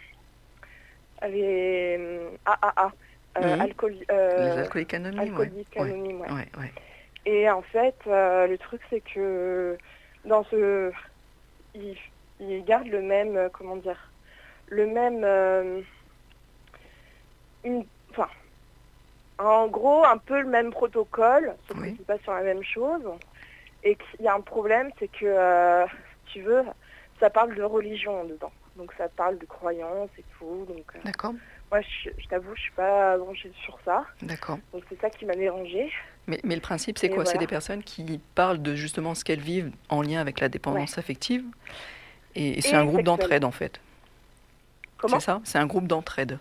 Les 1.22 1.98
AAA, 2.46 2.92
euh, 3.38 3.42
Mhm. 3.42 3.62
alcool, 3.62 3.96
euh, 4.12 4.54
les 4.54 4.60
alcooliques 4.60 4.94
anonymes, 4.94 5.22
ouais. 5.36 5.46
alcooliques 5.46 5.76
Ouais. 5.78 5.82
anonymes, 5.84 6.22
ouais. 6.22 6.72
Et 7.26 7.50
en 7.50 7.62
fait, 7.62 7.98
euh, 8.08 8.48
le 8.48 8.58
truc, 8.58 8.82
c'est 8.90 9.02
que 9.02 9.78
dans 10.26 10.44
ce... 10.46 10.92
Ils, 11.74 11.98
ils 12.40 12.64
gardent 12.66 12.88
le 12.88 13.02
même, 13.02 13.38
euh, 13.38 13.50
comment 13.50 13.78
dire, 13.78 14.14
le 14.68 14.88
même... 14.88 15.24
euh, 15.24 15.82
une, 17.64 17.88
enfin, 18.12 18.30
en 19.38 19.68
gros, 19.68 20.06
un 20.06 20.18
peu 20.18 20.42
le 20.42 20.48
même 20.50 20.72
protocole, 20.72 21.58
sauf 21.68 21.78
Oui. 21.78 21.92
que 21.92 21.98
c'est 21.98 22.06
pas 22.08 22.20
sur 22.20 22.34
la 22.34 22.42
même 22.44 22.64
chose. 22.64 23.04
Et 23.84 23.96
qu'il 23.96 24.26
y 24.26 24.28
a 24.28 24.34
un 24.34 24.42
problème, 24.42 24.92
c'est 25.00 25.08
que, 25.10 25.26
euh, 25.26 25.86
tu 26.26 26.42
veux, 26.42 26.64
ça 27.20 27.30
parle 27.30 27.56
de 27.56 27.64
religion 27.64 28.24
dedans. 28.26 28.52
Donc 28.76 28.92
ça 28.98 29.08
parle 29.08 29.38
de 29.38 29.46
croyance 29.46 30.10
et 30.18 30.24
tout. 30.38 30.66
Donc 30.68 30.86
euh, 30.96 31.00
D'accord. 31.06 31.34
moi, 31.72 31.80
je, 31.82 32.10
je 32.18 32.28
t'avoue, 32.28 32.54
je 32.56 32.62
suis 32.62 32.72
pas 32.74 33.18
branchée 33.18 33.52
sur 33.64 33.78
ça. 33.86 34.06
D'accord. 34.22 34.60
Donc 34.74 34.84
c'est 34.90 35.00
ça 35.00 35.10
qui 35.10 35.26
m'a 35.26 35.36
dérangée. 35.36 35.92
Mais, 36.28 36.40
mais 36.44 36.56
le 36.56 36.62
principe, 36.62 36.98
c'est 36.98 37.08
Et 37.08 37.10
quoi? 37.12 37.26
C'est 37.26 37.38
des 37.38 37.48
personnes 37.48 37.84
qui 37.84 38.20
parlent 38.36 38.62
de 38.62 38.76
justement 38.76 39.14
ce 39.16 39.24
qu'elles 39.24 39.40
vivent 39.40 39.72
en 39.90 40.02
lien 40.02 40.20
avec 40.20 40.40
la 40.40 40.50
dépendance 40.50 40.98
affective. 40.98 41.44
Et, 42.36 42.58
et 42.58 42.62
c'est 42.62 42.72
Et 42.74 42.76
un 42.76 42.86
groupe 42.86 43.04
d'entraide, 43.04 43.46
en 43.46 43.52
fait. 43.52 43.80
Comment? 44.98 45.20
C'est 45.20 45.26
ça? 45.26 45.42
C'est 45.44 45.58
un 45.58 45.68
groupe 45.68 45.88
d'entraide. 45.88 46.40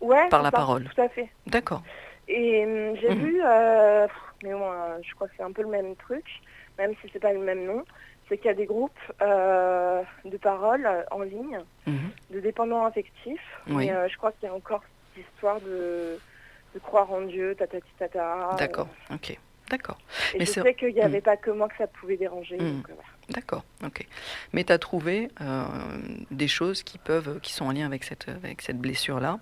Ouais. 0.00 0.28
Par 0.28 0.42
la 0.42 0.50
parole. 0.52 0.88
Tout 0.94 1.00
à 1.00 1.08
fait. 1.08 1.28
D'accord. 1.46 1.82
Et 2.28 2.64
hum, 2.64 2.96
j'ai 3.00 3.14
Mhm. 3.14 3.24
vu, 3.24 3.40
euh, 3.44 4.06
mais 4.42 4.52
bon, 4.52 4.70
euh, 4.70 4.98
je 5.02 5.14
crois 5.14 5.28
que 5.28 5.34
c'est 5.36 5.42
un 5.42 5.52
peu 5.52 5.62
le 5.62 5.68
même 5.68 5.96
truc, 5.96 6.24
même 6.78 6.92
si 7.00 7.08
c'est 7.12 7.18
pas 7.20 7.32
le 7.32 7.38
même 7.40 7.64
nom, 7.64 7.84
c'est 8.28 8.36
qu'il 8.38 8.46
y 8.46 8.50
a 8.50 8.54
des 8.54 8.66
groupes 8.66 8.98
euh, 9.22 10.02
de 10.24 10.36
parole 10.36 10.84
euh, 10.86 11.02
en 11.10 11.22
ligne 11.22 11.60
Mhm. 11.86 12.10
de 12.30 12.40
dépendants 12.40 12.84
affectifs. 12.84 13.40
Oui. 13.68 13.86
Mais 13.86 13.92
euh, 13.92 14.08
je 14.08 14.16
crois 14.16 14.32
qu'il 14.32 14.48
y 14.48 14.52
a 14.52 14.54
encore 14.54 14.82
cette 15.14 15.24
histoire 15.32 15.60
de, 15.60 16.18
de 16.74 16.78
croire 16.80 17.10
en 17.12 17.20
Dieu, 17.22 17.54
tatati 17.54 17.86
tata. 17.98 18.50
D'accord. 18.58 18.88
Ok. 19.12 19.38
D'accord. 19.70 19.98
Et 20.34 20.38
Mais 20.38 20.44
je 20.44 20.52
sais 20.52 20.74
qu'il 20.74 20.94
n'y 20.94 21.00
avait 21.00 21.16
Mhm. 21.18 21.22
pas 21.22 21.36
que 21.36 21.50
moi 21.50 21.68
que 21.68 21.76
ça 21.76 21.86
pouvait 21.88 22.16
déranger. 22.16 22.56
Voilà. 22.56 23.02
D'accord. 23.30 23.64
Ok. 23.84 24.06
Mais 24.52 24.62
tu 24.62 24.72
as 24.72 24.78
trouvé 24.78 25.28
des 26.30 26.46
choses 26.48 26.82
qui 26.84 26.98
peuvent, 26.98 27.40
qui 27.40 27.52
sont 27.52 27.64
en 27.66 27.72
lien 27.72 27.86
avec 27.86 28.04
cette, 28.04 28.28
avec 28.28 28.62
cette 28.62 28.78
blessure-là? 28.78 29.38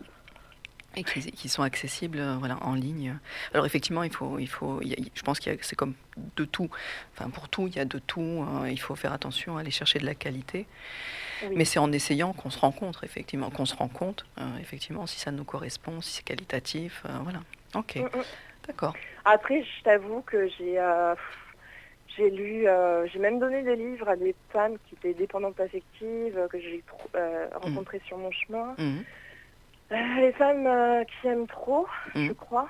Et 0.97 1.05
qui, 1.05 1.21
qui 1.33 1.49
sont 1.49 1.63
accessibles 1.63 2.19
euh, 2.19 2.37
voilà, 2.39 2.57
en 2.63 2.75
ligne. 2.75 3.17
Alors 3.53 3.67
effectivement, 3.67 4.03
il 4.03 4.13
faut, 4.13 4.39
il 4.39 4.47
faut, 4.49 4.81
il 4.83 4.89
y 4.89 4.93
a- 4.95 5.11
je 5.15 5.23
pense 5.23 5.41
que 5.41 5.51
c'est 5.63 5.77
comme 5.77 5.95
de 6.37 6.45
tout. 6.45 6.69
Enfin, 7.13 7.31
pour 7.31 7.49
tout, 7.49 7.67
il 7.67 7.77
y 7.77 7.81
a 7.81 7.85
de 7.85 7.99
tout. 7.99 8.45
hein. 8.49 8.69
il 8.69 8.79
faut 8.81 8.95
faire 8.95 9.13
attention 9.13 9.57
à 9.57 9.61
aller 9.61 9.71
chercher 9.71 9.99
de 9.99 10.07
la 10.07 10.15
qualité. 10.15 10.67
Oui. 11.43 11.55
Mais 11.57 11.65
c'est 11.65 11.79
en 11.79 11.91
essayant 11.93 12.33
qu'on 12.33 12.51
se 12.51 12.59
rencontre, 12.59 13.05
effectivement, 13.05 13.51
qu'on 13.51 13.67
se 13.67 13.75
rend 13.75 13.89
compte, 13.89 14.25
euh, 14.39 14.43
effectivement, 14.61 15.07
si 15.07 15.19
ça 15.19 15.31
nous 15.31 15.45
correspond, 15.45 16.01
si 16.01 16.13
c'est 16.15 16.23
qualitatif. 16.25 17.03
euh, 17.07 17.19
voilà. 17.23 17.41
Ok. 17.75 17.97
Mm, 17.97 18.03
mm. 18.19 18.23
D'accord. 18.67 18.95
Après, 19.25 19.63
je 19.63 19.83
t'avoue 19.83 20.23
que 20.23 20.49
j'ai 20.57 20.79
euh, 20.79 21.15
j'ai 22.17 22.31
lu, 22.31 22.67
j'ai 23.13 23.19
même 23.19 23.41
donné 23.41 23.63
des 23.65 23.75
livres 23.77 24.09
à 24.09 24.15
des 24.17 24.35
femmes 24.51 24.77
qui 24.89 24.95
étaient 24.95 25.15
dépendantes 25.15 25.59
affectives, 25.59 26.39
que 26.51 26.61
j'ai 26.61 26.83
euh, 27.17 27.49
rencontrées 27.61 28.01
sur 28.07 28.17
mon 28.17 28.31
chemin. 28.31 28.75
Euh, 29.95 30.21
les 30.21 30.33
femmes 30.33 30.67
euh, 30.67 31.05
qui 31.05 31.29
aiment 31.29 31.47
trop, 31.47 31.87
je 32.15 32.21
Mhm. 32.21 32.35
crois. 32.35 32.69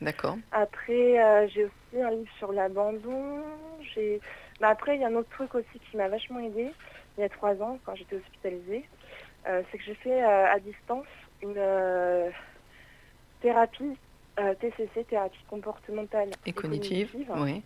D'accord. 0.00 0.36
Après, 0.52 1.18
euh, 1.22 1.46
j'ai 1.48 1.64
aussi 1.64 2.02
un 2.02 2.10
livre 2.10 2.30
sur 2.38 2.52
l'abandon. 2.52 3.42
J'ai... 3.94 4.20
Mais 4.60 4.66
après, 4.68 4.94
il 4.96 5.00
y 5.00 5.04
a 5.04 5.08
un 5.08 5.14
autre 5.14 5.30
truc 5.30 5.54
aussi 5.54 5.80
qui 5.90 5.96
m'a 5.96 6.08
vachement 6.08 6.40
aidé 6.40 6.70
il 7.16 7.20
y 7.20 7.24
a 7.24 7.28
trois 7.28 7.60
ans, 7.62 7.78
quand 7.84 7.94
j'étais 7.94 8.16
hospitalisée. 8.16 8.88
Euh, 9.48 9.62
c'est 9.70 9.78
que 9.78 9.84
j'ai 9.84 9.94
fait 9.94 10.22
à 10.22 10.58
distance 10.60 11.06
une 11.42 11.58
thérapie 13.40 13.98
TCC, 14.60 15.04
thérapie 15.04 15.44
comportementale 15.48 16.30
Et 16.46 16.52
cognitive. 16.52 17.26
Oui. 17.36 17.62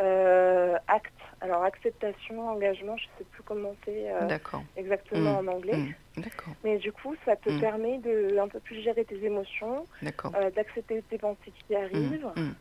Euh, 0.00 0.76
acte. 0.86 1.12
Alors, 1.40 1.62
acceptation, 1.64 2.48
engagement, 2.50 2.96
je 2.96 3.04
sais 3.18 3.24
plus 3.30 3.42
comment 3.44 3.74
c'est 3.84 4.10
euh, 4.10 4.28
exactement 4.76 5.40
Mhm. 5.42 5.48
en 5.48 5.52
anglais. 5.52 5.94
D'accord. 6.16 6.54
Mais 6.64 6.78
du 6.78 6.90
coup, 6.92 7.14
ça 7.24 7.36
te 7.36 7.48
Mhm. 7.50 7.60
permet 7.60 7.98
de 7.98 8.38
un 8.38 8.48
peu 8.48 8.58
plus 8.60 8.80
gérer 8.82 9.04
tes 9.04 9.24
émotions, 9.24 9.86
euh, 10.02 10.50
d'accepter 10.50 11.02
tes 11.02 11.18
pensées 11.18 11.52
qui 11.66 11.74
arrivent. 11.76 12.26
Mhm. 12.36 12.42
Mhm. 12.44 12.54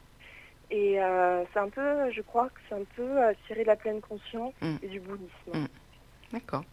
Et 0.69 0.99
c'est 1.53 1.59
un 1.59 1.69
peu, 1.69 2.11
je 2.11 2.21
crois 2.21 2.49
que 2.49 2.59
c'est 2.67 2.75
un 2.75 2.83
peu 2.95 3.17
tirer 3.47 3.61
de 3.63 3.67
la 3.67 3.75
pleine 3.77 4.01
conscience 4.01 4.53
Mm. 4.61 4.75
et 4.83 4.87
du 4.87 4.99
bouddhisme. 4.99 5.31
Mm. 5.53 5.67
D'accord. 6.33 6.63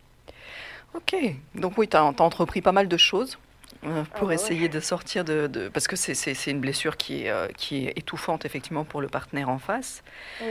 Ok. 0.95 1.15
Donc 1.55 1.79
oui, 1.79 1.89
tu 1.89 1.97
as, 1.97 2.05
entrepris 2.05 2.61
pas 2.61 2.73
mal 2.73 2.89
de 2.89 2.97
choses 2.97 3.39
euh, 3.87 4.03
Ah 4.05 4.19
pour 4.19 4.23
bah 4.23 4.29
ouais. 4.29 4.35
essayer 4.35 4.69
de 4.69 4.81
sortir 4.81 5.25
de... 5.25 5.47
de- 5.47 5.69
parce 5.69 5.87
que 5.89 5.97
c'est- 5.97 6.51
une 6.51 6.61
blessure 6.61 6.97
qui 6.97 7.25
est, 7.25 7.31
euh, 7.31 7.49
qui 7.57 7.87
est 7.87 7.99
étouffante 7.99 8.45
effectivement 8.45 8.85
pour 8.85 9.01
le 9.01 9.09
partenaire 9.09 9.49
en 9.49 9.59
face, 9.59 10.03
Oui. 10.43 10.49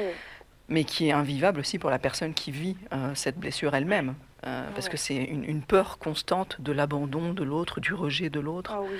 mais 0.69 0.83
qui 0.83 1.09
est 1.09 1.11
invivable 1.11 1.59
aussi 1.59 1.79
pour 1.79 1.89
la 1.89 1.99
personne 1.99 2.33
qui 2.33 2.51
vit 2.51 2.77
euh, 2.93 3.13
cette 3.15 3.37
blessure 3.37 3.75
elle-même. 3.75 4.15
Euh, 4.45 4.69
Parce 4.73 4.87
Ouais. 4.87 4.91
que 4.91 4.97
c'est 4.97 5.15
une, 5.15 5.45
une 5.45 5.61
peur 5.61 5.97
constante 5.99 6.59
de 6.59 6.71
l'abandon 6.73 7.33
de 7.33 7.43
l'autre, 7.43 7.79
du 7.79 7.93
rejet 7.93 8.29
de 8.29 8.39
l'autre. 8.41 8.71
Ah 8.75 8.81
oui. 8.81 8.97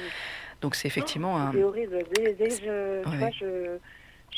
Donc 0.61 0.75
c'est 0.75 0.87
effectivement 0.87 1.37
un... 1.37 1.51
C'est 1.51 1.63
horrible. 1.63 1.99
Dès, 2.15 2.33
dès 2.33 2.47
que 2.47 2.55
je, 2.55 3.09
Ouais. 3.09 3.31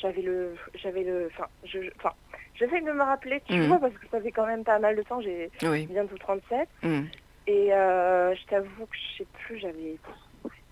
j'avais 0.02 0.22
le, 0.24 0.56
j'avais 0.82 1.04
le, 1.04 1.30
enfin, 1.32 1.48
je, 1.64 1.80
je- 1.84 1.92
enfin, 2.00 2.12
j'essaye 2.56 2.84
de 2.84 2.92
me 2.92 3.04
rappeler, 3.04 3.42
tu 3.48 3.54
Mhm. 3.54 3.68
vois, 3.68 3.78
parce 3.80 3.94
que 3.94 4.08
ça 4.12 4.20
fait 4.20 4.32
quand 4.32 4.48
même 4.48 4.64
pas 4.64 4.80
mal 4.80 4.96
de 4.96 5.04
temps. 5.04 5.22
J'ai 5.22 5.52
Oui. 5.64 5.86
bientôt 5.86 6.18
37 6.18 6.68
Mm. 6.82 7.04
Et 7.48 7.74
euh, 7.74 8.34
je 8.36 8.46
t'avoue 8.46 8.86
que 8.88 8.96
je 8.98 9.18
sais 9.24 9.28
plus, 9.34 9.60
j'avais, 9.60 9.98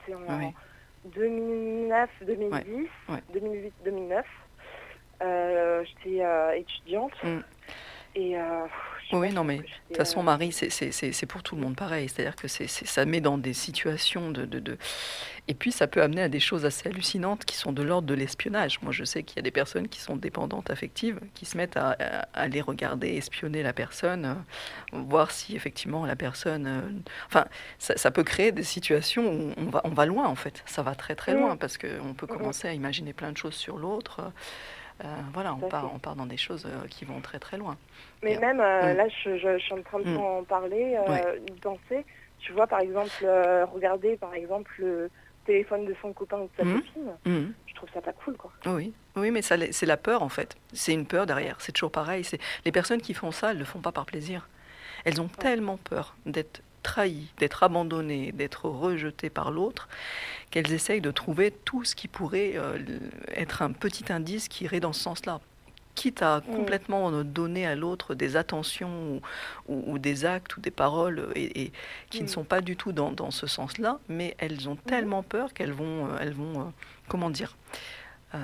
c'était 0.06 0.16
en 0.16 0.40
Oui. 0.40 0.54
2009, 1.06 2.10
2010, 2.22 2.88
Ouais. 3.10 3.22
2008, 3.34 3.74
2009. 3.84 4.26
Euh, 5.22 5.84
j'étais 5.86 6.22
euh, 6.24 6.52
étudiante 6.56 7.14
Mm. 7.24 7.40
Et 8.16 8.38
euh, 8.38 8.66
Oui, 9.12 9.32
non, 9.32 9.44
mais 9.44 9.58
de 9.58 9.64
toute 9.90 9.98
façon, 9.98 10.22
euh, 10.22 10.24
Marie, 10.24 10.52
c'est- 10.52 11.26
pour 11.28 11.44
tout 11.44 11.56
le 11.56 11.62
monde 11.62 11.76
pareil. 11.76 12.10
C'est-à-dire 12.10 12.36
que 12.36 12.48
c'est- 12.48 12.68
ça 12.68 13.06
met 13.06 13.22
dans 13.22 13.38
des 13.38 13.54
situations 13.54 14.32
de, 14.32 14.46
de, 14.46 14.60
de- 14.60 14.78
Et 15.50 15.54
puis, 15.54 15.72
ça 15.74 15.88
peut 15.88 16.02
amener 16.02 16.22
à 16.22 16.30
des 16.30 16.40
choses 16.40 16.66
assez 16.66 16.88
hallucinantes 16.88 17.44
qui 17.46 17.56
sont 17.58 17.74
de 17.74 17.84
l'ordre 17.84 18.08
de 18.08 18.14
l'espionnage. 18.14 18.82
Moi, 18.82 18.92
je 18.94 19.04
sais 19.04 19.24
qu'il 19.24 19.36
y 19.36 19.40
a 19.40 19.42
des 19.44 19.52
personnes 19.52 19.88
qui 19.90 20.00
sont 20.00 20.16
dépendantes 20.16 20.70
affectives, 20.70 21.20
qui 21.34 21.46
se 21.46 21.58
mettent 21.58 21.76
à, 21.76 21.92
à 22.00 22.26
aller 22.34 22.62
regarder, 22.62 23.10
espionner 23.18 23.62
la 23.62 23.74
personne, 23.74 24.26
euh, 24.94 24.98
voir 25.06 25.32
si 25.32 25.56
effectivement 25.56 26.06
la 26.06 26.16
personne... 26.16 26.66
euh, 26.66 26.82
Enfin, 27.28 27.46
ça, 27.78 27.98
ça 27.98 28.10
peut 28.10 28.24
créer 28.24 28.52
des 28.54 28.64
situations 28.64 29.28
où 29.34 29.54
on 29.58 29.66
va, 29.66 29.82
on 29.84 29.90
va 29.90 30.06
loin, 30.06 30.28
en 30.28 30.36
fait. 30.36 30.64
Ça 30.66 30.82
va 30.82 30.96
très, 30.96 31.16
très 31.16 31.34
Mm. 31.34 31.40
loin, 31.40 31.58
parce 31.58 31.78
qu'on 31.78 32.14
peut 32.16 32.26
Mhm. 32.30 32.38
commencer 32.38 32.68
à 32.70 32.74
imaginer 32.74 33.12
plein 33.14 33.32
de 33.34 33.38
choses 33.38 33.56
sur 33.56 33.78
l'autre. 33.78 34.22
Euh, 35.04 35.08
voilà, 35.34 35.54
on 35.56 35.60
part, 35.70 35.92
on 35.94 36.00
part 36.00 36.16
dans 36.16 36.26
des 36.26 36.38
choses 36.38 36.66
euh, 36.66 36.88
qui 36.88 37.04
vont 37.06 37.20
très, 37.22 37.40
très 37.40 37.58
loin. 37.58 37.78
Mais 38.22 38.34
Et- 38.34 38.38
même 38.40 38.60
euh, 38.60 38.94
Mm. 38.94 38.98
là, 38.98 39.08
je, 39.10 39.38
je- 39.38 39.58
je 39.58 39.64
suis 39.64 39.74
en 39.74 39.82
train 39.82 40.00
de 40.00 40.10
Mm. 40.10 40.18
en 40.18 40.44
parler, 40.44 40.96
euh, 40.96 41.10
Ouais. 41.12 41.40
de 41.48 41.54
penser. 41.60 42.06
Tu 42.40 42.52
vois, 42.54 42.68
par 42.68 42.80
exemple, 42.82 43.10
euh, 43.24 43.66
regarder 43.66 44.18
par 44.18 44.34
exemple 44.34 44.72
le 44.80 45.10
téléphone 45.46 45.86
de 45.86 45.96
son 46.02 46.14
copain 46.14 46.38
ou 46.38 46.44
de 46.44 46.50
sa 46.58 46.64
Mm. 46.64 46.74
copine. 46.76 47.12
Mhm. 47.26 47.54
Je 47.68 47.74
trouve 47.76 47.90
ça 47.94 48.02
pas 48.02 48.14
cool, 48.14 48.38
quoi. 48.38 48.52
Oui, 48.68 48.94
oui, 49.16 49.32
mais 49.32 49.42
c'est 49.42 49.86
la 49.86 49.98
peur 49.98 50.22
en 50.24 50.30
fait. 50.30 50.56
C'est 50.74 50.94
une 50.94 51.06
peur 51.06 51.26
derrière. 51.26 51.56
C'est 51.60 51.72
toujours 51.72 51.92
pareil. 51.92 52.24
Les 52.66 52.72
personnes 52.72 53.02
qui 53.02 53.14
font 53.14 53.32
ça, 53.32 53.52
elles 53.52 53.58
le 53.60 53.66
font 53.66 53.80
pas 53.80 53.92
par 53.92 54.06
plaisir. 54.06 54.48
Elles 55.06 55.20
ont 55.20 55.28
tellement 55.28 55.78
peur 55.78 56.16
d'être 56.26 56.62
trahies, 56.84 57.32
d'être 57.40 57.64
abandonnées, 57.64 58.32
d'être 58.32 58.70
rejetées 58.70 59.30
par 59.30 59.50
l'autre, 59.52 59.88
qu'elles 60.52 60.72
essayent 60.74 61.02
de 61.02 61.12
trouver 61.12 61.52
tout 61.52 61.84
ce 61.84 61.96
qui 61.96 62.08
pourrait 62.08 62.54
euh, 62.56 62.78
être 63.30 63.62
un 63.62 63.72
petit 63.72 64.12
indice 64.12 64.48
qui 64.48 64.66
irait 64.66 64.80
dans 64.80 64.94
ce 64.94 65.02
sens-là. 65.02 65.40
Quitte 65.96 66.22
à 66.24 66.40
Mm. 66.40 66.56
complètement 66.56 67.12
donner 67.24 67.66
à 67.68 67.76
l'autre 67.76 68.16
des 68.16 68.36
attentions 68.36 69.14
ou, 69.14 69.22
ou- 69.74 69.94
ou 69.94 70.00
des 70.00 70.26
actes 70.26 70.58
ou 70.58 70.62
des 70.62 70.72
paroles 70.72 71.20
euh, 71.20 71.32
et, 71.36 71.64
et 71.66 71.72
qui 72.10 72.20
ne 72.22 72.26
Mm. 72.26 72.30
sont 72.30 72.44
pas 72.44 72.62
du 72.62 72.76
tout 72.76 72.92
dans, 72.92 73.12
dans 73.12 73.32
ce 73.32 73.48
sens-là, 73.48 74.00
mais 74.10 74.36
elles 74.40 74.68
ont 74.70 74.76
tellement 74.76 75.22
peur 75.24 75.54
qu'elles 75.54 75.72
vont, 75.72 76.08
euh, 76.08 76.18
elles 76.20 76.34
vont, 76.34 76.74
comment 77.08 77.30
dire, 77.30 77.56
euh, 78.36 78.40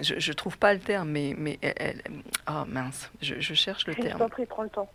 je, 0.00 0.14
je 0.18 0.32
trouve 0.32 0.58
pas 0.58 0.74
le 0.74 0.80
terme, 0.80 1.08
mais, 1.10 1.34
mais 1.36 1.58
elles- 1.62 1.74
elles- 1.76 2.02
ah 2.46 2.64
mince, 2.68 3.10
je, 3.22 3.40
je 3.40 3.54
cherche 3.54 3.86
le 3.86 3.94
Je 3.94 4.02
terme. 4.02 4.28
prie, 4.28 4.46
prends 4.46 4.62
le 4.62 4.68
temps. 4.68 4.88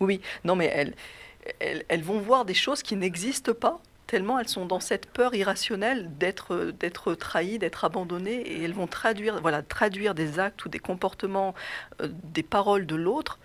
Oui, 0.00 0.20
non, 0.44 0.56
mais 0.56 0.66
elles, 0.66 0.94
elles, 1.60 1.84
elles 1.88 2.02
vont 2.02 2.18
voir 2.20 2.44
des 2.44 2.54
choses 2.54 2.82
qui 2.82 2.96
n'existent 2.96 3.54
pas, 3.54 3.80
tellement 4.06 4.38
elles 4.38 4.48
sont 4.48 4.64
dans 4.66 4.80
cette 4.80 5.06
peur 5.06 5.34
irrationnelle 5.34 6.08
d'être, 6.18 6.72
d'être 6.80 7.14
trahies, 7.14 7.58
d'être 7.58 7.84
abandonnées, 7.84 8.40
et 8.40 8.64
elles 8.64 8.72
vont 8.72 8.86
traduire, 8.86 9.40
voilà, 9.42 9.62
traduire 9.62 10.14
des 10.14 10.38
actes 10.38 10.64
ou 10.64 10.68
des 10.68 10.78
comportements, 10.78 11.54
euh, 12.00 12.08
des 12.24 12.42
paroles 12.42 12.86
de 12.86 12.94
l'autre 12.96 13.38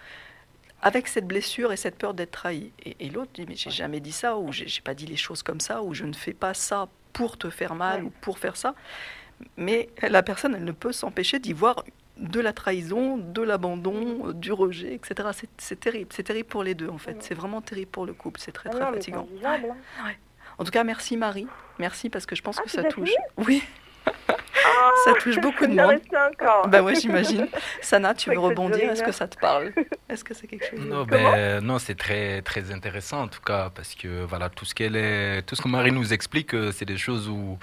avec 0.81 1.07
cette 1.07 1.27
blessure 1.27 1.71
et 1.71 1.77
cette 1.77 1.97
peur 1.97 2.13
d'être 2.13 2.31
trahi. 2.31 2.71
Et, 2.85 2.95
et 2.99 3.09
l'autre 3.09 3.31
dit, 3.33 3.45
mais 3.47 3.55
j'ai 3.55 3.71
jamais 3.71 3.99
dit 3.99 4.11
ça, 4.11 4.37
ou 4.37 4.51
j'ai 4.51 4.81
pas 4.83 4.93
dit 4.93 5.05
les 5.05 5.15
choses 5.17 5.41
comme 5.43 5.59
ça, 5.61 5.81
ou 5.83 5.93
je 5.93 6.03
ne 6.05 6.13
fais 6.13 6.33
pas 6.33 6.53
ça 6.53 6.87
pour 7.13 7.37
te 7.37 7.49
faire 7.49 7.75
mal, 7.75 8.01
Ouais. 8.01 8.07
ou 8.07 8.11
pour 8.21 8.37
faire 8.39 8.57
ça. 8.57 8.73
Mais 9.57 9.89
la 10.01 10.23
personne, 10.23 10.55
elle 10.55 10.63
ne 10.63 10.71
peut 10.71 10.91
s'empêcher 10.93 11.39
d'y 11.39 11.53
voir 11.53 11.83
de 12.17 12.39
la 12.39 12.53
trahison, 12.53 13.17
de 13.17 13.41
l'abandon, 13.41 14.31
du 14.33 14.51
rejet, 14.51 14.93
etc. 14.93 15.29
C'est- 15.33 15.49
C'est 15.57 15.79
terrible, 15.79 16.09
c'est 16.13 16.23
terrible 16.23 16.47
pour 16.47 16.63
les 16.63 16.75
deux 16.75 16.89
en 16.89 16.97
fait. 16.99 17.13
Mm. 17.13 17.21
C'est 17.21 17.33
vraiment 17.33 17.61
terrible 17.61 17.89
pour 17.91 18.05
le 18.05 18.13
couple, 18.13 18.39
c'est 18.39 18.51
très 18.51 18.69
Ah 18.69 18.73
très 18.73 18.81
non, 18.81 18.91
mais 18.91 19.01
c'est 19.01 19.11
fatigant. 19.11 19.27
hein. 19.45 20.11
En 20.59 20.63
tout 20.63 20.71
cas, 20.71 20.83
merci 20.83 21.17
Marie, 21.17 21.47
merci 21.79 22.09
parce 22.09 22.25
que 22.27 22.35
je 22.35 22.41
pense 22.43 22.57
Ah, 22.59 22.63
que 22.63 22.69
ça 22.69 22.83
touche. 22.83 23.09
Oui, 23.37 23.63
ça 25.05 25.13
touche 25.19 25.39
beaucoup 25.39 25.65
de 25.65 25.73
monde. 25.73 25.99
encore. 26.31 26.67
Bah 26.67 26.81
ouais, 26.83 26.95
j'imagine. 26.95 27.47
Sana, 27.81 28.13
tu 28.13 28.29
veux 28.29 28.37
rebondir? 28.39 28.91
Est-ce 28.91 29.03
que 29.03 29.11
ça 29.11 29.27
te 29.27 29.37
parle? 29.39 29.73
Est-ce 30.09 30.23
que 30.23 30.33
c'est 30.33 30.45
quelque 30.47 30.69
chose 30.69 30.85
Non, 30.85 31.03
ben, 31.05 31.63
non 31.63 31.79
c'est 31.79 31.95
très, 31.95 32.41
très 32.43 32.71
intéressant 32.71 33.23
en 33.23 33.27
tout 33.27 33.41
cas, 33.41 33.71
parce 33.73 33.95
que 33.95 34.23
voilà, 34.23 34.49
tout 34.49 34.65
ce, 34.65 34.75
qu'elle 34.75 34.95
est, 34.95 35.41
tout 35.43 35.55
ce 35.55 35.61
que 35.61 35.67
Marie 35.67 35.91
nous 35.91 36.13
explique, 36.13 36.53
euh, 36.53 36.71
c'est 36.71 36.85
des 36.85 36.97
choses 36.97 37.27
où 37.29 37.57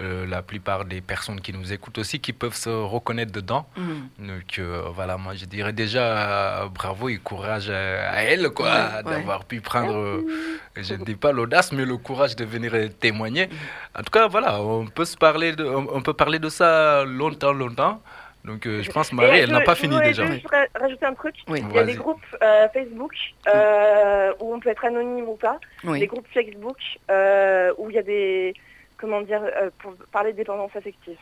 euh, 0.00 0.26
la 0.26 0.42
plupart 0.42 0.84
des 0.84 1.00
personnes 1.00 1.40
qui 1.40 1.52
nous 1.52 1.72
écoutent 1.72 1.98
aussi 1.98 2.18
qui 2.20 2.32
peuvent 2.32 2.54
se 2.56 2.68
reconnaître 2.68 3.30
dedans. 3.32 3.66
Mhm. 3.76 4.26
Donc 4.28 4.58
euh, 4.58 4.82
voilà, 4.92 5.16
moi 5.16 5.34
je 5.34 5.44
dirais 5.44 5.72
déjà 5.72 6.02
euh, 6.64 6.68
bravo 6.68 7.08
et 7.08 7.18
courage 7.18 7.70
à, 7.70 8.10
à 8.10 8.22
elle, 8.22 8.50
quoi, 8.50 8.66
Ouais, 8.66 8.96
ouais. 9.06 9.10
d'avoir 9.18 9.44
pu 9.44 9.60
prendre, 9.60 9.94
euh, 9.96 10.26
je 10.76 10.94
ne 10.94 11.04
dis 11.04 11.14
pas 11.14 11.30
l'audace, 11.32 11.70
mais 11.72 11.84
le 11.84 11.96
courage 11.96 12.34
de 12.36 12.44
venir 12.44 12.72
témoigner. 12.98 13.48
En 13.96 14.02
tout 14.02 14.10
cas, 14.10 14.26
voilà, 14.26 14.60
on 14.60 14.86
peut 14.86 15.04
se 15.04 15.16
parler 15.16 15.52
de, 15.52 15.64
on, 15.64 15.86
on 15.92 16.02
peut 16.02 16.14
parler 16.14 16.40
de 16.40 16.48
ça 16.48 17.04
longtemps, 17.04 17.52
longtemps. 17.52 18.00
Donc 18.44 18.66
euh, 18.66 18.82
je 18.82 18.90
pense 18.90 19.10
Marie, 19.12 19.38
elle 19.38 19.46
je- 19.48 19.52
n'a 19.52 19.60
pas 19.62 19.74
je 19.74 19.80
fini 19.80 19.94
voudrais 19.94 20.08
déjà. 20.08 20.26
juste 20.26 20.46
ra- 20.50 20.66
rajouter 20.78 21.06
un 21.06 21.14
truc. 21.14 21.34
Oui, 21.48 21.62
Il 21.70 21.74
y 21.74 21.78
a 21.78 21.84
des 21.84 21.94
groupes 21.94 22.20
euh, 22.42 22.68
Facebook 22.74 23.14
euh, 23.48 24.32
où 24.40 24.54
on 24.54 24.60
peut 24.60 24.68
être 24.68 24.84
anonyme 24.84 25.26
ou 25.28 25.36
pas. 25.36 25.58
Des 25.82 25.88
oui. 25.88 26.06
groupes 26.06 26.26
Facebook 26.34 26.76
euh, 27.10 27.72
où 27.78 27.88
il 27.90 27.96
y 27.96 27.98
a 27.98 28.02
des 28.02 28.52
comment 29.04 29.22
dire 29.22 29.42
euh, 29.42 29.70
pour 29.78 29.94
parler 30.12 30.32
de 30.32 30.36
dépendance 30.38 30.74
affective. 30.74 31.18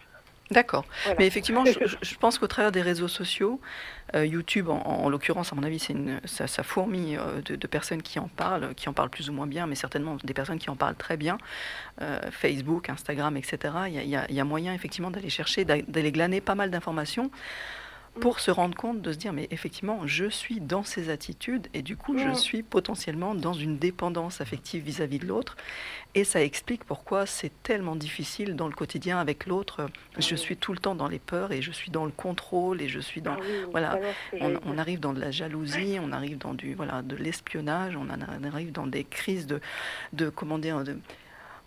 D'accord. 0.51 0.85
Voilà. 1.05 1.19
Mais 1.19 1.27
effectivement, 1.27 1.65
je, 1.65 2.15
pense 2.21 2.39
qu'au 2.39 2.47
travers 2.47 2.73
des 2.73 2.83
réseaux 2.83 3.09
sociaux, 3.09 3.59
euh, 4.15 4.27
YouTube, 4.27 4.69
en, 4.69 4.83
en 4.83 5.09
l'occurrence, 5.09 5.51
à 5.53 5.57
mon 5.57 5.63
avis, 5.63 5.79
c'est 5.79 5.95
une, 5.95 6.21
ça, 6.27 6.47
ça 6.47 6.63
fourmille 6.63 7.17
euh, 7.17 7.41
de, 7.43 7.57
de 7.57 7.67
personnes 7.67 8.03
qui 8.03 8.19
en 8.19 8.29
parlent, 8.29 8.75
qui 8.75 8.89
en 8.91 8.93
parlent 8.93 9.09
plus 9.09 9.31
ou 9.31 9.33
moins 9.33 9.47
bien, 9.47 9.67
mais 9.67 9.77
certainement 9.77 10.19
des 10.23 10.35
personnes 10.35 10.59
qui 10.59 10.69
en 10.69 10.77
parlent 10.77 10.97
très 10.97 11.17
bien. 11.17 11.39
Euh, 12.03 12.21
Facebook, 12.31 12.91
Instagram, 12.91 13.37
etc. 13.39 13.59
Il 13.89 13.95
y 13.95 14.17
a, 14.17 14.31
y 14.31 14.35
y 14.35 14.43
moyen 14.43 14.75
effectivement 14.75 15.11
d'aller 15.11 15.31
chercher, 15.31 15.65
d'a- 15.65 15.81
d'aller 15.81 16.13
glaner 16.13 16.43
pas 16.43 16.55
mal 16.55 16.71
d'informations 16.71 17.31
pour 18.21 18.41
se 18.41 18.51
rendre 18.51 18.77
compte 18.77 19.01
de 19.01 19.13
se 19.13 19.19
dire 19.19 19.33
mais 19.33 19.49
effectivement 19.51 20.07
je 20.07 20.29
suis 20.29 20.61
dans 20.61 20.83
ces 20.83 21.09
attitudes 21.09 21.69
et 21.73 21.83
du 21.83 21.97
coup 21.97 22.19
je 22.19 22.33
Mm. 22.33 22.35
suis 22.35 22.63
potentiellement 22.63 23.35
dans 23.35 23.53
une 23.53 23.79
dépendance 23.79 24.41
affective 24.41 24.83
vis-à-vis 24.83 25.19
de 25.19 25.27
l'autre. 25.27 25.57
Et 26.15 26.25
ça 26.25 26.43
explique 26.43 26.85
pourquoi 26.85 27.25
c'est 27.25 27.53
tellement 27.63 27.97
difficile 27.97 28.55
dans 28.55 28.69
le 28.69 28.75
quotidien 28.75 29.19
avec 29.19 29.47
l'autre. 29.47 29.89
Je 30.19 30.37
suis 30.37 30.59
tout 30.59 30.73
le 30.73 30.79
temps 30.79 30.95
dans 30.95 31.09
les 31.09 31.19
peurs 31.19 31.53
et 31.53 31.63
je 31.63 31.73
suis 31.73 31.91
dans 31.91 32.05
le 32.05 32.11
contrôle 32.11 32.83
et 32.83 32.89
je 32.89 33.01
suis 33.01 33.23
dans 33.23 33.33
Ah 33.33 33.69
voilà, 33.71 33.99
on, 34.41 34.77
arrive 34.77 35.01
dans 35.01 35.15
de 35.15 35.21
la 35.21 35.31
jalousie, 35.31 35.99
on 36.03 36.13
arrive 36.13 36.37
dans 36.37 36.53
du 36.53 36.75
voilà 36.75 37.01
de 37.01 37.17
l'espionnage, 37.17 37.97
on 37.97 38.09
arrive 38.45 38.73
dans 38.73 38.87
des 38.87 39.05
crises 39.05 39.47
de, 39.47 39.61
de 40.13 40.29
comment 40.29 40.59
dire 40.59 40.85
de, 40.85 40.99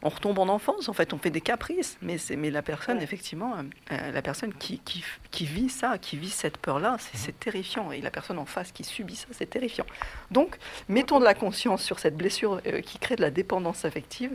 on 0.05 0.09
retombe 0.09 0.37
en 0.37 0.47
enfance 0.47 0.87
en 0.87 0.93
fait, 0.93 1.13
on 1.13 1.17
fait 1.17 1.31
des 1.31 1.41
caprices, 1.41 1.97
mais 2.01 2.17
c'est 2.19 2.35
mais 2.35 2.51
la 2.51 2.61
personne 2.61 2.97
Ouais. 2.97 3.03
effectivement, 3.03 3.55
euh, 3.57 3.63
euh, 3.91 4.11
la 4.11 4.21
personne 4.21 4.53
qui, 4.53 4.77
qui, 4.79 5.03
qui 5.31 5.45
vit 5.45 5.67
ça, 5.69 5.97
qui 5.97 6.15
vit 6.15 6.29
cette 6.29 6.57
peur 6.57 6.79
là, 6.79 6.97
c'est 7.13 7.37
terrifiant 7.39 7.91
et 7.91 8.01
la 8.01 8.11
personne 8.11 8.37
en 8.37 8.45
face 8.45 8.71
qui 8.71 8.83
subit 8.83 9.15
ça, 9.15 9.27
c'est 9.31 9.49
terrifiant. 9.49 9.85
Donc 10.29 10.57
mettons 10.89 11.19
de 11.19 11.25
la 11.25 11.33
conscience 11.33 11.83
sur 11.83 11.97
cette 11.97 12.15
blessure 12.15 12.61
euh, 12.67 12.81
qui 12.81 12.99
crée 12.99 13.15
de 13.15 13.21
la 13.21 13.31
dépendance 13.31 13.83
affective 13.83 14.31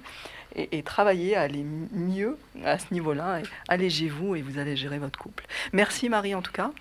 et, 0.56 0.76
et 0.78 0.82
travaillez 0.82 1.36
à 1.36 1.42
aller 1.42 1.64
mieux 1.92 2.36
à 2.64 2.78
ce 2.80 2.92
niveau-là. 2.92 3.40
Allégez-vous 3.68 4.34
et 4.34 4.42
vous 4.42 4.58
allez 4.58 4.74
gérer 4.74 4.98
votre 4.98 5.18
couple. 5.20 5.46
Merci 5.72 6.08
Marie 6.08 6.34
en 6.34 6.42
tout 6.42 6.52
cas. 6.52 6.72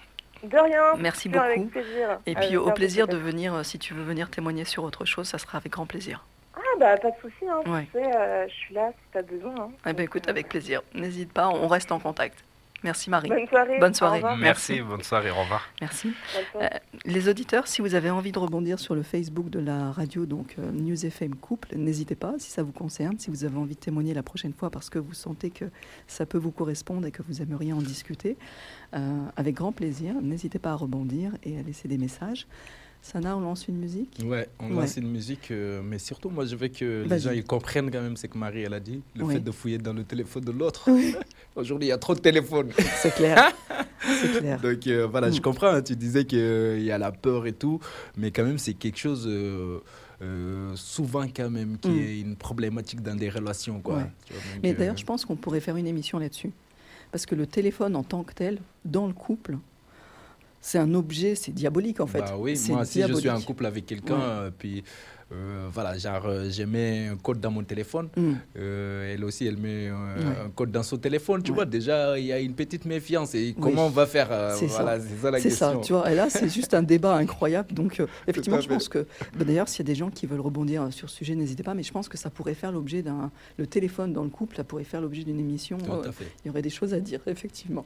De 0.42 0.58
rien. 0.58 0.96
Merci 0.98 1.30
beaucoup. 1.30 1.44
Avec 1.44 1.70
plaisir. 1.70 2.20
Et 2.26 2.36
Avec 2.36 2.48
puis 2.48 2.58
au 2.58 2.72
plaisir 2.72 3.08
de 3.08 3.18
venir, 3.18 3.64
si 3.64 3.78
tu 3.78 3.94
veux 3.94 4.04
venir 4.04 4.32
témoigner 4.32 4.66
sur 4.66 4.84
autre 4.84 5.06
chose, 5.06 5.28
ça 5.28 5.38
sera 5.38 5.58
avec 5.60 5.74
grand 5.74 5.86
plaisir. 5.86 6.26
Ah 6.82 6.96
bah 6.96 6.98
pas 6.98 7.12
de 7.12 7.16
souci. 7.22 7.46
Hein. 7.50 7.62
Ouais. 7.70 7.86
Tu 7.86 8.00
sais, 8.00 8.16
euh, 8.16 8.48
je 8.48 8.54
suis 8.54 8.74
là 8.74 8.92
si 8.92 9.04
t'as 9.12 9.22
besoin. 9.22 9.56
Hein. 9.60 9.70
Eh 9.86 9.94
ben 9.94 10.04
écoute, 10.04 10.28
euh, 10.28 10.32
avec 10.32 10.48
plaisir. 10.50 10.82
N'hésite 10.94 11.34
pas, 11.34 11.50
on 11.50 11.68
reste 11.68 11.92
en 11.92 12.00
contact. 12.00 12.44
Merci 12.84 13.10
Marie. 13.10 13.28
Bonne 13.28 13.48
soirée. 13.48 13.80
Bonne 13.80 13.94
soirée. 13.94 14.22
Merci, 14.22 14.42
Merci. 14.42 14.82
bonne 14.82 15.04
soirée, 15.04 15.32
au 15.32 15.36
revoir. 15.42 15.68
Merci. 15.82 16.14
Soirée. 16.52 16.70
Les 17.06 17.28
auditeurs, 17.28 17.68
si 17.68 17.82
vous 17.82 17.94
avez 17.96 18.10
envie 18.10 18.32
de 18.32 18.40
rebondir 18.40 18.80
sur 18.80 18.96
le 18.96 19.04
Facebook 19.04 19.50
de 19.50 19.60
la 19.60 19.92
radio, 19.92 20.26
donc 20.26 20.56
euh, 20.60 20.72
News 20.72 21.06
FM 21.06 21.36
Couple, 21.36 21.76
n'hésitez 21.76 22.16
pas, 22.16 22.36
si 22.38 22.50
ça 22.52 22.64
vous 22.64 22.72
concerne, 22.72 23.20
si 23.20 23.30
vous 23.30 23.44
avez 23.44 23.58
envie 23.58 23.76
de 23.76 23.80
témoigner 23.80 24.14
la 24.14 24.24
prochaine 24.24 24.54
fois 24.54 24.70
parce 24.70 24.90
que 24.90 25.00
vous 25.00 25.14
sentez 25.14 25.50
que 25.50 25.66
ça 26.08 26.26
peut 26.26 26.38
vous 26.38 26.52
correspondre 26.52 27.06
et 27.06 27.12
que 27.12 27.22
vous 27.22 27.42
aimeriez 27.42 27.74
en 27.74 27.82
discuter, 27.82 28.38
euh, 28.94 29.00
avec 29.36 29.56
grand 29.56 29.74
plaisir, 29.74 30.14
n'hésitez 30.22 30.60
pas 30.60 30.72
à 30.72 30.76
rebondir 30.76 31.34
et 31.44 31.60
à 31.60 31.62
laisser 31.62 31.88
des 31.88 31.98
messages. 31.98 32.48
Sana, 33.02 33.36
on 33.38 33.40
lance 33.40 33.68
une 33.68 33.78
musique 33.78 34.18
Ouais, 34.24 34.48
on 34.60 34.70
Ouais. 34.72 34.82
lance 34.82 34.98
une 34.98 35.10
musique, 35.10 35.52
euh, 35.52 35.82
mais 35.84 35.98
surtout, 36.00 36.30
moi, 36.30 36.46
je 36.46 36.56
veux 36.56 36.68
que 36.68 37.06
les 37.10 37.20
gens 37.20 37.32
ils 37.32 37.44
comprennent 37.46 37.90
quand 37.90 38.02
même 38.02 38.18
ce 38.18 38.28
que 38.28 38.38
Marie 38.38 38.62
elle 38.64 38.74
a 38.74 38.80
dit, 38.80 39.02
le 39.16 39.26
fait 39.26 39.40
de 39.40 39.52
fouiller 39.52 39.78
dans 39.78 39.94
le 39.94 40.04
téléphone 40.04 40.44
de 40.44 40.52
l'autre. 40.52 40.90
Aujourd'hui, 41.56 41.88
il 41.88 41.90
y 41.90 41.94
a 41.94 41.98
trop 41.98 42.14
de 42.14 42.20
téléphones. 42.20 42.72
C'est 43.02 43.14
clair. 43.16 43.52
C'est 44.22 44.40
clair. 44.40 44.60
Donc 44.62 44.86
euh, 44.88 45.08
voilà, 45.08 45.30
je 45.32 45.38
Mm. 45.38 45.42
comprends, 45.42 45.68
hein, 45.68 45.82
tu 45.82 45.96
disais 45.96 46.26
qu'il 46.26 46.82
y 46.84 46.92
a 46.92 46.98
la 46.98 47.12
peur 47.12 47.46
et 47.48 47.54
tout, 47.54 47.80
mais 48.18 48.32
quand 48.32 48.44
même, 48.44 48.58
c'est 48.58 48.74
quelque 48.74 48.98
chose 48.98 49.26
euh, 49.28 49.80
euh, 50.22 50.72
souvent 50.76 51.26
quand 51.28 51.50
même 51.50 51.78
qui 51.80 51.90
Mm. 51.90 52.00
est 52.00 52.20
une 52.20 52.36
problématique 52.36 53.02
dans 53.02 53.16
des 53.16 53.30
relations. 53.30 53.80
Quoi. 53.82 53.96
Ouais. 53.98 54.02
Vois, 54.30 54.40
Mais 54.64 54.72
euh, 54.74 54.78
d'ailleurs, 54.78 54.98
je 54.98 55.06
pense 55.06 55.26
qu'on 55.26 55.36
pourrait 55.36 55.60
faire 55.62 55.78
une 55.78 55.88
émission 55.88 56.20
là-dessus. 56.20 56.52
Parce 57.12 57.26
que 57.26 57.34
le 57.36 57.48
téléphone 57.48 57.96
en 57.96 58.04
tant 58.04 58.24
que 58.24 58.34
tel, 58.34 58.60
dans 58.86 59.08
le 59.08 59.14
couple, 59.14 59.58
c'est 60.62 60.78
un 60.78 60.94
objet, 60.94 61.36
c'est 61.36 61.52
diabolique 61.52 62.00
en 62.00 62.08
fait. 62.08 62.20
Bah 62.20 62.36
oui, 62.38 62.60
moi, 62.70 62.86
si 62.86 63.02
je 63.02 63.14
suis 63.14 63.30
en 63.30 63.42
couple 63.42 63.66
avec 63.66 63.86
quelqu'un, 63.86 64.16
Ouais. 64.16 64.22
euh, 64.24 64.52
puis 64.58 64.84
voilà, 65.72 65.98
genre, 65.98 66.26
euh, 66.26 66.50
je 66.50 66.64
mets 66.64 67.08
un 67.08 67.16
code 67.18 67.40
dans 67.40 67.52
mon 67.52 67.64
téléphone, 67.64 68.10
Mm. 68.18 68.32
euh, 68.58 69.14
elle 69.14 69.24
aussi, 69.24 69.46
elle 69.46 69.58
met 69.58 69.88
euh, 69.90 70.46
un 70.46 70.50
code 70.50 70.72
dans 70.72 70.82
son 70.84 70.98
téléphone, 70.98 71.44
tu 71.44 71.52
vois, 71.52 71.66
déjà, 71.66 72.18
il 72.18 72.26
y 72.26 72.34
a 72.34 72.40
une 72.40 72.54
petite 72.54 72.86
méfiance. 72.86 73.36
Et 73.36 73.56
comment 73.60 73.86
on 73.86 73.90
va 73.92 74.06
faire 74.08 74.28
euh, 74.32 74.56
C'est 74.58 74.68
ça. 74.68 74.82
Voilà, 74.84 75.00
c'est 75.00 75.16
ça 75.22 75.32
la 75.32 75.40
C'est 75.40 75.50
ça, 75.50 75.66
question. 75.68 75.82
tu 75.82 75.94
vois. 75.94 76.12
Et 76.12 76.16
là, 76.16 76.30
c'est 76.30 76.50
juste 76.50 76.74
un 76.74 76.82
débat 76.84 77.16
incroyable. 77.16 77.74
Donc, 77.74 78.00
euh, 78.00 78.08
effectivement, 78.28 78.60
je 78.62 78.68
pense 78.70 78.90
que. 78.90 79.06
bah, 79.38 79.46
D'ailleurs, 79.46 79.68
s'il 79.70 79.80
y 79.86 79.88
a 79.88 79.92
des 79.92 79.96
gens 79.96 80.10
qui 80.10 80.26
veulent 80.26 80.40
rebondir 80.42 80.84
euh, 80.84 80.92
sur 80.92 81.10
ce 81.10 81.16
sujet, 81.18 81.36
n'hésitez 81.36 81.64
pas. 81.64 81.74
Mais 81.76 81.84
je 81.84 81.92
pense 81.92 82.10
que 82.10 82.18
ça 82.18 82.30
pourrait 82.30 82.56
faire 82.56 82.72
l'objet 82.72 83.02
d'un. 83.04 83.32
Le 83.58 83.68
téléphone 83.68 84.14
dans 84.14 84.24
le 84.24 84.30
couple, 84.30 84.56
ça 84.56 84.64
pourrait 84.64 84.84
faire 84.84 85.02
l'objet 85.02 85.24
d'une 85.24 85.40
émission. 85.40 85.78
Tout 85.78 85.92
Euh, 85.92 86.10
à 86.10 86.12
fait. 86.12 86.26
Il 86.44 86.48
y 86.48 86.50
aurait 86.52 86.62
des 86.64 86.70
choses 86.72 86.94
à 86.94 87.00
dire, 87.00 87.20
effectivement. 87.28 87.86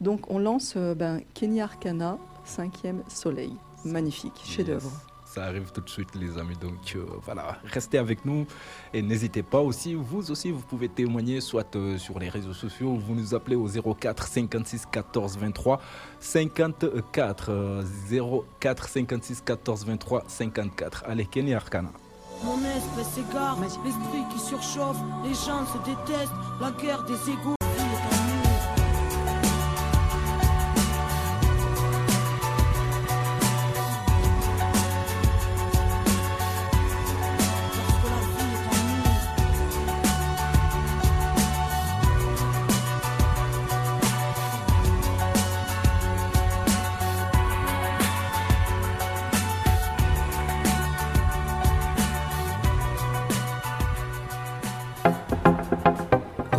Donc, 0.00 0.30
on 0.30 0.38
lance 0.38 0.74
euh, 0.76 0.94
ben, 0.94 1.20
Kenya 1.34 1.64
Arcana, 1.64 2.18
cinquième 2.44 3.02
soleil. 3.08 3.52
Magnifique, 3.84 4.32
chef-d'œuvre. 4.44 4.90
Ça 5.28 5.44
arrive 5.44 5.70
tout 5.72 5.82
de 5.82 5.88
suite, 5.90 6.14
les 6.14 6.38
amis. 6.38 6.56
Donc 6.56 6.94
euh, 6.96 7.04
voilà, 7.22 7.58
restez 7.64 7.98
avec 7.98 8.24
nous 8.24 8.46
et 8.94 9.02
n'hésitez 9.02 9.42
pas 9.42 9.60
aussi. 9.60 9.94
Vous 9.94 10.30
aussi, 10.30 10.50
vous 10.50 10.62
pouvez 10.62 10.88
témoigner 10.88 11.42
soit 11.42 11.76
euh, 11.76 11.98
sur 11.98 12.18
les 12.18 12.30
réseaux 12.30 12.54
sociaux. 12.54 12.94
Vous 12.94 13.14
nous 13.14 13.34
appelez 13.34 13.54
au 13.54 13.68
04 13.68 14.26
56 14.26 14.86
14 14.90 15.36
23 15.36 15.82
54 16.18 17.50
euh, 17.50 17.82
04 18.58 18.88
56 18.88 19.42
14 19.42 19.84
23 19.84 20.24
54. 20.26 21.04
Allez, 21.06 21.26
Kenny 21.26 21.52
Arcana. 21.52 21.90
Mon 22.42 22.56
espèce 22.64 23.14
s'égare, 23.14 23.58
l'esprit 23.60 24.24
qui 24.32 24.38
surchauffe, 24.38 24.98
les 25.24 25.34
gens 25.34 25.66
se 25.66 25.78
détestent, 25.84 26.32
la 26.60 26.70
guerre 26.70 27.04
des 27.04 27.32
égaux. 27.32 27.67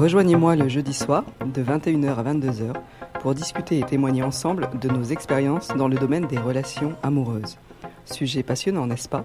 Rejoignez-moi 0.09 0.55
le 0.55 0.67
jeudi 0.67 0.95
soir 0.95 1.23
de 1.45 1.61
21h 1.61 2.15
à 2.15 2.23
22h 2.23 2.73
pour 3.21 3.35
discuter 3.35 3.77
et 3.77 3.83
témoigner 3.83 4.23
ensemble 4.23 4.67
de 4.81 4.89
nos 4.89 5.03
expériences 5.03 5.67
dans 5.67 5.87
le 5.87 5.97
domaine 5.97 6.25
des 6.25 6.39
relations 6.39 6.95
amoureuses. 7.03 7.59
Sujet 8.05 8.41
passionnant, 8.41 8.87
n'est-ce 8.87 9.07
pas? 9.07 9.23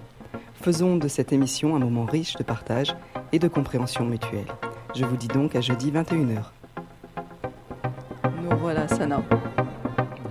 Faisons 0.61 0.97
de 0.97 1.07
cette 1.07 1.33
émission 1.33 1.75
un 1.75 1.79
moment 1.79 2.05
riche 2.05 2.35
de 2.35 2.43
partage 2.43 2.95
et 3.31 3.39
de 3.39 3.47
compréhension 3.47 4.05
mutuelle. 4.05 4.45
Je 4.93 5.05
vous 5.05 5.17
dis 5.17 5.27
donc 5.27 5.55
à 5.55 5.61
jeudi 5.61 5.91
21h. 5.91 6.51
Nous 8.43 8.57
voilà, 8.59 8.87
Sana. 8.87 9.23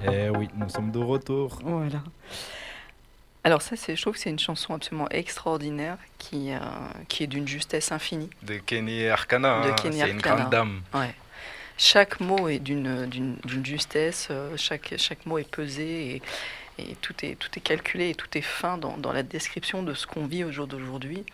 Eh 0.09 0.31
oui, 0.31 0.49
nous 0.57 0.69
sommes 0.69 0.93
de 0.93 1.01
retour. 1.01 1.59
Voilà. 1.65 1.99
Alors 3.45 3.61
ça, 3.61 3.77
c'est, 3.77 3.95
je 3.95 4.01
trouve 4.01 4.15
que 4.15 4.21
c'est 4.21 4.31
une 4.31 4.39
chanson 4.39 4.75
absolument 4.75 5.09
extraordinaire 5.11 5.99
qui, 6.19 6.53
euh, 6.53 6.59
qui 7.09 7.25
est 7.25 7.27
d'une 7.27 7.47
justesse 7.47 7.93
infinie. 7.93 8.31
De 8.43 8.57
Kenny 8.57 9.07
Arcana. 9.07 9.61
De 9.67 9.71
hein, 9.71 9.75
C'est 9.93 10.11
une 10.11 10.21
grande 10.21 10.51
dame. 10.51 10.81
Ouais. 10.95 11.15
Chaque 11.77 12.21
mot 12.21 12.49
est 12.49 12.61
d'une 12.61 13.37
justesse, 13.63 14.29
euh, 14.31 14.57
chaque, 14.57 14.95
chaque 14.97 15.27
mot 15.27 15.39
est 15.39 15.49
pesé 15.49 16.17
et, 16.17 16.23
et 16.79 16.97
tout, 17.03 17.15
est, 17.23 17.39
tout 17.39 17.51
est 17.57 17.61
calculé 17.61 18.11
et 18.11 18.15
tout 18.15 18.29
est 18.39 18.43
fin 18.43 18.79
dans, 18.79 18.97
dans 18.97 19.13
la 19.13 19.23
description 19.23 19.83
de 19.83 19.93
ce 19.93 20.07
qu'on 20.07 20.27
vit 20.27 20.45
au 20.45 20.53
jour 20.53 20.67
d'aujourd'hui. 20.67 21.25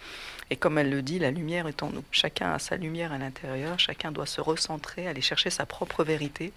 Et 0.50 0.56
comme 0.56 0.78
elle 0.78 0.90
le 0.90 1.02
dit, 1.02 1.20
la 1.20 1.30
lumière 1.30 1.68
est 1.68 1.82
en 1.82 1.90
nous. 1.90 2.02
Chacun 2.10 2.52
a 2.52 2.58
sa 2.58 2.76
lumière 2.76 3.12
à 3.12 3.18
l'intérieur, 3.18 3.78
chacun 3.78 4.10
doit 4.10 4.26
se 4.26 4.40
recentrer, 4.40 5.06
aller 5.06 5.20
chercher 5.20 5.50
sa 5.50 5.64
propre 5.64 6.02
vérité. 6.02 6.52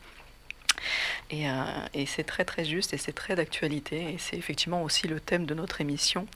Et, 1.30 1.50
euh, 1.50 1.54
et 1.94 2.06
c'est 2.06 2.24
très 2.24 2.46
très 2.46 2.66
juste 2.66 2.94
et 2.94 2.98
c'est 2.98 3.14
très 3.14 3.36
d'actualité. 3.36 4.14
Et 4.14 4.18
c'est 4.18 4.38
effectivement 4.38 4.84
aussi 4.84 5.08
le 5.08 5.20
thème 5.20 5.46
de 5.46 5.54
notre 5.54 5.82
émission, 5.82 6.28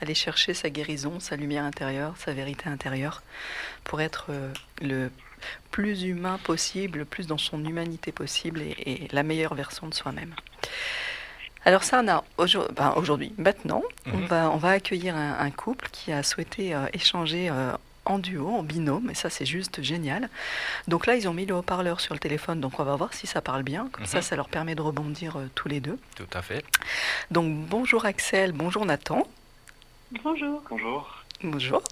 aller 0.00 0.14
chercher 0.14 0.54
sa 0.54 0.70
guérison, 0.70 1.20
sa 1.20 1.36
lumière 1.36 1.64
intérieure, 1.64 2.14
sa 2.18 2.32
vérité 2.32 2.68
intérieure, 2.68 3.22
pour 3.84 4.00
être 4.00 4.26
euh, 4.30 4.52
le 4.80 5.10
plus 5.70 6.04
humain 6.04 6.38
possible, 6.42 7.00
le 7.00 7.04
plus 7.04 7.26
dans 7.26 7.38
son 7.38 7.64
humanité 7.64 8.10
possible 8.12 8.62
et, 8.62 8.74
et 9.04 9.08
la 9.12 9.22
meilleure 9.22 9.54
version 9.54 9.86
de 9.86 9.94
soi-même. 9.94 10.34
Alors 11.64 11.82
Sarna, 11.84 12.22
aujourd- 12.38 12.70
ben, 12.72 12.92
aujourd'hui, 12.96 13.32
maintenant, 13.38 13.82
on, 14.06 14.16
Mhm. 14.18 14.26
va, 14.26 14.50
on 14.52 14.56
va 14.56 14.70
accueillir 14.70 15.16
un, 15.16 15.38
un 15.38 15.50
couple 15.50 15.88
qui 15.90 16.12
a 16.12 16.22
souhaité 16.22 16.74
euh, 16.74 16.86
échanger 16.92 17.48
euh, 17.50 17.72
en 18.06 18.18
duo, 18.18 18.48
en 18.48 18.62
binôme, 18.62 19.10
et 19.10 19.14
ça 19.14 19.28
c'est 19.30 19.44
juste 19.46 19.82
génial. 19.82 20.28
Donc 20.88 21.06
là, 21.06 21.14
ils 21.16 21.28
ont 21.28 21.34
mis 21.34 21.44
le 21.46 21.54
haut-parleur 21.54 22.00
sur 22.00 22.14
le 22.14 22.20
téléphone, 22.20 22.60
donc 22.60 22.78
on 22.80 22.84
va 22.84 22.96
voir 22.96 23.12
si 23.12 23.26
ça 23.26 23.40
parle 23.40 23.62
bien. 23.62 23.88
Comme 23.92 24.06
ça, 24.06 24.18
Mhm. 24.18 24.22
ça 24.22 24.36
leur 24.36 24.48
permet 24.48 24.74
de 24.74 24.82
rebondir 24.82 25.36
euh, 25.36 25.50
tous 25.54 25.68
les 25.68 25.80
deux. 25.80 25.98
Tout 26.14 26.26
à 26.32 26.40
fait. 26.42 26.64
Donc 27.30 27.52
bonjour 27.68 28.04
Axel, 28.06 28.52
bonjour 28.52 28.86
Nathan. 28.86 29.26
Bonjour. 30.22 30.62
Bonjour. 30.70 31.24
Bonjour. 31.42 31.82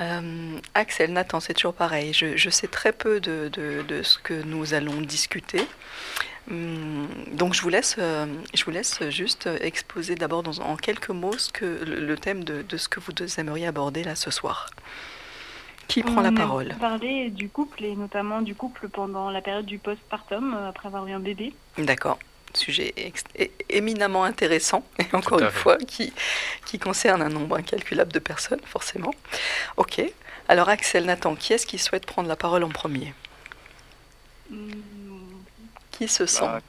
Euh, 0.00 0.58
Axel, 0.74 1.12
Nathan, 1.12 1.38
c'est 1.40 1.54
toujours 1.54 1.74
pareil. 1.74 2.12
Je, 2.12 2.36
je 2.36 2.50
sais 2.50 2.66
très 2.66 2.92
peu 2.92 3.20
de, 3.20 3.48
de- 3.52 3.82
de 3.86 4.02
ce 4.02 4.18
que 4.18 4.34
nous 4.42 4.74
allons 4.74 5.00
discuter. 5.00 5.64
Hum, 6.50 7.06
Donc 7.32 7.54
je 7.54 7.62
vous 7.62 7.68
laisse, 7.68 7.96
euh, 7.98 8.26
je 8.52 8.64
vous 8.64 8.70
laisse 8.70 9.08
juste 9.10 9.48
exposer 9.60 10.14
d'abord 10.14 10.42
en 10.60 10.76
quelques 10.76 11.10
mots 11.10 11.38
ce 11.38 11.50
que, 11.52 11.84
le, 11.84 12.00
le 12.04 12.16
thème 12.16 12.44
de, 12.44 12.62
de 12.62 12.76
ce 12.76 12.88
que 12.88 12.98
vous 13.00 13.12
deux 13.12 13.38
aimeriez 13.38 13.66
aborder 13.66 14.02
là 14.04 14.14
ce 14.16 14.30
soir. 14.30 14.68
Qui 15.88 16.02
prend 16.02 16.20
la 16.22 16.30
On 16.30 16.34
parole 16.34 16.74
parler 16.80 17.30
du 17.30 17.48
couple 17.48 17.84
et 17.84 17.94
notamment 17.94 18.40
du 18.42 18.54
couple 18.54 18.88
pendant 18.88 19.30
la 19.30 19.40
période 19.42 19.66
du 19.66 19.78
postpartum 19.78 20.54
euh, 20.54 20.68
après 20.68 20.86
avoir 20.88 21.06
eu 21.06 21.12
un 21.12 21.20
bébé. 21.20 21.52
D'accord. 21.78 22.18
Sujet 22.54 22.94
éminemment 23.68 24.22
intéressant, 24.24 24.84
et 25.00 25.06
encore 25.14 25.40
une 25.40 25.46
fait. 25.46 25.58
fois, 25.58 25.76
qui, 25.76 26.12
qui 26.66 26.78
concerne 26.78 27.20
un 27.22 27.28
nombre 27.28 27.56
incalculable 27.56 28.12
de 28.12 28.18
personnes, 28.20 28.60
forcément. 28.64 29.12
Ok. 29.76 30.00
Alors, 30.48 30.68
Axel, 30.68 31.04
Nathan, 31.06 31.34
qui 31.34 31.52
est-ce 31.52 31.66
qui 31.66 31.78
souhaite 31.78 32.06
prendre 32.06 32.28
la 32.28 32.36
parole 32.36 32.62
en 32.62 32.68
premier? 32.68 33.12
Hmm, 34.50 34.70
Qui 35.90 36.06
se 36.08 36.26
sent? 36.26 36.42
Bah, 36.42 36.60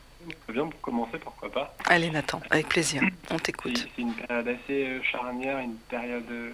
c'est 0.47 0.54
bien 0.54 0.65
pour 0.67 0.82
commencer, 0.82 1.17
pourquoi 1.19 1.51
pas. 1.51 1.75
Allez, 1.86 2.10
Nathan, 2.10 2.41
avec 2.49 2.67
plaisir, 2.69 3.04
on 3.30 3.38
t'écoute. 3.38 3.88
c'est 3.95 4.01
une 4.01 4.13
période 4.13 4.47
assez 4.47 4.88
euh, 4.88 5.04
charnière, 5.04 5.60
une 5.60 5.75
période 5.75 6.25
euh, 6.32 6.51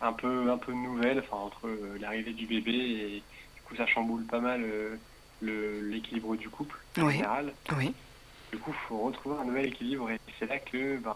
un 0.00 0.12
peu 0.12 0.50
un 0.50 0.58
peu 0.58 0.72
nouvelle, 0.72 1.18
enfin 1.20 1.36
entre 1.36 1.66
euh, 1.66 1.96
l'arrivée 2.00 2.32
du 2.32 2.46
bébé 2.46 2.72
et 2.72 3.24
du 3.56 3.62
coup 3.62 3.74
ça 3.76 3.86
chamboule 3.86 4.24
pas 4.26 4.40
mal 4.40 4.62
euh, 4.62 4.96
le- 5.40 5.80
l'équilibre 5.88 6.36
du 6.36 6.48
couple 6.50 6.76
en 6.98 7.06
Oui. 7.06 7.14
général. 7.14 7.52
Oui, 7.76 7.94
Du 8.52 8.58
coup, 8.58 8.72
faut 8.88 8.98
retrouver 9.00 9.36
un 9.40 9.44
nouvel 9.44 9.66
équilibre 9.66 10.10
et 10.10 10.18
c'est 10.38 10.46
là 10.46 10.58
que 10.58 10.96
ben 10.98 11.14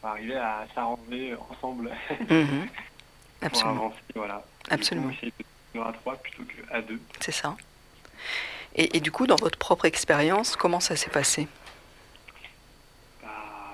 faut 0.00 0.06
arriver 0.06 0.36
à 0.36 0.66
s'arranger 0.74 1.34
ensemble 1.50 1.90
Mhm. 2.28 2.66
pour 3.40 3.46
absolument, 3.46 3.80
avancer, 3.86 4.00
voilà. 4.14 4.46
absolument, 4.70 5.10
coup, 5.10 5.26
de 5.74 5.80
à 5.80 5.92
trois 5.92 6.16
plutôt 6.16 6.42
qu'à 6.44 6.82
deux. 6.82 7.00
c'est 7.20 7.32
ça. 7.32 7.56
Et, 8.76 8.96
et 8.96 9.00
du 9.00 9.10
coup, 9.12 9.26
dans 9.26 9.36
votre 9.36 9.58
propre 9.58 9.84
expérience, 9.84 10.56
comment 10.56 10.80
ça 10.80 10.96
s'est 10.96 11.10
passé? 11.10 11.46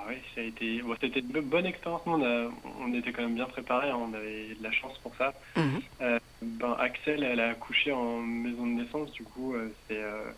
Oui, 0.07 0.15
ça 0.35 0.41
a 0.41 0.43
été, 0.43 0.81
bon, 0.81 0.95
c'était 1.01 1.19
une 1.19 1.27
bo- 1.27 1.41
bonne 1.41 1.65
expérience. 1.65 2.01
Nous, 2.05 2.13
on, 2.13 2.23
a- 2.23 2.51
on 2.79 2.93
était 2.93 3.11
quand 3.11 3.23
même 3.23 3.35
bien 3.35 3.45
préparés, 3.45 3.89
hein, 3.89 3.97
on 3.99 4.13
avait 4.13 4.55
de 4.55 4.63
la 4.63 4.71
chance 4.71 4.97
pour 4.99 5.15
ça. 5.15 5.33
Mhm. 5.55 5.81
Euh, 6.01 6.19
ben, 6.41 6.73
Axel, 6.79 7.23
elle 7.23 7.39
a 7.39 7.49
accouché 7.51 7.91
en 7.91 8.19
maison 8.21 8.65
de 8.65 8.81
naissance, 8.81 9.11
du 9.11 9.23
coup, 9.23 9.53
euh, 9.55 9.73
c'est, 9.87 9.97
euh, 10.01 10.31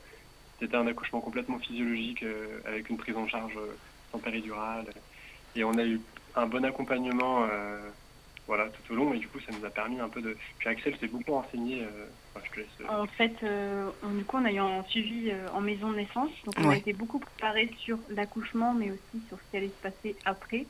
c'était 0.59 0.75
un 0.75 0.87
accouchement 0.87 1.21
complètement 1.21 1.59
physiologique 1.59 2.23
avec 2.65 2.89
une 2.89 2.97
prise 2.97 3.15
en 3.15 3.27
charge 3.27 3.57
sans 4.11 4.19
péridurale. 4.19 4.85
Et 5.55 5.63
on 5.63 5.77
a 5.77 5.83
eu 5.83 6.01
un 6.35 6.47
bon 6.47 6.63
accompagnement 6.65 7.47
voilà, 8.47 8.69
tout 8.69 8.91
au 8.91 8.95
long, 8.95 9.13
et 9.13 9.19
du 9.19 9.27
coup, 9.29 9.39
ça 9.39 9.51
nous 9.57 9.65
a 9.65 9.69
permis 9.69 9.99
un 9.99 10.09
peu 10.09 10.21
de. 10.21 10.37
Puis 10.59 10.69
Axel 10.69 10.97
s'est 10.99 11.07
beaucoup 11.07 11.31
renseigné. 11.31 11.85
En 12.89 13.05
fait, 13.07 13.33
euh, 13.43 13.89
du 14.17 14.23
coup, 14.25 14.37
on 14.37 14.45
a 14.45 14.51
eu 14.51 14.57
un 14.59 14.83
suivi 14.85 15.29
euh, 15.31 15.47
en 15.53 15.61
maison 15.61 15.91
de 15.91 15.97
naissance. 15.97 16.31
Donc, 16.45 16.55
on 16.59 16.69
a 16.69 16.77
été 16.77 16.93
beaucoup 16.93 17.19
préparé 17.19 17.69
sur 17.79 17.97
l'accouchement, 18.09 18.73
mais 18.73 18.91
aussi 18.91 19.23
sur 19.27 19.37
ce 19.37 19.51
qui 19.51 19.57
allait 19.57 19.67
se 19.69 19.81
passer 19.81 20.15
après. 20.25 20.65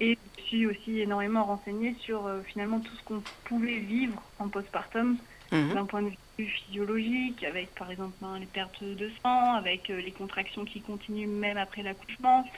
Et 0.00 0.18
je 0.38 0.42
suis 0.42 0.66
aussi 0.66 1.00
énormément 1.00 1.44
renseignée 1.44 1.94
sur 2.00 2.26
euh, 2.26 2.40
finalement 2.42 2.80
tout 2.80 2.94
ce 2.96 3.02
qu'on 3.04 3.22
pouvait 3.44 3.78
vivre 3.78 4.22
en 4.38 4.48
postpartum 4.48 5.16
Mhm. 5.52 5.74
d'un 5.74 5.84
point 5.84 6.02
de 6.02 6.10
vue 6.38 6.46
physiologique, 6.46 7.42
avec 7.42 7.74
par 7.74 7.90
exemple 7.90 8.12
ben, 8.20 8.38
les 8.38 8.46
pertes 8.46 8.84
de 8.84 9.10
sang, 9.20 9.54
avec 9.54 9.88
les 9.88 10.12
contractions 10.12 10.64
qui 10.64 10.80
continuent 10.80 11.26
même 11.26 11.56
après 11.56 11.82
l'accouchement, 11.82 12.48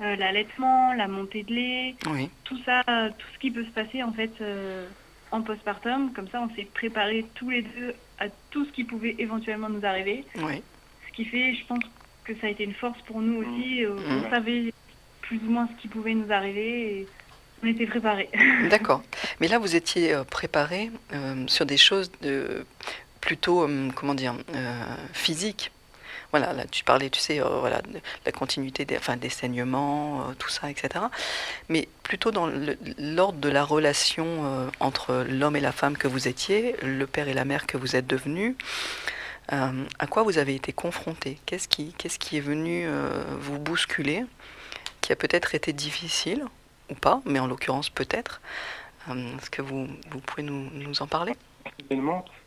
l'allaitement, 0.00 0.92
la 0.92 1.06
montée 1.06 1.44
de 1.44 1.54
lait, 1.54 1.94
tout 2.42 2.58
ça, 2.64 2.82
tout 3.16 3.26
ce 3.32 3.38
qui 3.38 3.52
peut 3.52 3.64
se 3.64 3.70
passer 3.70 4.02
en 4.02 4.12
fait 4.12 4.32
en 5.32 5.42
postpartum. 5.42 6.12
Comme 6.12 6.28
ça, 6.28 6.40
on 6.40 6.54
s'est 6.54 6.68
préparés 6.72 7.24
tous 7.34 7.50
les 7.50 7.62
deux 7.62 7.94
à 8.18 8.26
tout 8.50 8.64
ce 8.64 8.70
qui 8.70 8.84
pouvait 8.84 9.16
éventuellement 9.18 9.68
nous 9.68 9.84
arriver. 9.84 10.24
oui, 10.36 10.62
Ce 11.08 11.12
qui 11.16 11.24
fait, 11.24 11.54
je 11.54 11.66
pense 11.66 11.82
que 12.24 12.34
ça 12.40 12.46
a 12.46 12.50
été 12.50 12.62
une 12.64 12.74
force 12.74 13.00
pour 13.06 13.20
nous 13.20 13.38
aussi. 13.42 13.84
euh, 13.84 13.94
Mmh. 13.94 14.24
On 14.26 14.30
savait 14.30 14.72
plus 15.22 15.38
ou 15.38 15.50
moins 15.50 15.68
ce 15.76 15.82
qui 15.82 15.88
pouvait 15.88 16.14
nous 16.14 16.30
arriver 16.32 16.98
et 17.00 17.08
on 17.62 17.66
était 17.66 17.86
préparés. 17.86 18.28
d'accord. 18.70 19.02
Mais 19.40 19.48
là, 19.48 19.58
vous 19.58 19.74
étiez 19.74 20.12
euh, 20.14 20.24
préparé 20.24 20.90
euh, 21.12 21.44
sur 21.48 21.66
des 21.66 21.76
choses 21.76 22.10
de, 22.22 22.64
plutôt, 23.20 23.62
euh, 23.62 23.88
comment 23.94 24.14
dire, 24.14 24.34
euh, 24.54 24.84
physiques. 25.12 25.72
Voilà, 26.32 26.54
là, 26.54 26.64
tu 26.64 26.82
parlais, 26.82 27.10
tu 27.10 27.20
sais, 27.20 27.40
euh, 27.40 27.58
voilà, 27.60 27.82
de 27.82 28.00
la 28.24 28.32
continuité 28.32 28.86
des, 28.86 28.96
enfin, 28.96 29.18
des 29.18 29.28
saignements, 29.28 30.22
euh, 30.22 30.32
tout 30.38 30.48
ça, 30.48 30.70
etc. 30.70 31.04
Mais 31.68 31.88
plutôt 32.02 32.30
dans 32.30 32.50
l'ordre 32.98 33.38
de 33.38 33.50
la 33.50 33.62
relation 33.62 34.26
euh, 34.26 34.70
entre 34.80 35.26
l'homme 35.28 35.56
et 35.56 35.60
la 35.60 35.72
femme 35.72 35.98
que 35.98 36.08
vous 36.08 36.28
étiez, 36.28 36.74
le 36.82 37.06
père 37.06 37.28
et 37.28 37.34
la 37.34 37.44
mère 37.44 37.66
que 37.66 37.76
vous 37.76 37.96
êtes 37.96 38.06
devenus. 38.06 38.56
À 39.48 40.06
quoi 40.08 40.22
vous 40.22 40.38
avez 40.38 40.54
été 40.54 40.72
confronté 40.72 41.38
Qu'est-ce 41.44 41.68
qui, 41.68 41.92
qu'est-ce 41.98 42.18
qui 42.18 42.38
est 42.38 42.40
venu 42.40 42.88
vous 43.38 43.58
bousculer 43.58 44.24
Qui 45.02 45.12
a 45.12 45.16
peut-être 45.16 45.54
été 45.54 45.74
difficile 45.74 46.46
ou 46.88 46.94
pas, 46.94 47.20
mais 47.26 47.38
en 47.38 47.46
l'occurrence 47.46 47.90
peut-être? 47.90 48.40
Est-ce 49.10 49.50
que 49.50 49.60
vous, 49.60 49.88
vous 50.10 50.20
pouvez 50.20 50.42
nous, 50.42 50.70
nous 50.72 51.02
en 51.02 51.06
parler? 51.06 51.34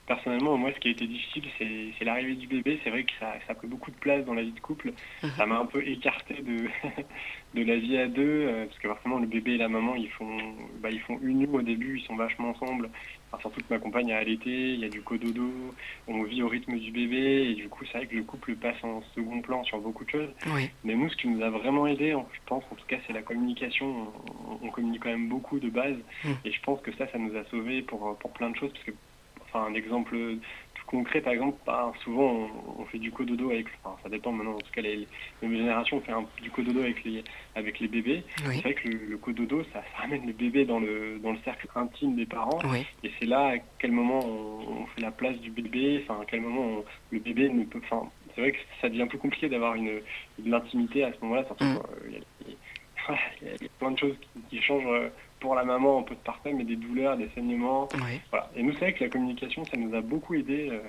Personnellement, 0.06 0.58
moi, 0.58 0.72
ce 0.74 0.80
qui 0.80 0.88
a 0.88 0.92
été 0.92 1.08
difficile, 1.08 1.44
c'est 1.58 2.06
l'arrivée 2.06 2.36
du 2.36 2.48
bébé. 2.48 2.80
C'est 2.84 2.90
vrai 2.90 3.04
que 3.04 3.12
ça, 3.20 3.34
ça 3.48 3.54
a 3.54 3.56
pris 3.56 3.68
beaucoup 3.68 3.92
de 3.92 3.96
place 3.98 4.24
dans 4.26 4.34
la 4.34 4.44
vie 4.44 4.52
de 4.52 4.60
couple. 4.60 4.94
Mhm. 5.24 5.30
Ça 5.38 5.46
m'a 5.46 5.58
un 5.58 5.66
peu 5.66 5.86
écarté 5.88 6.36
de, 6.42 6.68
de 7.54 7.64
la 7.64 7.78
vie 7.78 7.98
à 7.98 8.08
deux, 8.08 8.22
euh, 8.48 8.66
parce 8.66 8.78
que 8.80 8.88
forcément, 8.88 9.20
le 9.20 9.28
bébé 9.28 9.54
et 9.54 9.58
la 9.58 9.70
maman, 9.70 9.96
ils 9.96 10.10
font, 10.12 10.38
bah, 10.80 10.90
ils 10.92 11.00
font 11.02 11.20
une 11.22 11.46
au 11.56 11.62
début, 11.62 12.00
ils 12.00 12.06
sont 12.06 12.16
vachement 12.16 12.50
ensemble. 12.50 12.90
Enfin, 13.32 13.42
surtout 13.42 13.62
que 13.62 13.74
ma 13.74 13.80
compagne 13.80 14.12
a 14.12 14.18
allaité, 14.18 14.74
il 14.74 14.80
y 14.80 14.86
a 14.86 14.90
du 14.90 15.02
cododo, 15.02 15.76
on 16.08 16.24
vit 16.24 16.42
au 16.44 16.48
rythme 16.48 16.78
du 16.78 16.92
bébé, 16.92 17.50
et 17.50 17.56
du 17.56 17.68
coup, 17.70 17.84
c'est 17.86 17.98
vrai 17.98 18.08
que 18.08 18.16
le 18.16 18.24
couple 18.24 18.56
passe 18.56 18.82
en 18.84 19.02
second 19.16 19.42
plan 19.42 19.64
sur 19.64 19.80
beaucoup 19.80 20.06
de 20.06 20.10
choses. 20.10 20.30
Oui, 20.54 20.70
Mais 20.84 20.96
nous, 20.96 21.10
ce 21.10 21.16
qui 21.18 21.28
nous 21.28 21.44
a 21.44 21.50
vraiment 21.50 21.88
aidé, 21.88 22.14
en- 22.14 22.28
je 22.34 22.40
pense, 22.46 22.64
en 22.72 22.76
tout 22.76 22.86
cas, 22.88 22.98
c'est 23.08 23.14
la 23.14 23.22
communication. 23.24 24.14
On, 24.62 24.66
on 24.68 24.70
communique 24.70 25.02
quand 25.04 25.10
même 25.10 25.30
beaucoup 25.30 25.60
de 25.60 25.70
base. 25.70 25.98
Mm. 26.24 26.30
Et 26.46 26.52
je 26.52 26.62
pense 26.62 26.82
que 26.82 26.92
ça, 26.94 27.08
ça 27.12 27.18
nous 27.18 27.36
a 27.36 27.44
sauvés 27.46 27.82
pour, 27.82 28.18
pour 28.20 28.32
plein 28.34 28.50
de 28.52 28.56
choses. 28.56 28.72
Parce 28.72 28.86
que, 28.86 28.92
enfin, 29.56 29.72
un 29.72 29.74
exemple 29.74 30.16
tout 30.74 30.84
concret, 30.88 31.22
par 31.22 31.34
exemple, 31.34 31.60
bah, 31.66 31.94
souvent, 32.04 32.30
on, 32.32 32.82
on 32.82 32.86
fait 32.86 33.00
du 33.00 33.12
cododo 33.12 33.50
avec, 33.52 33.68
enfin, 33.84 33.98
ça 34.04 34.10
dépend 34.10 34.32
maintenant, 34.32 34.58
en 34.58 34.62
tout 34.62 34.72
cas, 34.72 34.82
les, 34.82 34.96
les 34.98 35.08
nouvelles 35.42 35.60
générations, 35.62 35.98
on 35.98 36.02
fait 36.02 36.12
un- 36.12 36.30
du 36.42 36.52
cododo 36.52 36.82
avec 36.82 37.04
les, 37.04 37.24
avec 37.56 37.80
les 37.80 37.88
bébés. 37.88 38.26
oui, 38.48 38.56
C'est 38.58 38.62
vrai 38.62 38.74
que 38.76 38.88
le, 38.88 39.06
le 39.06 39.18
cododo, 39.18 39.64
ça, 39.66 39.82
ça 39.82 40.02
ramène 40.02 40.26
le 40.28 40.34
bébé 40.34 40.66
dans 40.66 40.80
le, 40.80 41.20
dans 41.20 41.32
le 41.32 41.40
cercle 41.40 41.68
intime 41.76 42.16
des 42.16 42.26
parents. 42.26 42.60
oui, 42.72 42.86
Et 43.04 43.12
c'est 43.20 43.26
là 43.26 43.48
à 43.54 43.58
quel 43.80 43.92
moment 43.92 44.26
on, 44.26 44.82
on 44.84 44.86
fait 44.88 45.02
la 45.02 45.12
place 45.12 45.38
du 45.40 45.52
bébé, 45.52 46.04
enfin 46.08 46.22
à 46.22 46.26
quel 46.26 46.42
moment 46.42 46.62
on- 46.80 46.86
le 47.12 47.20
bébé 47.20 47.50
ne 47.50 47.64
peut. 47.66 47.80
Enfin, 47.84 48.12
c'est 48.34 48.42
vrai 48.42 48.52
que 48.52 48.58
ça 48.82 48.90
devient 48.90 49.08
plus 49.08 49.18
compliqué 49.20 49.48
d'avoir 49.50 49.76
une, 49.76 49.86
de 50.40 50.50
l'intimité 50.50 51.04
à 51.04 51.14
ce 51.14 51.20
moment-là, 51.22 51.46
surtout 51.46 51.64
Mm. 51.66 51.78
quand, 51.78 51.90
euh, 51.92 52.10
il 52.10 52.14
y, 52.14 52.18
a- 52.18 52.56
il 53.42 53.48
y 53.48 53.52
a- 53.52 53.56
il 53.60 53.64
y 53.64 53.66
a 53.66 53.70
plein 53.80 53.92
de 53.92 54.00
choses 54.00 54.18
qui, 54.20 54.44
qui 54.50 54.62
changent 54.62 54.86
euh, 54.88 55.10
pour 55.46 55.54
la 55.56 55.64
maman 55.64 56.00
en 56.00 56.04
postpartum, 56.04 56.60
et 56.60 56.64
des 56.64 56.76
douleurs, 56.76 57.16
des 57.18 57.30
saignements. 57.36 57.88
oui. 57.96 58.20
Voilà. 58.32 58.50
Et 58.56 58.64
nous, 58.64 58.74
c'est 58.74 58.80
vrai 58.80 58.94
que 58.94 59.04
la 59.04 59.10
communication, 59.12 59.64
ça 59.66 59.78
nous 59.78 59.96
a 59.96 60.02
beaucoup 60.02 60.34
aidé 60.34 60.70
euh, 60.72 60.80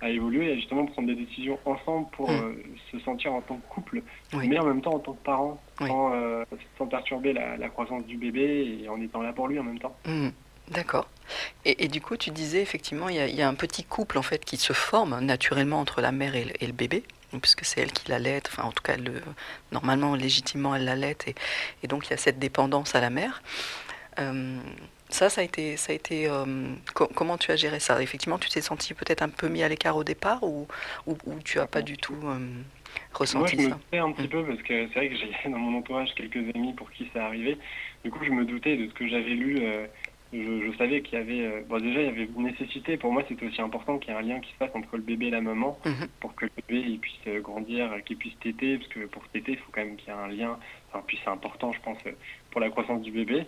à 0.00 0.08
évoluer 0.08 0.52
et 0.52 0.56
justement 0.56 0.86
prendre 0.86 1.08
des 1.08 1.14
décisions 1.14 1.58
ensemble 1.66 2.08
pour 2.12 2.30
Mm. 2.30 2.34
euh, 2.34 2.54
se 2.92 2.98
sentir 3.00 3.34
en 3.34 3.42
tant 3.42 3.56
que 3.56 3.68
couple, 3.68 4.02
Oui. 4.32 4.48
mais 4.48 4.58
en 4.58 4.64
même 4.64 4.80
temps 4.80 4.94
en 4.94 4.98
tant 5.00 5.12
que 5.12 5.22
parent, 5.22 5.60
Oui. 5.82 5.88
sans, 5.88 6.12
euh, 6.14 6.44
sans 6.78 6.86
perturber 6.86 7.34
la, 7.34 7.58
la 7.58 7.68
croissance 7.68 8.04
du 8.06 8.16
bébé 8.16 8.80
et 8.82 8.88
en 8.88 8.98
étant 9.02 9.20
là 9.20 9.34
pour 9.34 9.48
lui 9.48 9.58
en 9.58 9.64
même 9.64 9.78
temps. 9.78 9.94
Hmm, 10.06 10.28
D'accord. 10.70 11.08
Et, 11.66 11.84
et 11.84 11.88
du 11.88 12.00
coup, 12.00 12.16
tu 12.16 12.30
disais 12.30 12.62
effectivement, 12.62 13.08
il 13.10 13.16
y, 13.16 13.20
a, 13.20 13.28
il 13.28 13.34
y 13.36 13.42
a 13.42 13.48
un 13.48 13.54
petit 13.54 13.84
couple 13.84 14.16
en 14.18 14.22
fait 14.22 14.42
qui 14.44 14.56
se 14.56 14.72
forme 14.72 15.20
naturellement 15.20 15.78
entre 15.80 16.00
la 16.00 16.10
mère 16.10 16.34
et 16.34 16.44
le, 16.46 16.52
et 16.62 16.66
le 16.66 16.72
bébé, 16.72 17.04
puisque 17.42 17.64
c'est 17.64 17.80
elle 17.82 17.92
qui 17.92 18.08
l'allait, 18.10 18.40
enfin 18.48 18.62
en 18.64 18.72
tout 18.72 18.82
cas, 18.82 18.96
le, 18.96 19.20
normalement, 19.72 20.14
légitimement, 20.14 20.74
elle 20.74 20.84
l'allait, 20.84 21.16
et, 21.26 21.34
et 21.82 21.86
donc 21.86 22.06
il 22.06 22.10
y 22.10 22.14
a 22.14 22.16
cette 22.16 22.38
dépendance 22.38 22.94
à 22.94 23.00
la 23.00 23.10
mère. 23.10 23.42
Euh, 24.18 24.58
ça, 25.10 25.28
ça 25.30 25.40
a 25.40 25.44
été, 25.44 25.76
ça 25.76 25.92
a 25.92 25.94
été. 25.94 26.28
euh, 26.28 26.44
co- 26.94 27.08
comment 27.14 27.38
tu 27.38 27.50
as 27.52 27.56
géré 27.56 27.80
ça? 27.80 28.02
Effectivement, 28.02 28.38
tu 28.38 28.48
t'es 28.48 28.60
senti 28.60 28.94
peut-être 28.94 29.22
un 29.22 29.28
peu 29.28 29.48
mis 29.48 29.62
à 29.62 29.68
l'écart 29.68 29.96
au 29.96 30.04
départ, 30.04 30.42
ou, 30.42 30.66
ou, 31.06 31.16
ou 31.26 31.38
tu 31.44 31.60
as 31.60 31.66
pas 31.66 31.82
du 31.82 31.96
tout 31.98 32.16
euh, 32.24 32.38
Moi, 33.32 33.48
ressenti 33.48 33.56
je 33.56 33.62
me 33.62 33.70
ça? 33.70 33.74
doutais 33.74 33.98
un 33.98 34.12
petit 34.12 34.28
peu 34.28 34.44
parce 34.46 34.62
que 34.62 34.88
c'est 34.88 34.94
vrai 34.94 35.08
que 35.10 35.16
j'ai 35.16 35.32
dans 35.50 35.58
mon 35.58 35.78
entourage 35.78 36.14
quelques 36.14 36.54
amis 36.54 36.74
pour 36.74 36.90
qui 36.90 37.08
ça 37.12 37.26
arrivait. 37.26 37.58
Du 38.04 38.10
coup, 38.10 38.24
je 38.24 38.30
me 38.30 38.44
doutais 38.44 38.76
de 38.76 38.88
ce 38.88 38.94
que 38.94 39.08
j'avais 39.08 39.34
lu 39.34 39.58
euh, 39.64 39.86
je, 40.32 40.38
je 40.72 40.76
savais 40.76 41.02
qu'il 41.02 41.18
y 41.18 41.22
avait, 41.22 41.62
bon 41.62 41.78
déjà 41.80 42.00
il 42.00 42.06
y 42.06 42.08
avait 42.08 42.24
une 42.24 42.44
nécessité. 42.44 42.96
Pour 42.96 43.12
moi, 43.12 43.22
c'était 43.28 43.46
aussi 43.46 43.60
important 43.62 43.98
qu'il 43.98 44.12
y 44.12 44.16
ait 44.16 44.18
un 44.18 44.22
lien 44.22 44.40
qui 44.40 44.50
se 44.52 44.56
fasse 44.56 44.70
entre 44.74 44.96
le 44.96 45.02
bébé 45.02 45.26
et 45.26 45.30
la 45.30 45.40
maman 45.40 45.78
Mhm. 45.84 46.08
pour 46.20 46.34
que 46.34 46.46
le 46.46 46.50
bébé 46.68 46.80
il 46.88 47.00
puisse 47.00 47.20
grandir, 47.42 47.90
qu'il 48.04 48.18
puisse 48.18 48.38
téter, 48.40 48.78
parce 48.78 48.88
que 48.90 49.06
pour 49.06 49.28
téter, 49.28 49.52
il 49.52 49.58
faut 49.58 49.70
quand 49.72 49.84
même 49.84 49.96
qu'il 49.96 50.08
y 50.08 50.16
ait 50.16 50.18
un 50.18 50.28
lien. 50.28 50.58
Enfin, 50.90 51.04
puis 51.06 51.18
c'est 51.22 51.30
important, 51.30 51.72
je 51.72 51.80
pense, 51.80 51.98
pour 52.50 52.60
la 52.60 52.70
croissance 52.70 53.02
du 53.02 53.12
bébé. 53.12 53.46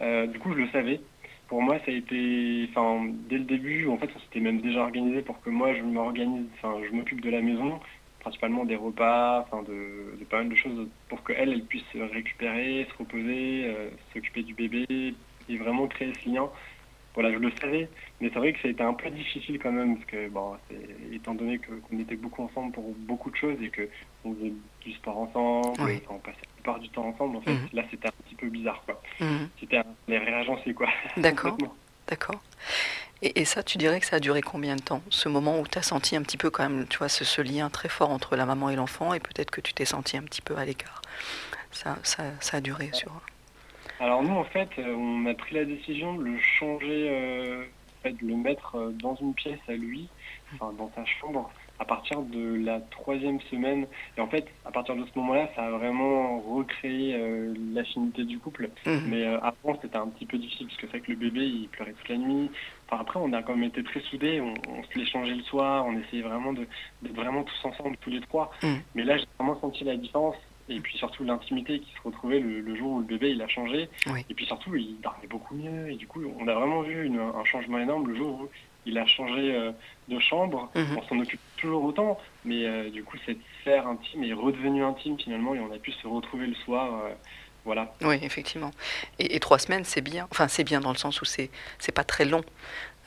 Euh, 0.00 0.26
du 0.26 0.38
coup, 0.38 0.52
je 0.52 0.58
le 0.58 0.68
savais. 0.68 1.00
Pour 1.48 1.62
moi, 1.62 1.78
ça 1.80 1.90
a 1.90 1.94
été, 1.94 2.66
enfin, 2.70 3.06
dès 3.28 3.38
le 3.38 3.44
début, 3.44 3.88
en 3.88 3.98
fait, 3.98 4.08
on 4.14 4.20
s'était 4.20 4.40
même 4.40 4.60
déjà 4.60 4.82
organisé 4.82 5.20
pour 5.22 5.40
que 5.40 5.50
moi, 5.50 5.74
je 5.74 5.82
m'organise, 5.82 6.46
enfin, 6.54 6.76
je 6.88 6.94
m'occupe 6.94 7.20
de 7.20 7.30
la 7.30 7.40
maison, 7.40 7.80
principalement 8.20 8.64
des 8.64 8.76
repas, 8.76 9.40
enfin, 9.40 9.62
de, 9.64 10.16
de 10.18 10.24
pas 10.24 10.38
mal 10.38 10.48
de 10.48 10.54
choses 10.54 10.88
pour 11.08 11.24
qu'elle, 11.24 11.52
elle 11.52 11.64
puisse 11.64 11.84
se 11.92 11.98
récupérer, 11.98 12.86
se 12.88 12.96
reposer, 12.96 13.64
euh, 13.66 13.90
s'occuper 14.12 14.42
du 14.42 14.54
bébé 14.54 14.86
et 15.48 15.56
vraiment 15.56 15.88
créer 15.88 16.12
ce 16.22 16.28
lien. 16.28 16.48
Voilà, 17.14 17.32
je 17.32 17.38
le 17.38 17.50
savais, 17.60 17.88
mais 18.20 18.28
c'est 18.32 18.38
vrai 18.38 18.52
que 18.52 18.60
ça 18.60 18.68
a 18.68 18.70
été 18.70 18.84
un 18.84 18.94
peu 18.94 19.10
difficile 19.10 19.58
quand 19.58 19.72
même, 19.72 19.96
parce 19.96 20.06
que, 20.06 20.28
bon, 20.28 20.56
étant 21.12 21.34
donné 21.34 21.58
qu'on 21.58 21.98
était 21.98 22.14
beaucoup 22.14 22.44
ensemble 22.44 22.70
pour 22.70 22.94
beaucoup 22.94 23.32
de 23.32 23.36
choses 23.36 23.60
et 23.60 23.70
que 23.70 23.88
on 24.22 24.32
faisait 24.36 24.52
du 24.82 24.92
sport 24.92 25.18
ensemble, 25.18 25.82
Oui. 25.82 26.00
on 26.08 26.20
passait 26.20 26.38
plupart 26.72 26.78
du 26.80 26.88
temps 26.90 27.06
ensemble, 27.06 27.36
en 27.36 27.40
fait, 27.42 27.52
Mhm. 27.52 27.68
là, 27.72 27.82
c'était 27.90 28.08
un 28.08 28.12
petit 28.24 28.34
peu 28.34 28.48
bizarre, 28.48 28.82
quoi. 28.84 29.00
Mhm. 29.20 29.48
C'était 29.58 29.78
un- 29.78 29.84
les 30.08 30.18
réagencés, 30.18 30.74
quoi. 30.74 30.88
D'accord, 31.16 31.56
d'accord. 32.06 32.40
Et, 33.22 33.40
et 33.40 33.44
ça, 33.44 33.62
tu 33.62 33.76
dirais 33.78 34.00
que 34.00 34.06
ça 34.06 34.16
a 34.16 34.20
duré 34.20 34.40
combien 34.42 34.76
de 34.76 34.82
temps 34.82 35.02
Ce 35.10 35.28
moment 35.28 35.60
où 35.60 35.66
tu 35.66 35.78
as 35.78 35.82
senti 35.82 36.16
un 36.16 36.22
petit 36.22 36.36
peu 36.38 36.50
quand 36.50 36.62
même, 36.68 36.86
tu 36.88 36.98
vois, 36.98 37.08
ce, 37.08 37.24
ce 37.24 37.42
lien 37.42 37.68
très 37.70 37.88
fort 37.88 38.10
entre 38.10 38.36
la 38.36 38.46
maman 38.46 38.70
et 38.70 38.76
l'enfant, 38.76 39.12
et 39.14 39.20
peut-être 39.20 39.50
que 39.50 39.60
tu 39.60 39.74
t'es 39.74 39.84
senti 39.84 40.16
un 40.16 40.22
petit 40.22 40.42
peu 40.42 40.56
à 40.56 40.64
l'écart? 40.64 41.02
Ça, 41.72 41.98
ça, 42.02 42.24
ça 42.40 42.58
a 42.58 42.60
duré 42.60 42.90
sur... 42.92 43.12
Alors 43.98 44.22
nous, 44.22 44.34
en 44.34 44.44
fait, 44.44 44.70
euh, 44.78 44.94
on 44.94 45.26
a 45.26 45.34
pris 45.34 45.54
la 45.54 45.64
décision 45.66 46.14
de 46.14 46.24
le 46.24 46.38
changer, 46.40 47.08
euh, 47.10 47.64
en 47.64 48.02
fait, 48.02 48.12
de 48.12 48.26
le 48.26 48.34
mettre 48.36 48.76
euh, 48.76 48.90
dans 48.92 49.14
une 49.16 49.34
pièce 49.34 49.60
à 49.68 49.72
lui, 49.72 50.08
enfin 50.54 50.72
dans 50.72 50.90
sa 50.94 51.04
chambre, 51.04 51.50
à 51.80 51.84
partir 51.86 52.20
de 52.20 52.56
la 52.62 52.78
troisième 52.80 53.40
semaine. 53.50 53.86
Et 54.16 54.20
en 54.20 54.26
fait, 54.28 54.46
à 54.66 54.70
partir 54.70 54.94
de 54.96 55.04
ce 55.04 55.18
moment-là, 55.18 55.48
ça 55.56 55.64
a 55.64 55.70
vraiment 55.70 56.38
recréé 56.40 57.14
euh, 57.16 57.54
l'affinité 57.72 58.24
du 58.24 58.38
couple. 58.38 58.68
Mhm. 58.86 59.00
Mais 59.08 59.24
euh, 59.24 59.38
avant, 59.40 59.78
c'était 59.80 59.96
un 59.96 60.06
petit 60.08 60.26
peu 60.26 60.36
difficile, 60.36 60.66
parce 60.66 60.76
que 60.78 60.86
c'est 60.86 60.98
vrai 60.98 61.00
que 61.00 61.10
le 61.10 61.16
bébé, 61.16 61.40
il 61.46 61.68
pleurait 61.68 61.94
toute 61.94 62.08
la 62.10 62.18
nuit. 62.18 62.50
Enfin, 62.86 63.00
après, 63.00 63.18
on 63.20 63.32
a 63.32 63.42
quand 63.42 63.54
même 63.56 63.64
été 63.64 63.82
très 63.82 64.00
soudés, 64.00 64.40
on, 64.42 64.52
on 64.68 64.82
se 64.84 64.98
l'échangeait 64.98 65.34
le 65.34 65.42
soir, 65.44 65.86
on 65.86 65.98
essayait 65.98 66.22
vraiment 66.22 66.52
de- 66.52 66.66
d'être 67.02 67.14
vraiment 67.16 67.44
tous 67.44 67.64
ensemble, 67.64 67.96
tous 68.02 68.10
les 68.10 68.20
trois. 68.20 68.50
Mhm. 68.62 68.80
Mais 68.94 69.04
là, 69.04 69.16
j'ai 69.16 69.26
vraiment 69.38 69.58
senti 69.60 69.82
la 69.84 69.96
différence. 69.96 70.36
Et 70.68 70.78
puis 70.78 70.96
surtout 70.98 71.24
l'intimité 71.24 71.80
qui 71.80 71.90
se 71.94 72.00
retrouvait 72.04 72.38
le, 72.38 72.60
le 72.60 72.76
jour 72.76 72.92
où 72.92 72.98
le 73.00 73.04
bébé 73.06 73.30
il 73.32 73.42
a 73.42 73.48
changé. 73.48 73.88
Oui. 74.06 74.24
Et 74.30 74.34
puis 74.34 74.46
surtout, 74.46 74.76
il 74.76 75.00
dormait 75.00 75.26
beaucoup 75.28 75.56
mieux. 75.56 75.90
Et 75.90 75.96
du 75.96 76.06
coup, 76.06 76.22
on 76.38 76.46
a 76.46 76.54
vraiment 76.54 76.82
vu 76.82 77.06
une- 77.06 77.18
un 77.18 77.42
changement 77.44 77.78
énorme 77.78 78.06
le 78.06 78.14
jour 78.14 78.42
où 78.42 78.48
il 78.86 78.98
a 78.98 79.06
changé 79.06 79.54
euh, 79.54 79.72
de 80.08 80.18
chambre. 80.18 80.70
Mhm. 80.74 80.98
On 80.98 81.02
s'en 81.08 81.18
occupe 81.20 81.40
toujours 81.56 81.84
autant, 81.84 82.18
mais 82.44 82.64
euh, 82.64 82.90
du 82.90 83.04
coup, 83.04 83.16
cette 83.26 83.38
sphère 83.60 83.86
intime 83.86 84.24
est 84.24 84.32
redevenue 84.32 84.82
intime 84.84 85.18
finalement, 85.18 85.54
et 85.54 85.60
on 85.60 85.72
a 85.72 85.78
pu 85.78 85.92
se 85.92 86.06
retrouver 86.06 86.46
le 86.46 86.54
soir. 86.54 87.04
euh, 87.04 87.10
voilà. 87.66 87.94
Oui, 88.00 88.18
effectivement. 88.22 88.70
Et, 89.18 89.36
et 89.36 89.40
trois 89.40 89.58
semaines, 89.58 89.84
c'est 89.84 90.00
bien. 90.00 90.26
Enfin, 90.30 90.48
c'est 90.48 90.64
bien 90.64 90.80
dans 90.80 90.92
le 90.92 90.96
sens 90.96 91.20
où 91.20 91.26
c'est 91.26 91.50
c'est 91.78 91.92
pas 91.92 92.04
très 92.04 92.24
long. 92.24 92.40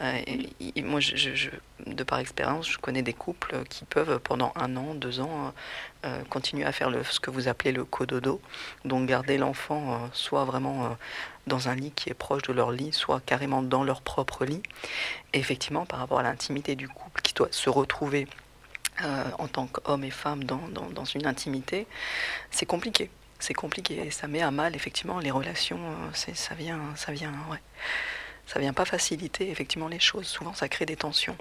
Euh, 0.01 0.21
moi, 0.77 0.99
de 1.85 2.03
par 2.03 2.19
expérience, 2.19 2.69
je 2.69 2.77
connais 2.77 3.03
des 3.03 3.13
couples 3.13 3.63
qui 3.69 3.85
peuvent, 3.85 4.19
pendant 4.19 4.51
un 4.55 4.75
an, 4.75 4.95
deux 4.95 5.19
ans, 5.19 5.53
euh, 6.03 6.07
euh, 6.07 6.23
continuer 6.29 6.65
à 6.65 6.71
faire 6.71 6.91
ce 7.09 7.19
que 7.19 7.29
vous 7.29 7.47
appelez 7.47 7.71
le 7.71 7.85
cododo, 7.85 8.41
donc 8.85 9.07
garder 9.07 9.37
l'enfant 9.37 10.09
soit 10.11 10.43
vraiment 10.45 10.97
dans 11.47 11.69
un 11.69 11.75
lit 11.75 11.91
qui 11.91 12.09
est 12.09 12.13
proche 12.15 12.41
de 12.43 12.53
leur 12.53 12.71
lit, 12.71 12.91
soit 12.91 13.21
carrément 13.25 13.61
dans 13.61 13.83
leur 13.83 14.01
propre 14.01 14.45
lit. 14.45 14.61
Et 15.33 15.39
effectivement, 15.39 15.85
par 15.85 15.99
rapport 15.99 16.19
à 16.19 16.23
l'intimité 16.23 16.75
du 16.75 16.89
couple 16.89 17.21
qui 17.21 17.33
doit 17.33 17.49
se 17.51 17.69
retrouver 17.69 18.27
en 19.39 19.47
tant 19.47 19.67
qu'homme 19.67 20.03
et 20.03 20.11
femme 20.11 20.43
dans, 20.43 20.61
dans- 20.69 21.05
une 21.05 21.25
intimité, 21.25 21.87
c'est 22.51 22.65
compliqué. 22.65 23.09
C'est 23.39 23.53
compliqué 23.53 23.97
et 24.05 24.11
ça 24.11 24.27
met 24.27 24.41
à 24.41 24.51
mal 24.51 24.75
effectivement 24.75 25.19
les 25.19 25.31
relations. 25.31 25.79
ça 26.13 26.55
vient, 26.55 26.79
ça 26.95 27.11
vient, 27.11 27.33
ouais. 27.49 27.59
Ça 28.45 28.59
vient 28.59 28.73
pas 28.73 28.85
faciliter 28.85 29.49
effectivement 29.49 29.87
les 29.87 29.99
choses. 29.99 30.27
Souvent, 30.27 30.53
ça 30.53 30.67
crée 30.67 30.85
des 30.85 30.95
tensions. 30.97 31.37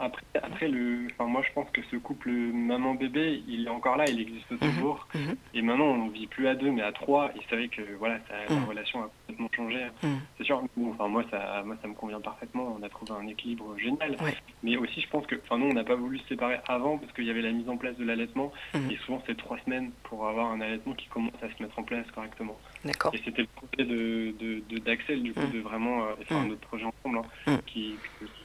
Après, 0.00 0.22
après 0.42 0.68
le, 0.68 1.06
enfin, 1.12 1.28
moi 1.28 1.42
je 1.46 1.52
pense 1.52 1.68
que 1.70 1.82
ce 1.90 1.96
couple 1.96 2.30
maman-bébé, 2.30 3.42
il 3.48 3.66
est 3.66 3.70
encore 3.70 3.96
là, 3.96 4.04
il 4.08 4.20
existe 4.20 4.58
toujours. 4.60 5.08
Mhm. 5.14 5.36
Et 5.54 5.62
maintenant, 5.62 5.86
on 5.86 6.08
vit 6.08 6.26
plus 6.26 6.46
à 6.46 6.54
deux, 6.54 6.70
mais 6.70 6.82
à 6.82 6.92
trois. 6.92 7.30
Et 7.34 7.40
c'est 7.48 7.56
vrai 7.56 7.68
que 7.68 7.82
voilà, 7.98 8.18
ça, 8.28 8.34
la 8.48 8.54
Mhm. 8.60 8.64
relation 8.68 9.02
a 9.02 9.10
complètement 9.26 9.48
changé. 9.56 9.84
Mhm. 10.02 10.20
C'est 10.36 10.44
sûr. 10.44 10.62
Bon, 10.76 10.90
enfin, 10.92 11.08
moi, 11.08 11.24
ça, 11.30 11.62
moi, 11.64 11.76
ça 11.82 11.88
me 11.88 11.94
convient 11.94 12.20
parfaitement. 12.20 12.76
On 12.78 12.82
a 12.82 12.88
trouvé 12.88 13.12
un 13.12 13.26
équilibre 13.26 13.76
génial. 13.78 14.12
Ouais. 14.22 14.34
Mais 14.62 14.76
aussi, 14.76 15.00
je 15.00 15.08
pense 15.08 15.26
que, 15.26 15.34
enfin, 15.44 15.58
nous, 15.58 15.66
on 15.66 15.74
n'a 15.74 15.84
pas 15.84 15.96
voulu 15.96 16.18
se 16.18 16.28
séparer 16.28 16.58
avant 16.68 16.98
parce 16.98 17.12
qu'il 17.12 17.24
y 17.24 17.30
avait 17.30 17.42
la 17.42 17.52
mise 17.52 17.68
en 17.68 17.76
place 17.76 17.96
de 17.96 18.04
l'allaitement. 18.04 18.52
Mhm. 18.74 18.90
Et 18.90 18.96
souvent, 18.98 19.22
c'est 19.26 19.36
trois 19.36 19.58
semaines 19.64 19.90
pour 20.04 20.28
avoir 20.28 20.50
un 20.52 20.60
allaitement 20.60 20.94
qui 20.94 21.06
commence 21.08 21.32
à 21.42 21.48
se 21.52 21.62
mettre 21.62 21.78
en 21.78 21.82
place 21.82 22.06
correctement. 22.12 22.58
D'accord. 22.84 23.12
Et 23.14 23.20
c'était 23.24 23.42
le 23.42 23.48
projet 23.48 23.84
de, 23.88 24.34
de, 24.38 24.62
de- 24.68 24.78
d'Axel, 24.78 25.22
du 25.22 25.32
coup, 25.34 25.40
Mhm. 25.40 25.52
de 25.52 25.58
vraiment, 25.60 26.04
euh, 26.04 26.14
Mhm. 26.30 26.48
notre 26.48 26.60
projet 26.60 26.84
ensemble, 26.84 27.18
hein, 27.46 27.52
Mhm. 27.52 27.58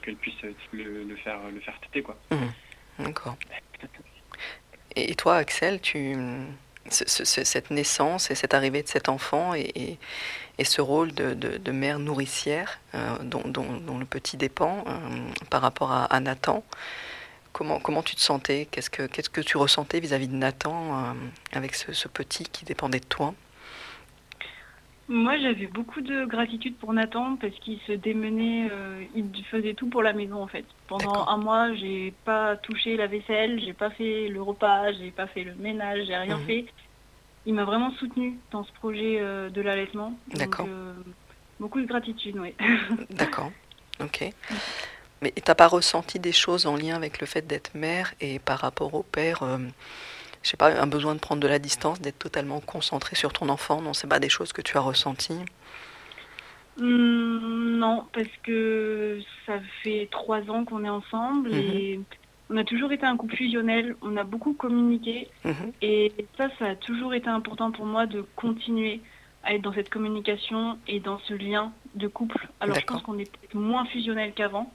qu'elle 0.02 0.16
puisse 0.16 0.34
euh, 0.44 0.52
le, 1.02 1.16
faire, 1.16 1.38
le 1.52 1.60
faire 1.60 1.78
téter, 1.80 2.02
quoi. 2.02 2.16
D'accord. 2.98 3.36
Et 4.96 5.14
toi, 5.16 5.36
Axel, 5.36 5.80
tu, 5.80 6.14
ce- 6.90 7.04
ce- 7.08 7.24
ce- 7.24 7.44
cette 7.44 7.70
naissance 7.70 8.30
et 8.30 8.34
cette 8.34 8.54
arrivée 8.54 8.82
de 8.82 8.88
cet 8.88 9.08
enfant 9.08 9.54
et, 9.54 9.72
et- 9.74 9.98
ce 10.64 10.80
rôle 10.80 11.12
de, 11.12 11.34
de- 11.34 11.56
mère 11.72 11.98
nourricière 11.98 12.78
euh, 12.94 13.18
dont, 13.22 13.42
dont- 13.46 13.80
le 13.98 14.04
petit 14.04 14.36
dépend 14.36 14.84
euh, 14.86 14.92
par 15.50 15.62
rapport 15.62 15.90
à, 15.90 16.04
Nathan, 16.20 16.62
comment, 17.52 17.80
comment 17.80 18.02
tu 18.04 18.14
te 18.14 18.20
sentais? 18.20 18.68
Qu'est-ce 18.70 18.90
que, 18.90 19.02
que 19.30 19.40
tu 19.40 19.56
ressentais 19.56 19.98
vis-à-vis 19.98 20.28
de 20.28 20.36
Nathan 20.36 20.76
euh, 21.06 21.12
avec 21.52 21.74
ce 21.92 22.06
petit 22.06 22.44
qui 22.44 22.64
dépendait 22.64 23.00
de 23.00 23.06
toi? 23.06 23.34
Moi, 25.06 25.38
j'avais 25.38 25.66
beaucoup 25.66 26.00
de 26.00 26.24
gratitude 26.24 26.78
pour 26.78 26.92
Nathan 26.94 27.36
parce 27.36 27.54
qu'il 27.56 27.78
se 27.80 27.92
démenait, 27.92 28.68
euh, 28.70 29.04
il 29.14 29.44
faisait 29.50 29.74
tout 29.74 29.88
pour 29.90 30.02
la 30.02 30.14
maison 30.14 30.42
en 30.42 30.46
fait. 30.48 30.64
Pendant 30.88 31.26
un 31.28 31.36
mois, 31.36 31.74
j'ai 31.74 32.12
pas 32.24 32.56
touché 32.56 32.96
la 32.96 33.06
vaisselle, 33.06 33.60
j'ai 33.62 33.74
pas 33.74 33.90
fait 33.90 34.28
le 34.28 34.40
repas, 34.40 34.92
j'ai 34.92 35.10
pas 35.10 35.26
fait 35.26 35.44
le 35.44 35.54
ménage, 35.56 36.06
j'ai 36.06 36.16
rien 36.16 36.38
Mhm. 36.38 36.46
fait. 36.46 36.66
Il 37.44 37.52
m'a 37.52 37.64
vraiment 37.64 37.90
soutenu 37.96 38.40
dans 38.50 38.64
ce 38.64 38.72
projet 38.72 39.20
euh, 39.20 39.50
de 39.50 39.60
l'allaitement. 39.60 40.18
Donc, 40.28 40.38
D'accord. 40.38 40.66
euh, 40.66 40.94
beaucoup 41.60 41.80
de 41.82 41.86
gratitude, 41.86 42.38
oui. 42.38 42.54
D'accord. 43.10 43.52
Ok. 44.00 44.24
Mais 45.20 45.30
t'as 45.32 45.54
pas 45.54 45.66
ressenti 45.68 46.18
des 46.18 46.32
choses 46.32 46.66
en 46.66 46.76
lien 46.76 46.96
avec 46.96 47.20
le 47.20 47.26
fait 47.26 47.46
d'être 47.46 47.74
mère 47.74 48.14
et 48.20 48.38
par 48.38 48.58
rapport 48.60 48.94
au 48.94 49.02
père, 49.02 49.42
je 50.44 50.50
sais 50.50 50.56
pas, 50.56 50.80
un 50.80 50.86
besoin 50.86 51.14
de 51.16 51.20
prendre 51.20 51.40
de 51.42 51.48
la 51.48 51.58
distance, 51.58 52.00
d'être 52.00 52.18
totalement 52.20 52.60
concentré 52.60 53.16
sur 53.16 53.32
ton 53.32 53.48
enfant 53.48 53.80
Non, 53.80 53.92
c'est 53.94 54.06
pas 54.06 54.20
des 54.20 54.28
choses 54.28 54.52
que 54.52 54.62
tu 54.62 54.76
as 54.76 54.80
ressenties 54.80 55.40
Hum, 56.80 57.76
non, 57.78 58.04
parce 58.12 58.28
que 58.42 59.20
ça 59.46 59.54
fait 59.82 60.08
trois 60.10 60.40
ans 60.50 60.64
qu'on 60.64 60.84
est 60.84 60.88
ensemble 60.88 61.50
Mhm. 61.50 61.56
et 61.58 62.00
on 62.50 62.56
a 62.56 62.64
toujours 62.64 62.90
été 62.92 63.06
un 63.06 63.16
couple 63.16 63.36
fusionnel. 63.36 63.94
On 64.02 64.16
a 64.16 64.24
beaucoup 64.24 64.54
communiqué 64.54 65.28
Mhm. 65.44 65.72
et 65.82 66.12
ça, 66.36 66.48
ça 66.58 66.66
a 66.70 66.74
toujours 66.74 67.14
été 67.14 67.28
important 67.28 67.70
pour 67.70 67.86
moi 67.86 68.06
de 68.06 68.24
continuer 68.34 69.00
à 69.44 69.54
être 69.54 69.62
dans 69.62 69.72
cette 69.72 69.88
communication 69.90 70.78
et 70.88 70.98
dans 71.00 71.18
ce 71.20 71.34
lien 71.34 71.72
de 71.94 72.08
couple. 72.08 72.48
Alors 72.60 72.74
je 72.80 72.84
pense 72.84 73.02
qu'on 73.02 73.18
est 73.18 73.30
peut-être 73.30 73.54
moins 73.54 73.84
fusionnel 73.86 74.32
qu'avant, 74.34 74.72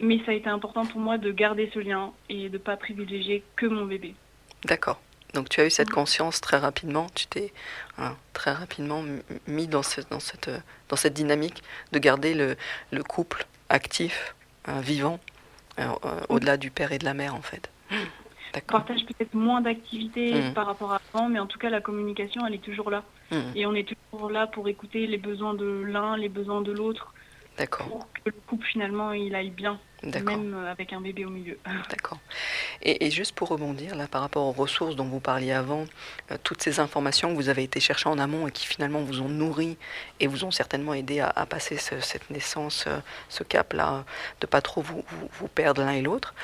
mais 0.00 0.18
ça 0.24 0.32
a 0.32 0.34
été 0.34 0.48
important 0.48 0.84
pour 0.86 0.98
moi 1.00 1.18
de 1.18 1.30
garder 1.30 1.70
ce 1.72 1.78
lien 1.78 2.10
et 2.28 2.48
de 2.48 2.54
ne 2.54 2.58
pas 2.58 2.76
privilégier 2.76 3.44
que 3.54 3.66
mon 3.66 3.84
bébé. 3.84 4.14
D'accord. 4.66 5.00
Donc 5.34 5.48
tu 5.48 5.60
as 5.60 5.66
eu 5.66 5.70
cette 5.70 5.88
Mhm. 5.88 5.94
conscience 5.94 6.40
très 6.40 6.56
rapidement, 6.56 7.06
tu 7.14 7.26
t'es 7.26 7.52
hein, 7.98 8.16
très 8.32 8.52
rapidement 8.52 9.04
mis 9.46 9.66
dans, 9.66 9.82
ce- 9.82 10.00
dans, 10.10 10.20
cette, 10.20 10.50
dans 10.88 10.96
cette 10.96 11.14
dynamique 11.14 11.62
de 11.92 11.98
garder 11.98 12.34
le, 12.34 12.56
le 12.90 13.02
couple 13.02 13.46
actif, 13.68 14.34
euh, 14.68 14.80
vivant, 14.80 15.20
euh, 15.78 15.84
euh, 16.04 16.20
au-delà 16.28 16.56
du 16.56 16.70
père 16.70 16.92
et 16.92 16.98
de 16.98 17.04
la 17.04 17.12
mère 17.14 17.34
en 17.34 17.42
fait. 17.42 17.68
On 17.90 17.96
D'accord. 18.54 18.80
partage 18.84 19.04
peut-être 19.04 19.34
moins 19.34 19.60
d'activités 19.60 20.32
par 20.54 20.66
rapport 20.66 20.92
à 20.92 20.98
avant, 21.12 21.28
mais 21.28 21.38
en 21.38 21.46
tout 21.46 21.58
cas 21.58 21.68
la 21.70 21.80
communication, 21.82 22.46
elle 22.46 22.54
est 22.54 22.64
toujours 22.64 22.90
là. 22.90 23.04
Et 23.54 23.66
on 23.66 23.74
est 23.74 23.86
toujours 24.10 24.30
là 24.30 24.46
pour 24.46 24.68
écouter 24.68 25.06
les 25.06 25.18
besoins 25.18 25.54
de 25.54 25.66
l'un, 25.86 26.16
les 26.16 26.28
besoins 26.30 26.62
de 26.62 26.72
l'autre, 26.72 27.12
D'accord. 27.58 27.86
pour 27.88 28.06
que 28.12 28.20
le 28.26 28.32
couple 28.46 28.66
finalement 28.66 29.12
il 29.12 29.34
aille 29.34 29.50
bien, 29.50 29.80
même 30.02 30.54
euh, 30.54 30.70
avec 30.70 30.92
un 30.92 31.00
bébé 31.00 31.24
au 31.24 31.30
milieu. 31.30 31.58
D'accord. 31.90 32.18
Et, 32.82 33.06
et 33.06 33.10
juste 33.10 33.34
pour 33.34 33.48
rebondir 33.48 33.94
là 33.96 34.06
par 34.06 34.20
rapport 34.20 34.44
aux 34.46 34.52
ressources 34.52 34.94
dont 34.96 35.06
vous 35.06 35.20
parliez 35.20 35.52
avant, 35.52 35.84
euh, 36.30 36.36
toutes 36.42 36.62
ces 36.62 36.80
informations 36.80 37.30
que 37.30 37.34
vous 37.36 37.48
avez 37.48 37.62
été 37.62 37.80
chercher 37.80 38.08
en 38.08 38.18
amont 38.18 38.46
et 38.46 38.50
qui 38.52 38.66
finalement 38.66 39.00
vous 39.00 39.20
ont 39.22 39.28
nourri 39.28 39.78
et 40.20 40.26
vous 40.26 40.44
ont 40.44 40.50
certainement 40.50 40.92
aidé 40.94 41.20
à, 41.20 41.28
à 41.34 41.46
passer 41.46 41.76
ce- 41.78 42.00
cette 42.00 42.28
naissance, 42.30 42.84
euh, 42.86 42.98
ce 43.30 43.42
cap-là, 43.42 44.04
de 44.40 44.46
pas 44.46 44.60
trop 44.60 44.82
vous, 44.82 45.02
vous, 45.08 45.28
vous 45.32 45.48
perdre 45.48 45.82
l'un 45.82 45.92
et 45.92 46.02
l'autre. 46.02 46.34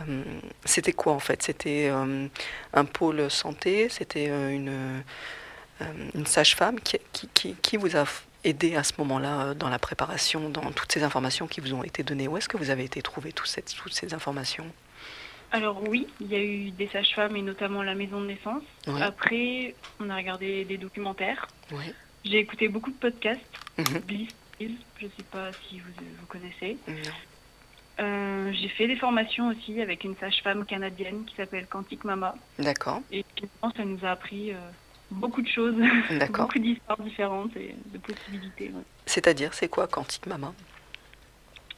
euh, 0.00 0.22
c'était 0.64 0.92
quoi 0.94 1.12
en 1.12 1.18
fait? 1.20 1.42
C'était 1.42 1.90
un 2.72 2.84
pôle 2.86 3.30
santé 3.30 3.88
C'était 3.88 4.26
une, 4.26 5.02
une 6.14 6.26
sage-femme 6.26 6.80
qui, 6.80 6.98
qui, 7.62 7.76
vous 7.76 7.96
a 7.96 8.04
aidé 8.46 8.76
à 8.76 8.82
ce 8.82 8.92
moment-là 8.98 9.40
euh, 9.40 9.54
dans 9.54 9.68
la 9.68 9.78
préparation, 9.78 10.48
dans 10.48 10.70
toutes 10.72 10.92
ces 10.92 11.02
informations 11.02 11.46
qui 11.46 11.60
vous 11.60 11.74
ont 11.74 11.82
été 11.82 12.02
données 12.02 12.28
Où 12.28 12.36
est-ce 12.36 12.48
que 12.48 12.56
vous 12.56 12.70
avez 12.70 12.84
été 12.84 13.02
trouver 13.02 13.32
toutes 13.32 13.48
ces, 13.48 13.62
toutes 13.62 13.92
ces 13.92 14.14
informations? 14.14 14.66
Alors 15.52 15.82
oui, 15.88 16.06
il 16.20 16.28
y 16.28 16.34
a 16.34 16.42
eu 16.42 16.70
des 16.70 16.88
sages-femmes 16.88 17.36
et 17.36 17.42
notamment 17.42 17.82
la 17.82 17.94
maison 17.94 18.20
de 18.20 18.26
naissance. 18.26 18.64
Après, 19.00 19.74
on 20.00 20.10
a 20.10 20.16
regardé 20.16 20.64
des 20.64 20.76
documentaires. 20.76 21.46
J'ai 22.24 22.38
écouté 22.38 22.68
beaucoup 22.68 22.90
de 22.90 22.96
podcasts. 22.96 23.40
Bliss, 24.06 24.30
je 24.60 24.66
ne 24.66 25.10
sais 25.16 25.22
pas 25.30 25.52
si 25.68 25.78
vous, 25.78 25.92
vous 26.20 26.26
connaissez. 26.26 26.76
Non. 26.88 26.94
Euh, 27.98 28.52
j'ai 28.52 28.68
fait 28.68 28.86
des 28.86 28.96
formations 28.96 29.48
aussi 29.48 29.80
avec 29.80 30.04
une 30.04 30.16
sage-femme 30.16 30.66
canadienne 30.66 31.24
qui 31.24 31.34
s'appelle 31.34 31.66
Quantique 31.66 32.04
Mama. 32.04 32.34
D'accord, 32.58 33.00
Et 33.10 33.24
finalement, 33.36 33.72
ça 33.74 33.84
nous 33.84 34.04
a 34.04 34.10
appris 34.10 34.52
euh, 34.52 34.58
beaucoup 35.10 35.42
de 35.42 35.48
choses, 35.48 35.74
beaucoup 36.30 36.58
d'histoires 36.58 36.98
différentes 37.00 37.56
et 37.56 37.74
de 37.92 37.98
possibilités. 37.98 38.66
ouais. 38.74 38.82
C'est-à-dire, 39.06 39.54
c'est 39.54 39.68
quoi 39.68 39.86
Quantique 39.86 40.26
Mama? 40.26 40.52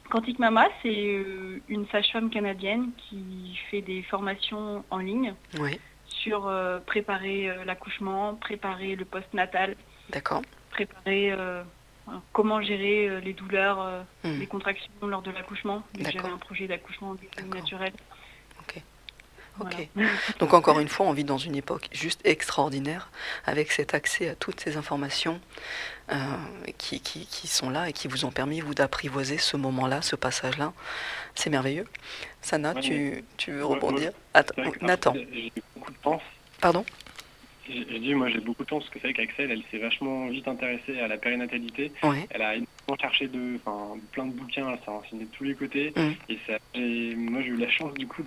Quantique 0.09 0.39
Mama, 0.39 0.67
c'est 0.81 0.89
euh, 1.17 1.61
une 1.69 1.87
sage-femme 1.89 2.29
canadienne 2.31 2.89
qui 2.97 3.57
fait 3.69 3.81
des 3.81 4.01
formations 4.03 4.83
en 4.89 4.97
ligne 4.97 5.35
Oui, 5.59 5.79
sur 6.07 6.47
euh, 6.47 6.79
préparer 6.79 7.49
euh, 7.49 7.63
l'accouchement, 7.65 8.33
préparer 8.35 8.95
le 8.95 9.05
post-natal, 9.05 9.75
d'accord. 10.09 10.41
préparer 10.71 11.31
euh, 11.31 11.61
comment 12.33 12.59
gérer 12.59 13.21
les 13.21 13.33
douleurs, 13.33 14.03
Hmm. 14.23 14.39
les 14.39 14.47
contractions 14.47 14.89
lors 15.03 15.21
de 15.21 15.29
l'accouchement. 15.31 15.83
J'avais 15.97 16.27
un 16.27 16.37
projet 16.37 16.67
d'accouchement 16.67 17.15
naturel. 17.53 17.93
Ok. 19.59 19.87
Voilà. 19.95 20.09
Ok. 20.29 20.37
Donc 20.39 20.53
encore 20.53 20.79
une 20.79 20.87
fois, 20.87 21.05
on 21.05 21.13
vit 21.13 21.23
dans 21.23 21.37
une 21.37 21.55
époque 21.55 21.87
juste 21.91 22.21
extraordinaire, 22.25 23.11
avec 23.45 23.71
cet 23.71 23.93
accès 23.93 24.29
à 24.29 24.35
toutes 24.35 24.59
ces 24.59 24.77
informations 24.77 25.39
euh, 26.11 26.15
qui, 26.77 27.01
qui- 27.01 27.25
qui 27.27 27.47
sont 27.47 27.69
là 27.69 27.89
et 27.89 27.93
qui 27.93 28.07
vous 28.07 28.25
ont 28.25 28.31
permis, 28.31 28.61
vous, 28.61 28.73
d'apprivoiser 28.73 29.37
ce 29.37 29.57
moment-là, 29.57 30.01
ce 30.01 30.15
passage-là. 30.15 30.73
C'est 31.35 31.49
merveilleux. 31.49 31.85
Sana, 32.41 32.73
Ouais, 32.73 32.81
tu, 32.81 33.23
tu 33.37 33.51
veux 33.51 33.65
Ouais, 33.65 33.75
rebondir 33.75 34.09
ouais. 34.09 34.15
Attends, 34.33 34.53
Nathan, 34.81 35.13
J'ai 35.13 35.51
beaucoup 35.75 35.91
de 35.91 35.97
chance. 36.03 36.21
pardon? 36.61 36.85
J'ai 37.69 37.85
j'ai 37.87 37.99
dit, 37.99 38.15
moi 38.15 38.29
j'ai 38.29 38.39
beaucoup 38.39 38.63
de 38.63 38.69
chance 38.69 38.83
parce 38.83 38.93
que 38.95 38.99
c'est 38.99 39.13
vrai 39.13 39.13
qu'Axel, 39.27 39.51
elle 39.51 39.61
s'est 39.69 39.77
vachement 39.77 40.27
vite 40.29 40.47
intéressée 40.47 40.99
à 40.99 41.07
la 41.07 41.17
périnatalité. 41.17 41.91
Elle 42.31 42.41
a 42.41 42.55
cherché 42.97 43.27
de, 43.27 43.59
plein 44.11 44.25
de 44.27 44.33
bouquins, 44.33 44.75
s'est 44.77 44.91
renseignée 44.91 45.25
de 45.25 45.31
tous 45.31 45.43
les 45.43 45.55
côtés. 45.55 45.93
Mm. 45.95 46.11
Et 46.31 46.37
ça, 46.47 46.57
j'ai- 46.73 47.15
moi 47.15 47.41
j'ai 47.41 47.49
eu 47.49 47.57
la 47.57 47.69
chance 47.69 47.95
du 47.97 48.07
coup 48.07 48.23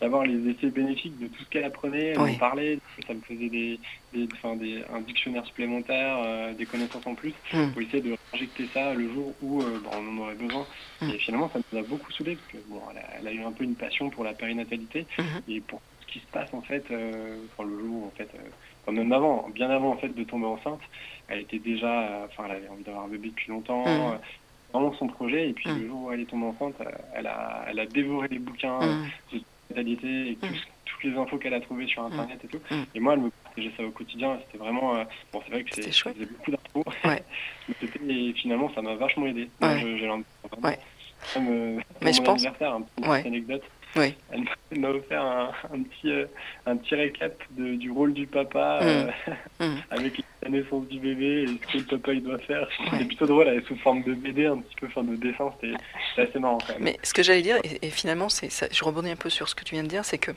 d'avoir 0.00 0.24
les 0.24 0.48
effets 0.50 0.70
bénéfiques 0.70 1.18
de 1.18 1.28
tout 1.28 1.42
ce 1.44 1.48
qu'elle 1.48 1.64
apprenait, 1.64 2.06
elle 2.08 2.20
Oui. 2.20 2.32
m'en 2.32 2.38
parlait, 2.38 2.78
ça 3.06 3.14
me 3.14 3.20
faisait 3.22 3.48
des, 3.48 3.80
des, 4.12 4.26
des, 4.26 4.84
un 4.88 5.00
dictionnaire 5.02 5.44
supplémentaire, 5.46 6.18
euh, 6.18 6.54
des 6.54 6.66
connaissances 6.66 7.06
en 7.06 7.14
plus, 7.14 7.34
Mm. 7.52 7.72
pour 7.72 7.82
essayer 7.82 8.00
de 8.02 8.16
injecter 8.32 8.68
ça 8.74 8.94
le 8.94 9.12
jour 9.12 9.36
où 9.40 9.62
euh, 9.62 9.78
bon, 9.80 9.90
on 9.92 10.08
en 10.08 10.18
aurait 10.18 10.34
besoin. 10.34 10.66
Mm. 11.00 11.10
Et 11.10 11.18
finalement 11.18 11.50
ça 11.52 11.60
nous 11.72 11.78
a 11.78 11.82
beaucoup 11.82 12.10
saoulé 12.12 12.36
parce 12.36 12.48
que 12.48 12.58
bon, 12.68 12.82
elle 12.90 12.98
a, 12.98 13.18
elle 13.18 13.28
a 13.28 13.32
eu 13.32 13.42
un 13.42 13.52
peu 13.52 13.64
une 13.64 13.76
passion 13.76 14.10
pour 14.10 14.24
la 14.24 14.34
périnatalité 14.34 15.06
Mhm. 15.18 15.42
et 15.48 15.60
pour 15.60 15.80
ce 16.00 16.06
qui 16.06 16.20
se 16.20 16.26
passe 16.28 16.52
en 16.52 16.62
fait, 16.62 16.84
euh, 16.90 17.46
enfin, 17.56 17.68
le 17.68 17.78
jour 17.78 18.04
en 18.04 18.10
fait, 18.10 18.28
enfin, 18.86 18.92
même 18.92 19.12
avant, 19.12 19.48
bien 19.54 19.70
avant 19.70 19.90
en 19.92 19.96
fait 19.96 20.08
de 20.08 20.24
tomber 20.24 20.46
enceinte, 20.46 20.80
elle 21.28 21.40
était 21.40 21.58
déjà, 21.58 22.02
euh, 22.02 22.26
enfin 22.26 22.44
elle 22.46 22.56
avait 22.56 22.68
envie 22.68 22.84
d'avoir 22.84 23.04
un 23.04 23.08
bébé 23.08 23.28
depuis 23.28 23.50
longtemps. 23.50 23.84
Euh, 23.86 24.16
vraiment 24.72 24.92
son 24.94 25.06
projet 25.06 25.50
et 25.50 25.52
puis 25.52 25.70
Mm. 25.70 25.78
le 25.78 25.86
jour 25.86 26.02
où 26.02 26.10
elle 26.12 26.20
est 26.22 26.24
tombée 26.24 26.46
enceinte 26.46 26.74
euh, 26.80 26.90
elle 27.14 27.28
a, 27.28 27.64
elle 27.68 27.78
a 27.78 27.86
dévoré 27.86 28.26
les 28.28 28.40
bouquins 28.40 28.80
Mm. 28.80 29.06
de 29.32 29.40
natalité 29.70 30.30
et 30.32 30.34
tout- 30.34 30.46
Mm. 30.46 30.56
toutes 30.84 31.04
les 31.04 31.16
infos 31.16 31.38
qu'elle 31.38 31.54
a 31.54 31.60
trouvées 31.60 31.86
sur 31.86 32.02
internet 32.02 32.40
et 32.42 32.48
tout 32.48 32.58
Mm. 32.68 32.82
et 32.92 32.98
moi 32.98 33.12
elle 33.12 33.20
me 33.20 33.30
partageait 33.30 33.70
ça 33.76 33.84
au 33.84 33.90
quotidien 33.92 34.36
c'était 34.44 34.58
vraiment 34.58 34.96
euh, 34.96 35.04
bon 35.32 35.40
c'est 35.46 35.52
vrai 35.52 35.62
que 35.62 35.70
c'est 35.72 35.82
C'était 35.82 35.92
ça 35.94 36.12
faisait 36.12 36.26
beaucoup 36.26 36.50
d'infos 36.50 36.84
Ouais. 37.04 37.22
et 38.08 38.32
finalement 38.32 38.68
ça 38.74 38.82
m'a 38.82 38.96
vachement 38.96 39.26
aidé 39.26 39.48
Ouais. 39.62 39.78
j'ai. 39.96 40.10
Ouais. 40.10 40.78
Euh, 41.36 41.80
Mais 42.02 42.12
je 42.12 42.20
pense- 42.22 42.42
une 42.44 42.50
petite 42.50 43.08
Ouais. 43.08 43.24
anecdote 43.24 43.62
Oui. 43.96 44.14
elle 44.32 44.40
m'a- 44.42 44.50
elle 44.72 44.80
m'a 44.80 44.88
offert 44.90 45.22
un, 45.22 45.52
un 45.72 45.82
petit 45.82 46.10
euh, 46.10 46.26
un 46.66 46.76
petit 46.76 46.94
récap 46.94 47.32
de- 47.50 47.74
du 47.76 47.90
rôle 47.90 48.12
du 48.12 48.26
papa 48.26 48.80
Mm. 48.82 48.86
euh, 48.86 49.10
Mm. 49.60 49.76
avec 49.90 50.20
la 50.42 50.48
naissance 50.50 50.86
du 50.88 50.98
bébé 50.98 51.42
et 51.44 51.46
ce 51.46 51.52
que 51.72 51.78
le 51.78 51.84
papa 51.98 52.12
il 52.12 52.22
doit 52.22 52.38
faire. 52.38 52.66
C'était 52.76 52.96
Ouais. 52.96 53.04
plutôt 53.04 53.26
drôle, 53.26 53.48
elle 53.48 53.58
est 53.58 53.66
sous 53.66 53.76
forme 53.76 54.02
de 54.02 54.14
BD, 54.14 54.46
un 54.46 54.58
petit 54.58 54.74
peu, 54.80 54.86
enfin 54.86 55.02
de 55.04 55.16
dessin, 55.16 55.52
c'était 55.60 55.74
assez 56.20 56.38
marrant 56.38 56.58
quand 56.58 56.74
même. 56.74 56.82
Mais 56.82 56.98
ce 57.02 57.14
que 57.14 57.22
j'allais 57.22 57.42
dire, 57.42 57.56
et, 57.64 57.86
et 57.86 57.90
finalement, 57.90 58.28
c'est 58.28 58.50
je 58.72 58.84
rebondis 58.84 59.10
un 59.10 59.16
peu 59.16 59.30
sur 59.30 59.48
ce 59.48 59.54
que 59.54 59.64
tu 59.64 59.74
viens 59.74 59.84
de 59.84 59.88
dire, 59.88 60.04
c'est 60.04 60.18
que 60.18 60.32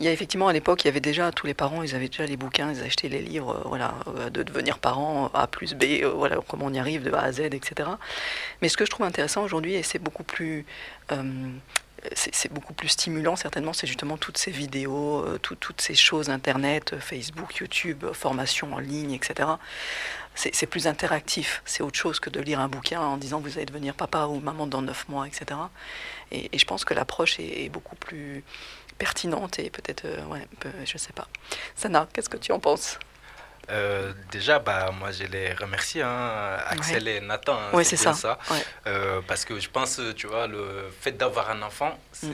il 0.00 0.06
y 0.06 0.08
a 0.08 0.12
effectivement 0.12 0.48
à 0.48 0.52
l'époque, 0.52 0.82
il 0.84 0.88
y 0.88 0.90
avait 0.90 1.00
déjà 1.00 1.30
tous 1.30 1.46
les 1.46 1.54
parents, 1.54 1.82
ils 1.82 1.94
avaient 1.94 2.08
déjà 2.08 2.26
les 2.26 2.36
bouquins, 2.36 2.72
ils 2.72 2.82
achetaient 2.82 3.08
les 3.08 3.20
livres, 3.20 3.60
euh, 3.64 3.68
voilà, 3.68 3.94
euh, 4.16 4.30
de 4.30 4.42
devenir 4.42 4.78
parent 4.78 5.30
A 5.34 5.46
plus 5.46 5.74
B, 5.74 5.84
euh, 6.02 6.08
voilà, 6.08 6.38
comment 6.48 6.66
on 6.66 6.72
y 6.72 6.78
arrive 6.78 7.04
de 7.04 7.12
A 7.12 7.20
à 7.20 7.30
Z, 7.32 7.40
etc. 7.40 7.88
Mais 8.62 8.68
ce 8.68 8.76
que 8.76 8.84
je 8.84 8.90
trouve 8.90 9.06
intéressant 9.06 9.44
aujourd'hui, 9.44 9.74
et 9.74 9.82
c'est 9.84 10.00
beaucoup 10.00 10.24
plus 10.24 10.64
c'est 12.14 12.52
beaucoup 12.52 12.72
plus 12.72 12.88
stimulant 12.88 13.36
certainement, 13.36 13.72
c'est 13.72 13.86
justement 13.86 14.16
toutes 14.16 14.38
ces 14.38 14.50
vidéos, 14.50 15.24
euh, 15.24 15.38
tout- 15.38 15.54
toutes 15.54 15.80
ces 15.80 15.94
choses 15.94 16.30
Internet, 16.30 16.92
euh, 16.92 17.00
Facebook, 17.00 17.56
YouTube, 17.56 18.04
euh, 18.04 18.12
formation 18.12 18.74
en 18.74 18.78
ligne, 18.78 19.12
etc. 19.12 19.48
C'est 20.34 20.66
plus 20.66 20.86
interactif, 20.86 21.62
c'est 21.66 21.82
autre 21.82 21.98
chose 21.98 22.18
que 22.18 22.30
de 22.30 22.40
lire 22.40 22.58
un 22.58 22.68
bouquin 22.68 23.00
en 23.00 23.18
disant 23.18 23.38
vous 23.38 23.58
allez 23.58 23.66
devenir 23.66 23.94
papa 23.94 24.24
ou 24.26 24.40
maman 24.40 24.66
dans 24.66 24.80
neuf 24.80 25.06
mois, 25.08 25.26
etc. 25.26 25.60
Et, 26.30 26.56
je 26.58 26.64
pense 26.64 26.84
que 26.86 26.94
l'approche 26.94 27.38
est, 27.38 27.64
est 27.64 27.68
beaucoup 27.68 27.96
plus 27.96 28.42
pertinente 28.96 29.58
et 29.58 29.68
peut-être, 29.68 30.04
ouais, 30.28 30.46
je 30.86 30.96
sais 30.96 31.12
pas. 31.12 31.28
Sana, 31.76 32.08
qu'est-ce 32.14 32.30
que 32.30 32.38
tu 32.38 32.52
en 32.52 32.60
penses? 32.60 32.98
Euh, 33.70 34.12
déjà, 34.30 34.58
bah, 34.58 34.90
moi, 34.98 35.10
je 35.12 35.24
les 35.24 35.52
remercie, 35.54 36.00
hein, 36.02 36.56
Axel 36.66 37.06
et 37.08 37.20
Nathan. 37.20 37.58
hein, 37.72 37.84
c'est 37.84 37.96
ça. 37.96 38.38
Ouais. 38.50 38.56
Euh, 38.86 39.20
parce 39.26 39.44
que 39.44 39.58
je 39.60 39.68
pense, 39.70 40.00
tu 40.16 40.26
vois, 40.26 40.46
le 40.46 40.90
fait 41.00 41.12
d'avoir 41.12 41.50
un 41.50 41.62
enfant, 41.62 41.98
c'est 42.12 42.26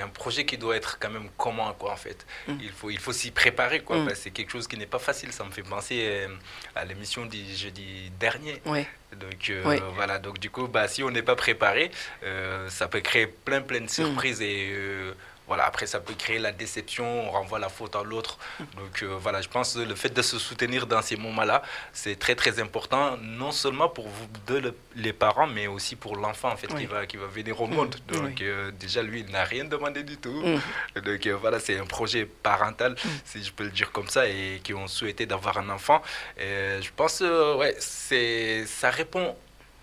Mm. 0.00 0.04
un 0.04 0.08
projet 0.08 0.44
qui 0.44 0.56
doit 0.58 0.76
être 0.76 0.98
quand 0.98 1.10
même 1.10 1.28
commun, 1.36 1.74
quoi, 1.78 1.92
en 1.92 1.96
fait. 1.96 2.26
Mm. 2.48 2.52
Il 2.62 2.70
faut, 2.70 2.90
il 2.90 2.98
faut 2.98 3.12
s'y 3.12 3.30
préparer, 3.30 3.80
quoi. 3.80 3.98
Mm. 3.98 4.08
que 4.08 4.14
c'est 4.14 4.30
quelque 4.30 4.50
chose 4.52 4.66
qui 4.66 4.76
n'est 4.78 4.86
pas 4.86 4.98
facile. 4.98 5.32
Ça 5.32 5.44
me 5.44 5.50
fait 5.50 5.62
penser 5.62 6.00
euh, 6.02 6.28
à 6.74 6.84
l'émission 6.84 7.26
du 7.26 7.38
jeudi 7.54 8.10
dernier. 8.18 8.60
Ouais. 8.64 8.88
Donc 9.12 9.50
euh, 9.50 9.78
voilà, 9.96 10.18
donc 10.20 10.38
du 10.38 10.50
coup, 10.50 10.68
bah, 10.68 10.86
si 10.86 11.02
on 11.02 11.10
n'est 11.10 11.22
pas 11.22 11.34
préparé, 11.34 11.90
euh, 12.22 12.68
ça 12.70 12.86
peut 12.86 13.00
créer 13.00 13.26
plein 13.26 13.60
plein 13.60 13.80
de 13.80 13.84
Mm. 13.86 13.88
surprises 13.88 14.40
et 14.40 14.70
euh, 14.72 15.12
voilà, 15.50 15.64
après 15.66 15.86
ça 15.94 15.98
peut 15.98 16.14
créer 16.14 16.38
la 16.38 16.52
déception, 16.52 17.04
on 17.26 17.30
renvoie 17.32 17.58
la 17.58 17.68
faute 17.68 17.96
à 17.96 18.04
l'autre. 18.04 18.38
Mm. 18.38 18.64
Donc 18.78 18.94
euh, 19.02 19.06
voilà, 19.24 19.38
je 19.42 19.48
pense 19.48 19.74
que 19.74 19.80
le 19.80 19.96
fait 19.96 20.10
de 20.18 20.22
se 20.22 20.38
soutenir 20.38 20.86
dans 20.86 21.02
ces 21.02 21.16
moments-là, 21.16 21.60
c'est 21.92 22.16
très 22.24 22.36
très 22.36 22.60
important, 22.60 23.16
non 23.20 23.50
seulement 23.50 23.88
pour 23.88 24.06
vous 24.08 24.28
deux 24.46 24.60
le- 24.60 24.76
les 24.94 25.12
parents, 25.12 25.48
mais 25.56 25.66
aussi 25.66 25.96
pour 25.96 26.14
l'enfant 26.22 26.50
en 26.52 26.56
fait 26.56 26.70
Oui. 26.72 26.80
qui 26.82 26.86
va 26.86 27.04
qui 27.10 27.16
va 27.16 27.26
venir 27.26 27.60
au 27.60 27.66
Mm. 27.66 27.74
monde. 27.74 27.96
Donc 28.14 28.36
Oui. 28.38 28.42
euh, 28.42 28.70
déjà 28.84 29.02
lui, 29.02 29.18
il 29.26 29.30
n'a 29.36 29.42
rien 29.54 29.64
demandé 29.74 30.00
du 30.12 30.16
tout. 30.24 30.40
Mm. 30.50 31.00
Donc 31.08 31.26
euh, 31.26 31.36
voilà, 31.44 31.58
c'est 31.58 31.76
un 31.84 31.88
projet 31.96 32.22
parental, 32.50 32.94
si 33.24 33.42
je 33.42 33.50
peux 33.56 33.64
le 33.64 33.70
dire 33.80 33.90
comme 33.90 34.08
ça, 34.16 34.22
et 34.28 34.60
qui 34.62 34.72
ont 34.72 34.86
souhaité 34.86 35.26
d'avoir 35.26 35.58
un 35.58 35.68
enfant. 35.70 36.00
Et 36.38 36.80
je 36.86 36.90
pense, 36.98 37.16
ouais, 37.60 37.74
c'est, 37.80 38.66
ça 38.66 38.88
répond 39.00 39.26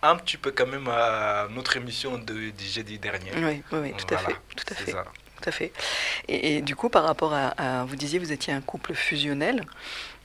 un 0.01 0.15
petit 0.15 0.38
peu 0.38 0.51
quand 0.51 0.68
même 0.76 0.88
à 0.88 1.47
notre 1.57 1.76
émission 1.76 2.11
de, 2.20 2.36
du 2.59 2.65
jeudi 2.76 2.97
dernier. 2.99 3.32
Oui, 3.36 3.55
oui, 3.74 3.80
oui, 3.84 3.91
tout 3.97 4.13
à 4.13 4.18
fait, 4.20 4.38
tout 4.55 4.68
à 4.72 4.76
c'est 4.78 4.86
fait. 4.86 4.91
ça. 4.91 5.03
Tout 5.42 5.50
à 5.50 5.52
fait. 5.52 5.72
Et, 6.28 6.58
et 6.58 6.62
du 6.62 6.76
coup, 6.76 6.90
par 6.90 7.04
rapport 7.04 7.34
à, 7.34 7.48
à- 7.82 7.86
vous 7.86 7.96
disiez, 7.96 8.20
vous 8.20 8.32
étiez 8.32 8.54
un 8.54 8.62
couple 8.62 8.94
fusionnel. 8.94 9.64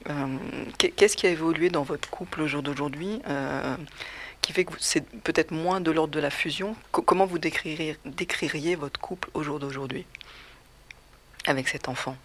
Euh, 0.09 0.37
qu'est- 0.79 0.91
Qu'est-ce 0.91 1.17
qui 1.17 1.27
a 1.27 1.31
évolué 1.31 1.69
dans 1.71 1.83
votre 1.83 2.09
couple 2.11 2.41
au 2.43 2.47
jour 2.47 2.63
d'aujourd'hui 2.63 3.21
euh, 3.29 3.77
qui 4.41 4.53
fait 4.53 4.65
que 4.65 4.73
c'est 4.81 5.07
peut-être 5.21 5.51
moins 5.53 5.81
de 5.81 5.91
l'ordre 5.91 6.13
de 6.15 6.21
la 6.21 6.31
fusion? 6.31 6.75
Co- 6.91 7.03
Comment 7.03 7.27
vous 7.27 7.39
décririez, 7.39 7.97
décririez 8.05 8.75
votre 8.75 8.99
couple 8.99 9.29
au 9.35 9.43
jour 9.43 9.61
d'aujourd'hui 9.61 10.07
avec 11.47 11.69
cet 11.69 11.89
enfant? 11.89 12.17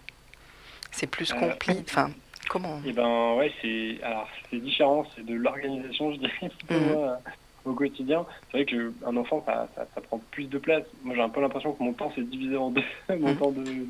C'est 0.92 1.06
plus 1.06 1.32
Euh, 1.32 1.36
compliqué. 1.36 1.82
Enfin, 1.88 2.10
comment? 2.48 2.80
Et 2.86 2.92
ben 2.92 3.34
ouais, 3.34 3.52
c'est 3.62 3.98
alors 4.02 4.28
c'est 4.50 4.58
différent, 4.58 5.06
c'est 5.14 5.24
de 5.24 5.34
l'organisation, 5.34 6.12
je 6.14 6.18
dirais, 6.18 6.50
Mhm. 6.70 6.78
moi, 6.80 7.20
au 7.64 7.74
quotidien. 7.74 8.26
C'est 8.50 8.58
vrai 8.58 8.66
que 8.66 8.94
un 9.04 9.16
enfant, 9.16 9.42
ça, 9.46 9.68
ça, 9.74 9.86
ça 9.94 10.00
prend 10.00 10.18
plus 10.30 10.46
de 10.48 10.58
place. 10.58 10.84
Moi, 11.02 11.14
j'ai 11.14 11.20
un 11.22 11.28
peu 11.28 11.40
l'impression 11.40 11.72
que 11.74 11.82
mon 11.82 11.92
temps 11.92 12.12
s'est 12.14 12.22
divisé 12.22 12.56
en 12.56 12.70
deux, 12.70 12.82
mon 13.10 13.32
Mhm. 13.32 13.36
temps 13.38 13.52
de 13.52 13.86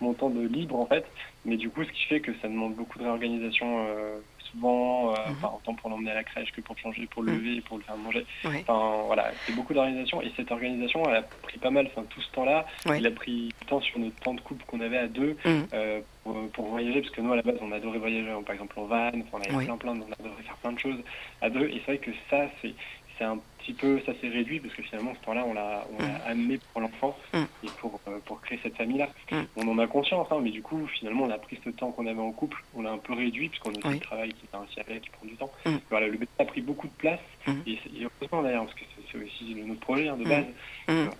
mon 0.00 0.14
temps 0.14 0.30
de 0.30 0.46
libre 0.46 0.76
en 0.78 0.86
fait. 0.86 1.04
Mais 1.44 1.56
du 1.56 1.70
coup, 1.70 1.82
ce 1.84 1.90
qui 1.90 2.04
fait 2.04 2.20
que 2.20 2.32
ça 2.40 2.48
demande 2.48 2.74
beaucoup 2.74 2.98
de 2.98 3.04
réorganisation. 3.04 3.86
euh, 3.88 4.20
souvent, 4.52 5.10
euh, 5.14 5.16
enfin, 5.32 5.52
autant 5.54 5.74
pour 5.74 5.90
l'emmener 5.90 6.10
à 6.10 6.14
la 6.14 6.24
crèche 6.24 6.50
que 6.52 6.62
pour 6.62 6.74
le 6.74 6.80
changer, 6.80 7.06
pour 7.08 7.22
le 7.22 7.32
Mhm. 7.32 7.38
lever, 7.38 7.60
pour 7.60 7.76
le 7.76 7.82
faire 7.84 7.98
manger. 7.98 8.24
Enfin, 8.66 9.02
voilà, 9.04 9.34
c'est 9.44 9.52
beaucoup 9.52 9.74
d'organisation. 9.74 10.22
Et 10.22 10.32
cette 10.36 10.50
organisation, 10.50 11.06
elle 11.06 11.16
a 11.16 11.22
pris 11.42 11.58
pas 11.58 11.68
mal, 11.70 11.86
enfin, 11.88 12.04
tout 12.08 12.22
ce 12.22 12.30
temps-là. 12.30 12.64
Oui. 12.86 12.96
Il 12.98 13.06
a 13.06 13.10
pris 13.10 13.50
du 13.60 13.66
temps 13.66 13.82
sur 13.82 13.98
notre 13.98 14.16
temps 14.20 14.32
de 14.32 14.40
couple 14.40 14.64
qu'on 14.64 14.80
avait 14.80 14.96
à 14.96 15.06
deux 15.06 15.36
euh, 15.74 16.00
pour, 16.24 16.50
pour 16.52 16.64
voyager, 16.68 17.02
parce 17.02 17.12
que 17.12 17.20
nous, 17.20 17.30
à 17.30 17.36
la 17.36 17.42
base, 17.42 17.58
on 17.60 17.72
adorait 17.72 17.98
voyager, 17.98 18.32
par 18.46 18.54
exemple, 18.54 18.80
en 18.80 18.84
van. 18.86 19.10
On 19.34 19.36
avait 19.42 19.54
Oui. 19.54 19.64
plein, 19.66 19.76
plein, 19.76 19.92
on 20.00 20.24
adorait 20.24 20.42
faire 20.44 20.56
plein 20.62 20.72
de 20.72 20.78
choses 20.78 21.02
à 21.42 21.50
deux. 21.50 21.68
Et 21.68 21.82
c'est 21.84 21.92
vrai 21.92 21.98
que 21.98 22.10
ça, 22.30 22.46
c'est 22.62 22.74
c'est 23.18 23.24
un 23.24 23.38
petit 23.58 23.72
peu, 23.72 24.00
ça 24.06 24.12
s'est 24.20 24.28
réduit, 24.28 24.60
parce 24.60 24.72
que 24.74 24.82
finalement, 24.82 25.12
ce 25.20 25.24
temps-là, 25.26 25.44
on 25.46 25.52
l'a 25.52 25.86
on 25.98 26.02
l'a 26.02 26.14
amené 26.26 26.58
pour 26.72 26.80
l'enfant 26.80 27.18
Mhm. 27.34 27.46
et 27.64 27.66
pour, 27.80 28.00
euh, 28.08 28.18
pour 28.24 28.40
créer 28.40 28.58
cette 28.62 28.76
famille-là. 28.76 29.08
Mm. 29.32 29.42
On 29.56 29.68
en 29.68 29.78
a 29.78 29.86
conscience, 29.86 30.28
hein, 30.30 30.38
mais 30.42 30.50
du 30.50 30.62
coup, 30.62 30.86
finalement, 30.86 31.24
on 31.24 31.30
a 31.30 31.38
pris 31.38 31.58
ce 31.64 31.70
temps 31.70 31.90
qu'on 31.90 32.06
avait 32.06 32.20
en 32.20 32.30
couple, 32.32 32.62
on 32.74 32.82
l'a 32.82 32.90
un 32.92 32.98
peu 32.98 33.12
réduit, 33.14 33.48
puisqu'on 33.48 33.74
a 33.74 33.78
aussi 33.78 33.98
le 33.98 34.00
travail 34.00 34.30
qui 34.32 34.46
est 34.46 34.56
ainsi 34.56 34.80
avec, 34.80 35.02
qui 35.02 35.10
prend 35.10 35.26
du 35.26 35.34
temps. 35.36 35.50
Mm. 35.66 35.70
Voilà, 35.90 36.06
le 36.06 36.12
bébé 36.12 36.28
a 36.38 36.44
pris 36.44 36.60
beaucoup 36.60 36.86
de 36.86 36.92
place, 36.92 37.20
Mm. 37.46 37.52
et, 37.66 37.78
heureusement 38.02 38.42
d'ailleurs, 38.42 38.64
parce 38.64 38.76
que 38.76 38.84
c'est- 39.10 39.18
aussi 39.18 39.54
notre 39.66 39.80
projet 39.80 40.08
hein, 40.08 40.16
de 40.16 40.24
Mm. 40.24 40.28
base. 40.28 40.44
Mm. 40.88 40.92
Voilà. 40.94 41.10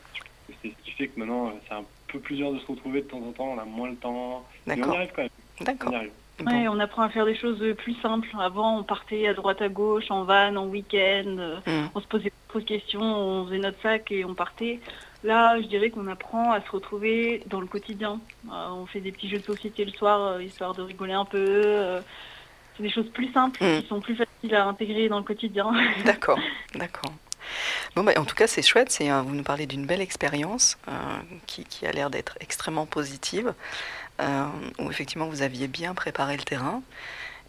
C'est 0.63 0.69
ce 0.71 0.85
qui 0.85 0.91
fait 0.93 1.09
que 1.09 1.19
maintenant, 1.19 1.49
euh, 1.49 1.53
c'est 1.69 1.75
un 1.75 1.85
peu 2.07 2.19
plus 2.21 2.37
dur 2.37 2.53
de 2.53 2.59
se 2.61 2.67
retrouver 2.67 3.03
de 3.03 3.07
temps 3.09 3.19
en 3.21 3.33
temps, 3.33 3.49
on 3.49 3.59
a 3.59 3.65
moins 3.65 3.91
le 3.91 3.97
temps, 3.97 4.47
mais 4.67 4.75
on 4.83 4.93
y 4.93 4.97
arrive 4.97 5.11
quand 5.15 5.23
même. 5.23 5.31
D'accord. 5.61 5.93
On. 6.41 6.45
Bon. 6.45 6.81
Apprend 6.81 7.03
à 7.03 7.09
faire 7.09 7.25
des 7.27 7.35
choses 7.37 7.63
plus 7.79 7.95
simples. 8.01 8.29
Avant, 8.39 8.79
on 8.79 8.83
partait 8.85 9.27
à 9.27 9.35
droite 9.35 9.61
à 9.61 9.69
gauche, 9.69 10.11
en 10.11 10.23
van, 10.25 10.55
en 10.57 10.67
week-end. 10.67 11.59
Mm. 11.67 11.87
On 11.95 12.01
se 12.01 12.07
posait 12.07 12.33
trop 12.49 12.61
de 12.61 12.65
questions, 12.65 13.01
on 13.03 13.45
faisait 13.47 13.59
notre 13.59 13.81
sac 13.83 14.11
et 14.13 14.25
on 14.25 14.35
partait. 14.35 14.79
Là, 15.25 15.61
je 15.61 15.67
dirais 15.67 15.91
qu'on 15.91 16.07
apprend 16.07 16.53
à 16.53 16.61
se 16.61 16.71
retrouver 16.71 17.43
dans 17.47 17.61
le 17.61 17.67
quotidien. 17.67 18.21
Euh, 18.53 18.69
on 18.71 18.87
fait 18.87 19.01
des 19.01 19.11
petits 19.11 19.29
jeux 19.29 19.39
de 19.41 19.45
société 19.45 19.85
le 19.85 19.91
soir, 19.91 20.21
euh, 20.35 20.43
histoire 20.43 20.75
de 20.75 20.83
rigoler 20.83 21.15
un 21.15 21.25
peu. 21.25 21.39
euh, 21.39 22.01
c'est 22.77 22.85
des 22.85 22.91
choses 22.91 23.11
plus 23.11 23.33
simples, 23.33 23.59
Mm. 23.65 23.81
qui 23.83 23.89
sont 23.89 24.01
plus 24.01 24.15
faciles 24.15 24.55
à 24.55 24.65
intégrer 24.67 25.09
dans 25.09 25.19
le 25.19 25.25
quotidien. 25.25 25.73
D'accord, 26.05 26.39
d'accord. 26.75 27.13
Bon, 27.97 28.05
bah, 28.05 28.13
en 28.19 28.25
tout 28.25 28.37
cas, 28.37 28.47
c'est 28.47 28.63
chouette. 28.63 28.93
C'est, 28.93 29.11
vous 29.11 29.35
nous 29.35 29.43
parlez 29.43 29.67
d'une 29.67 29.85
belle 29.87 30.01
expérience 30.03 30.79
qui, 31.47 31.65
qui 31.65 31.87
a 31.87 31.91
l'air 31.93 32.11
d'être 32.11 32.37
extrêmement 32.41 32.87
positive, 32.87 33.55
euh, 34.21 34.47
où 34.79 34.91
effectivement 34.91 35.29
vous 35.29 35.43
aviez 35.43 35.69
bien 35.69 35.95
préparé 35.95 36.37
le 36.37 36.43
terrain. 36.43 36.83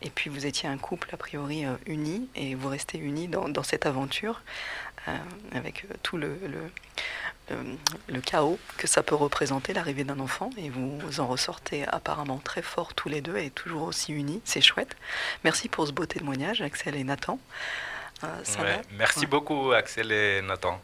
Et 0.01 0.09
puis 0.09 0.29
vous 0.29 0.45
étiez 0.45 0.69
un 0.69 0.77
couple 0.77 1.09
a 1.13 1.17
priori 1.17 1.65
euh, 1.65 1.73
uni 1.85 2.29
et 2.35 2.55
vous 2.55 2.69
restez 2.69 2.97
unis 2.97 3.27
dans, 3.27 3.63
cette 3.63 3.85
aventure 3.85 4.41
euh, 5.07 5.17
avec 5.53 5.85
tout 6.03 6.17
le, 6.17 6.37
chaos 8.25 8.59
que 8.77 8.87
ça 8.87 9.01
peut 9.01 9.15
représenter 9.15 9.73
l'arrivée 9.73 10.03
d'un 10.03 10.19
enfant 10.19 10.51
et 10.57 10.69
vous 10.69 11.19
en 11.19 11.27
ressortez 11.27 11.85
apparemment 11.87 12.37
très 12.37 12.61
forts 12.61 12.93
tous 12.93 13.09
les 13.09 13.21
deux 13.21 13.37
et 13.37 13.49
toujours 13.49 13.83
aussi 13.83 14.13
unis. 14.13 14.41
C'est 14.45 14.61
chouette. 14.61 14.95
Merci 15.43 15.67
pour 15.67 15.87
ce 15.87 15.91
beau 15.91 16.05
témoignage, 16.05 16.61
Axel 16.61 16.95
et 16.95 17.03
Nathan. 17.03 17.39
Euh, 18.23 18.27
ça 18.43 18.61
Ouais, 18.61 18.75
va 18.75 18.81
Merci 18.97 19.19
Ouais. 19.21 19.25
beaucoup, 19.27 19.71
Axel 19.71 20.11
et 20.11 20.41
Nathan. 20.41 20.81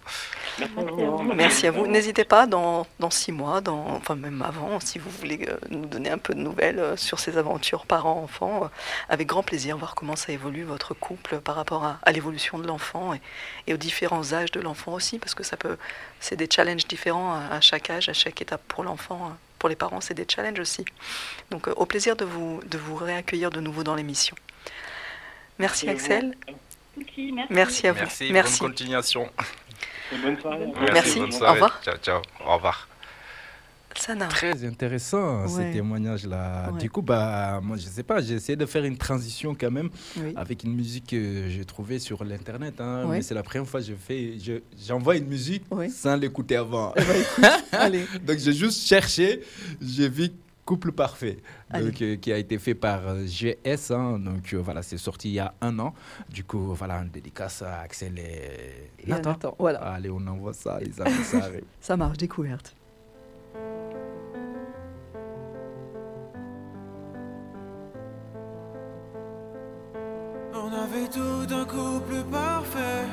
Merci 1.35 1.67
à 1.67 1.71
vous. 1.71 1.85
N'hésitez 1.85 2.23
pas 2.23 2.47
dans, 2.47 2.87
dans 2.99 3.09
six 3.09 3.31
mois, 3.33 3.59
dans, 3.59 3.87
enfin 3.89 4.15
même 4.15 4.41
avant, 4.41 4.79
si 4.79 4.99
vous 4.99 5.09
voulez 5.09 5.45
euh, 5.49 5.57
nous 5.69 5.85
donner 5.85 6.09
un 6.09 6.17
peu 6.17 6.33
de 6.33 6.39
nouvelles 6.39 6.79
euh, 6.79 6.95
sur 6.95 7.19
ces 7.19 7.37
aventures 7.37 7.85
parents-enfants, 7.85 8.63
euh, 8.63 8.67
avec 9.09 9.27
grand 9.27 9.43
plaisir, 9.43 9.77
voir 9.77 9.95
comment 9.95 10.15
ça 10.15 10.31
évolue 10.31 10.63
votre 10.63 10.93
couple 10.93 11.39
par 11.39 11.55
rapport 11.55 11.83
à, 11.83 11.99
à 12.03 12.11
l'évolution 12.13 12.57
de 12.57 12.65
l'enfant 12.67 13.13
et, 13.13 13.21
et 13.67 13.73
aux 13.73 13.77
différents 13.77 14.31
âges 14.33 14.51
de 14.51 14.61
l'enfant 14.61 14.93
aussi, 14.93 15.19
parce 15.19 15.35
que 15.35 15.43
ça 15.43 15.57
peut, 15.57 15.77
c'est 16.21 16.37
des 16.37 16.47
challenges 16.49 16.87
différents 16.87 17.33
à, 17.33 17.55
à 17.55 17.59
chaque 17.61 17.89
âge, 17.89 18.07
à 18.07 18.13
chaque 18.13 18.41
étape 18.41 18.61
pour 18.69 18.83
l'enfant. 18.85 19.19
hein. 19.31 19.37
Pour 19.59 19.69
les 19.69 19.75
parents, 19.75 19.99
c'est 19.99 20.13
des 20.13 20.27
challenges 20.29 20.59
aussi. 20.59 20.85
Donc, 21.49 21.67
au 21.75 21.85
plaisir 21.85 22.15
de 22.15 22.23
vous, 22.23 22.61
de 22.67 22.77
vous 22.77 22.95
réaccueillir 22.95 23.49
de 23.49 23.59
nouveau 23.59 23.83
dans 23.83 23.95
l'émission. 23.95 24.35
Merci 25.57 25.87
Et. 25.87 25.89
Axel. 25.89 26.35
Merci. 26.97 27.33
Merci 27.49 27.87
à 27.87 27.93
vous. 27.93 27.99
Merci, 27.99 28.31
Merci. 28.31 28.59
bonne 28.59 28.69
continuation. 28.69 29.29
Et 30.13 30.17
bonne 30.21 30.39
soirée. 30.39 30.67
Merci. 30.93 31.19
bonne 31.19 31.33
Au 31.33 31.51
revoir. 31.53 31.81
Ciao, 31.83 31.97
ciao. 31.97 32.21
Au 32.45 32.55
revoir. 32.55 32.87
Sana. 33.97 34.27
Très 34.27 34.65
intéressant 34.65 35.43
Ouais. 35.43 35.47
ces 35.47 35.71
témoignages-là. 35.77 36.69
Ouais. 36.73 36.79
Du 36.81 36.89
coup, 36.89 37.01
bah, 37.01 37.61
moi, 37.63 37.77
je 37.77 37.83
sais 37.83 38.03
pas, 38.03 38.19
j'ai 38.21 38.33
essayé 38.33 38.57
de 38.57 38.65
faire 38.65 38.83
une 38.83 38.97
transition 38.97 39.55
quand 39.55 39.71
même 39.71 39.89
Oui. 40.17 40.33
avec 40.35 40.65
une 40.65 40.73
musique 40.75 41.07
que 41.11 41.47
j'ai 41.47 41.63
trouvée 41.63 41.97
sur 41.99 42.25
l'internet. 42.25 42.81
hein, 42.81 43.05
Ouais. 43.05 43.17
Mais 43.17 43.21
c'est 43.21 43.33
la 43.33 43.41
première 43.43 43.65
fois 43.65 43.79
que 43.79 43.85
je 43.87 43.93
fais, 43.93 44.33
je- 44.37 44.59
j'envoie 44.85 45.15
une 45.15 45.27
musique 45.27 45.63
Ouais. 45.71 45.87
sans 45.87 46.17
l'écouter 46.17 46.57
avant. 46.57 46.93
Eh 46.97 47.01
ben, 47.03 47.15
écoute, 47.21 47.45
allez. 47.71 48.05
Donc 48.21 48.37
j'ai 48.37 48.51
juste 48.53 48.85
cherché, 48.85 49.41
j'ai 49.81 50.09
vu 50.09 50.29
Couple 50.65 50.93
Parfait, 50.93 51.37
donc, 51.71 52.01
euh, 52.01 52.15
qui 52.15 52.33
a 52.33 52.37
été 52.37 52.57
fait 52.57 52.73
par 52.73 53.07
euh, 53.07 53.25
GS. 53.25 53.91
hein. 53.91 54.17
donc 54.17 54.51
euh, 54.51 54.57
voilà, 54.57 54.81
c'est 54.81 54.97
sorti 54.97 55.29
il 55.29 55.33
y 55.33 55.39
a 55.39 55.53
un 55.61 55.77
an. 55.77 55.93
Du 56.27 56.43
coup, 56.43 56.73
voilà, 56.73 56.95
une 57.03 57.09
dédicace 57.09 57.61
à 57.61 57.81
Axel 57.81 58.17
et, 58.17 58.89
Nathan, 59.07 59.37
voilà. 59.59 59.79
Allez, 59.79 60.09
on 60.09 60.25
envoie 60.25 60.53
ça, 60.53 60.79
les 60.79 60.99
amis, 60.99 61.23
ça. 61.23 61.49
Ça 61.79 61.95
marche, 61.95 62.17
découverte. 62.17 62.75
On 70.51 70.71
avait 70.73 71.07
tout 71.09 71.53
un 71.53 71.65
couple 71.65 72.23
parfait. 72.31 73.05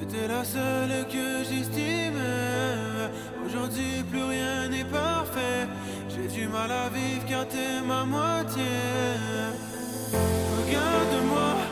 T'étais 0.00 0.28
la 0.28 0.44
seule 0.44 1.06
que 1.06 1.44
j'estimais. 1.48 3.10
Aujourd'hui, 3.46 4.02
plus 4.10 4.24
rien 4.24 4.68
n'est 4.68 4.84
parfait. 4.84 5.66
J'ai 6.08 6.28
du 6.28 6.48
mal 6.48 6.70
à 6.70 6.88
vivre 6.88 7.24
car 7.28 7.46
t'es 7.48 7.80
ma 7.86 8.04
moitié. 8.04 8.62
Regarde-moi 10.58 11.63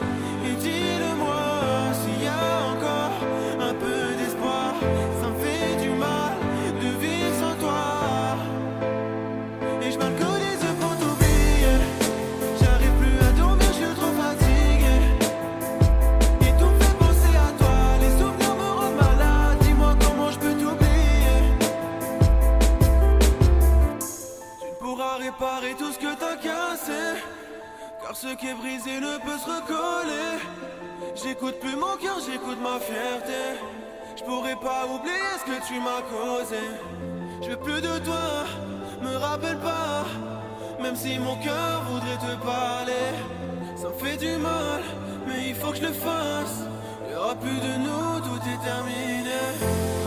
ce 28.22 28.34
qui 28.36 28.46
est 28.46 28.54
brisé 28.54 29.00
ne 29.00 29.18
peut 29.18 29.38
se 29.38 29.50
recoller. 29.50 30.38
J'écoute 31.16 31.58
plus 31.58 31.74
mon 31.74 31.96
cœur, 31.96 32.18
j'écoute 32.24 32.60
ma 32.62 32.78
fierté. 32.78 33.42
Je 34.16 34.22
pourrais 34.22 34.54
pas 34.54 34.86
oublier 34.86 35.32
ce 35.40 35.44
que 35.50 35.66
tu 35.66 35.80
m'as 35.80 36.02
causé. 36.02 36.62
Je 37.42 37.50
veux 37.50 37.56
plus 37.56 37.80
de 37.80 37.98
toi, 38.06 38.44
me 39.02 39.16
rappelle 39.16 39.58
pas. 39.58 40.04
Même 40.80 40.94
si 40.94 41.18
mon 41.18 41.36
cœur 41.36 41.82
voudrait 41.90 42.20
te 42.28 42.34
parler, 42.44 43.08
ça 43.74 43.88
me 43.88 43.94
fait 43.94 44.16
du 44.16 44.36
mal, 44.36 44.82
mais 45.26 45.48
il 45.48 45.54
faut 45.56 45.72
que 45.72 45.78
je 45.78 45.86
le 45.86 45.92
fasse. 45.92 46.58
Il 47.06 47.12
y 47.12 47.16
aura 47.16 47.34
plus 47.34 47.58
de 47.68 47.74
nous, 47.86 48.20
tout 48.20 48.40
est 48.52 48.64
terminé. 48.64 50.01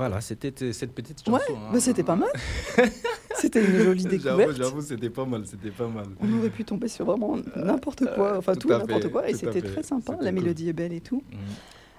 Voilà, 0.00 0.20
c'était 0.22 0.72
cette 0.72 0.92
petite 0.94 1.26
Ouais, 1.28 1.38
chanson. 1.40 1.58
hein. 1.58 1.70
bah, 1.72 1.80
c'était 1.80 2.02
pas 2.02 2.16
mal. 2.16 2.30
C'était 3.36 3.64
une 3.64 3.78
jolie 3.84 4.04
découverte. 4.04 4.52
J'avoue, 4.56 4.82
c'était 4.82 5.08
pas 5.08 5.24
mal, 5.24 5.46
c'était 5.46 5.70
pas 5.70 5.86
mal. 5.88 6.04
On 6.20 6.38
aurait 6.38 6.50
pu 6.50 6.62
tomber 6.64 6.88
sur 6.88 7.06
vraiment 7.06 7.36
n'importe 7.56 8.04
quoi, 8.14 8.36
enfin 8.36 8.52
tout 8.54 8.68
tout, 8.68 8.68
n'importe 8.68 9.08
quoi, 9.10 9.28
et 9.30 9.34
c'était 9.34 9.62
très 9.62 9.82
sympa. 9.82 10.12
La 10.20 10.30
cool. 10.30 10.40
mélodie 10.40 10.68
est 10.68 10.72
belle 10.74 10.92
et 10.92 11.00
tout. 11.00 11.22
Mhm. 11.30 11.38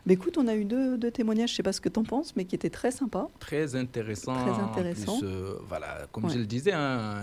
Mais 0.06 0.14
écoute, 0.16 0.38
on 0.38 0.48
a 0.48 0.56
eu 0.56 0.66
deux, 0.66 0.98
deux 0.98 1.12
témoignages, 1.12 1.52
je 1.52 1.56
sais 1.58 1.64
pas 1.64 1.74
ce 1.74 1.82
que 1.82 1.90
t'en 1.90 2.04
penses, 2.04 2.36
mais 2.36 2.46
qui 2.46 2.56
étaient 2.56 2.72
très 2.72 2.90
sympas. 2.92 3.28
Très 3.40 3.76
intéressant. 3.76 4.34
Très 4.34 4.50
en 4.52 4.66
intéressant. 4.72 5.20
plus, 5.20 5.28
euh, 5.28 5.54
voilà, 5.68 6.08
comme 6.12 6.26
Ouais. 6.26 6.32
je 6.34 6.40
le 6.40 6.46
disais, 6.48 6.72
hein, 6.74 7.22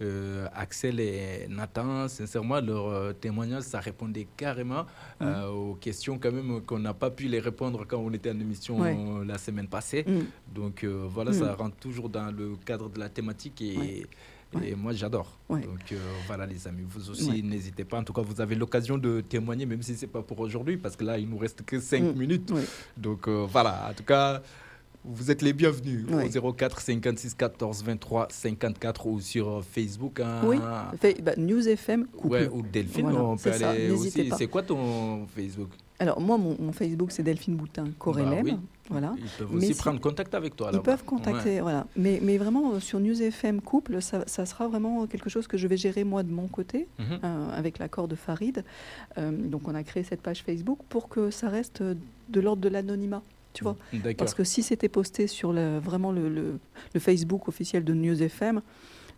euh, 0.00 0.46
Axel 0.54 1.00
et 1.00 1.46
Nathan, 1.48 2.06
sincèrement, 2.06 2.60
leur 2.60 2.86
euh, 2.86 3.12
témoignage, 3.12 3.64
ça 3.64 3.80
répondait 3.80 4.28
carrément 4.36 4.86
euh, 5.22 5.48
aux 5.48 5.74
questions 5.74 6.18
quand 6.18 6.30
même 6.32 6.60
qu'on 6.62 6.78
n'a 6.78 6.94
pas 6.94 7.10
pu 7.10 7.24
les 7.24 7.40
répondre 7.40 7.84
quand 7.86 7.98
on 7.98 8.12
était 8.12 8.30
en 8.30 8.38
émission 8.38 8.78
Ouais. 8.80 8.96
la 9.26 9.36
semaine 9.38 9.66
passée. 9.68 10.04
Mm. 10.06 10.54
Donc 10.54 10.84
voilà, 10.84 11.30
Mm. 11.32 11.34
ça 11.34 11.54
rentre 11.54 11.76
toujours 11.76 12.08
dans 12.08 12.30
le 12.30 12.54
cadre 12.64 12.88
de 12.90 12.98
la 13.00 13.08
thématique 13.08 13.60
et, 13.60 13.76
Ouais. 13.76 14.06
Et 14.62 14.74
moi 14.74 14.92
j'adore. 14.92 15.38
Ouais. 15.48 15.60
Donc 15.60 15.92
euh, 15.92 15.96
voilà 16.26 16.46
les 16.46 16.66
amis, 16.66 16.84
vous 16.88 17.10
aussi 17.10 17.30
Ouais. 17.30 17.42
n'hésitez 17.42 17.84
pas. 17.84 17.98
En 17.98 18.04
tout 18.04 18.12
cas, 18.12 18.22
vous 18.22 18.40
avez 18.40 18.54
l'occasion 18.54 18.98
de 18.98 19.20
témoigner, 19.20 19.66
même 19.66 19.82
si 19.82 19.96
c'est 19.96 20.06
pas 20.06 20.22
pour 20.22 20.40
aujourd'hui, 20.40 20.76
parce 20.76 20.96
que 20.96 21.04
là 21.04 21.18
il 21.18 21.28
nous 21.28 21.38
reste 21.38 21.62
que 21.64 21.78
5 21.80 22.02
Mm. 22.02 22.18
minutes. 22.18 22.52
Donc 22.96 23.28
euh, 23.28 23.46
voilà, 23.48 23.88
en 23.90 23.94
tout 23.94 24.04
cas, 24.04 24.42
vous 25.04 25.30
êtes 25.30 25.40
les 25.40 25.52
bienvenus 25.54 26.04
Oui. 26.10 26.36
au 26.38 26.52
04 26.52 26.80
56 26.80 27.34
14 27.34 27.82
23 27.84 28.28
54 28.30 29.06
ou 29.06 29.20
sur 29.20 29.62
Facebook. 29.64 30.20
hein. 30.20 30.40
Oui, 30.44 30.58
bah, 31.22 31.32
News 31.38 31.66
FM. 31.68 32.06
Ouais, 32.24 32.48
ou 32.52 32.60
Delphine, 32.62 33.04
Voilà, 33.08 33.22
on 33.24 33.36
peut 33.36 33.52
ça, 33.52 33.70
aller 33.70 33.90
aussi. 33.90 34.30
C'est 34.36 34.46
quoi 34.48 34.62
ton 34.62 35.26
Facebook? 35.28 35.70
Alors 35.98 36.20
moi, 36.20 36.36
mon, 36.38 36.56
mon 36.60 36.72
Facebook, 36.72 37.12
c'est 37.12 37.22
Delphine 37.22 37.56
Boutin 37.56 37.84
Corélem. 37.98 38.30
Bah 38.30 38.40
oui. 38.44 38.56
Voilà. 38.90 39.14
Ils 39.16 39.24
peuvent 39.38 39.48
Mais 39.52 39.56
aussi 39.58 39.74
si- 39.74 39.80
prendre 39.80 40.00
contact 40.00 40.34
avec 40.34 40.56
toi. 40.56 40.68
Ils 40.70 40.76
là-bas. 40.76 40.82
peuvent 40.84 41.04
contacter, 41.04 41.54
Ouais. 41.56 41.60
voilà. 41.60 41.86
Mais, 41.96 42.18
mais 42.22 42.36
vraiment, 42.38 42.72
euh, 42.74 42.80
sur 42.80 42.98
News 43.00 43.22
FM 43.22 43.60
Couple, 43.60 44.02
ça, 44.02 44.24
ça 44.26 44.44
sera 44.46 44.66
vraiment 44.68 45.06
quelque 45.06 45.30
chose 45.30 45.46
que 45.46 45.56
je 45.56 45.66
vais 45.68 45.76
gérer 45.76 46.04
moi 46.04 46.22
de 46.22 46.30
mon 46.32 46.48
côté, 46.48 46.88
Mhm. 46.98 47.04
euh, 47.24 47.50
avec 47.56 47.78
l'accord 47.78 48.08
de 48.08 48.16
Farid. 48.16 48.64
Euh, 49.16 49.30
donc 49.30 49.68
on 49.68 49.74
a 49.74 49.82
créé 49.84 50.02
cette 50.02 50.20
page 50.22 50.42
Facebook 50.42 50.78
pour 50.88 51.08
que 51.08 51.30
ça 51.30 51.48
reste 51.48 51.82
de 51.82 52.40
l'ordre 52.40 52.62
de 52.62 52.68
l'anonymat. 52.68 53.22
Tu 53.52 53.64
vois 53.64 53.76
D'accord. 53.92 54.14
Parce 54.16 54.34
que 54.34 54.44
si 54.44 54.62
c'était 54.62 54.88
posté 54.88 55.26
sur 55.26 55.52
vraiment 55.52 56.12
le, 56.12 56.28
le- 56.28 56.58
le 56.94 57.00
Facebook 57.00 57.48
officiel 57.48 57.82
de 57.84 57.94
News 57.94 58.22
FM, 58.22 58.60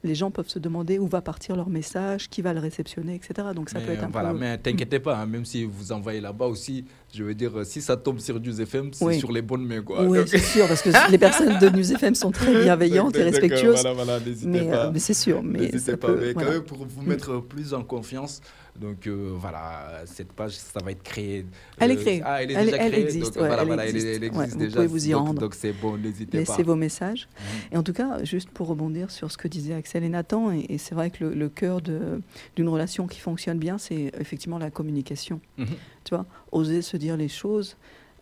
les 0.05 0.15
gens 0.15 0.31
peuvent 0.31 0.49
se 0.49 0.59
demander 0.59 0.99
où 0.99 1.07
va 1.07 1.21
partir 1.23 1.55
leur 1.57 1.69
message, 1.69 2.29
qui 2.29 2.43
va 2.43 2.53
le 2.53 2.61
réceptionner, 2.61 3.15
etc. 3.15 3.49
Donc 3.55 3.71
ça 3.71 3.79
Mais, 3.79 3.87
peut 3.87 3.93
être 3.93 4.05
un 4.05 4.09
voilà, 4.09 4.33
peu... 4.33 4.39
mais 4.39 4.59
t'inquiétez 4.59 4.99
pas, 4.99 5.17
hein, 5.17 5.27
même 5.27 5.45
si 5.45 5.65
vous 5.65 5.93
envoyez 5.93 6.21
là-bas 6.21 6.47
aussi, 6.47 6.85
je 7.15 7.23
veux 7.23 7.35
dire, 7.35 7.53
si 7.65 7.81
ça 7.81 7.97
tombe 7.97 8.19
sur 8.19 8.41
News 8.41 8.61
FM, 8.61 8.91
c'est 8.93 9.05
Oui. 9.05 9.19
sur 9.19 9.31
les 9.31 9.43
bonnes 9.43 9.65
mains. 9.65 9.83
Quoi. 9.83 10.05
Oui, 10.05 10.19
c'est 10.27 10.39
sûr, 10.39 10.67
parce 10.67 10.83
que 10.83 10.91
les 11.11 11.19
personnes 11.19 11.59
de 11.59 11.69
News 11.69 11.93
FM 11.93 12.15
sont 12.15 12.31
très 12.33 12.63
bienveillantes 12.63 13.17
et 13.17 13.23
respectueuses. 13.23 13.81
Voilà, 13.83 13.93
voilà, 13.93 14.21
n'hésitez 14.21 14.49
mais, 14.49 14.71
pas. 14.71 14.87
euh, 14.87 14.91
mais 14.93 14.99
c'est 14.99 15.15
sûr. 15.15 15.43
Mais 15.43 15.69
pas, 15.69 15.97
peut- 15.97 16.19
mais 16.21 16.35
quand 16.35 16.41
voilà. 16.41 16.51
même 16.57 16.63
pour 16.65 16.85
vous 16.87 17.03
mettre 17.03 17.39
plus 17.41 17.73
en 17.75 17.83
confiance. 17.85 18.41
Donc 18.81 19.07
euh, 19.07 19.35
voilà, 19.37 20.03
cette 20.07 20.33
page, 20.33 20.53
ça 20.57 20.81
va 20.83 20.93
être 20.93 21.03
créé. 21.03 21.45
Elle 21.79 21.91
est 21.91 21.97
euh, 21.97 22.01
créée. 22.01 22.23
Ah, 22.25 22.43
elle 22.43 22.51
est 22.51 22.55
Elle- 22.55 22.65
déjà 22.67 22.77
elle 22.79 22.93
créée. 22.93 23.03
existe, 23.05 23.35
donc, 23.35 23.43
ouais, 23.43 23.47
voilà, 23.49 23.63
elle 23.63 23.67
voilà, 23.69 23.87
existe. 23.87 24.07
elle 24.07 24.25
existe 24.25 24.53
vous 24.55 24.59
déjà. 24.59 24.75
pouvez 24.77 24.87
vous 24.87 25.07
y 25.09 25.11
donc, 25.11 25.27
rendre. 25.27 25.41
Donc 25.41 25.55
c'est 25.55 25.73
bon, 25.73 25.97
n'hésitez 25.99 26.25
pas. 26.33 26.39
Laissez 26.39 26.63
vos 26.63 26.75
messages. 26.75 27.29
Mhm. 27.39 27.45
Et 27.73 27.77
en 27.77 27.83
tout 27.83 27.93
cas, 27.93 28.25
juste 28.25 28.49
pour 28.51 28.69
rebondir 28.69 29.11
sur 29.11 29.31
ce 29.31 29.37
que 29.37 29.47
disaient 29.47 29.75
Axel 29.75 30.05
et 30.05 30.09
Nathan, 30.09 30.53
et, 30.53 30.67
et 30.71 30.79
c'est 30.79 30.95
vrai 30.95 31.11
que 31.11 31.23
le, 31.25 31.35
le 31.35 31.49
cœur 31.51 31.81
d'une 31.83 32.69
relation 32.69 33.07
qui 33.07 33.21
fonctionne 33.21 33.59
bien, 33.59 33.77
c'est 33.77 34.11
effectivement 34.19 34.59
la 34.59 34.71
communication. 34.71 35.41
Mhm. 35.59 35.67
Tu 36.05 36.15
vois, 36.15 36.25
oser 36.51 36.81
se 36.81 36.97
dire 36.97 37.17
les 37.19 37.29
choses. 37.29 37.77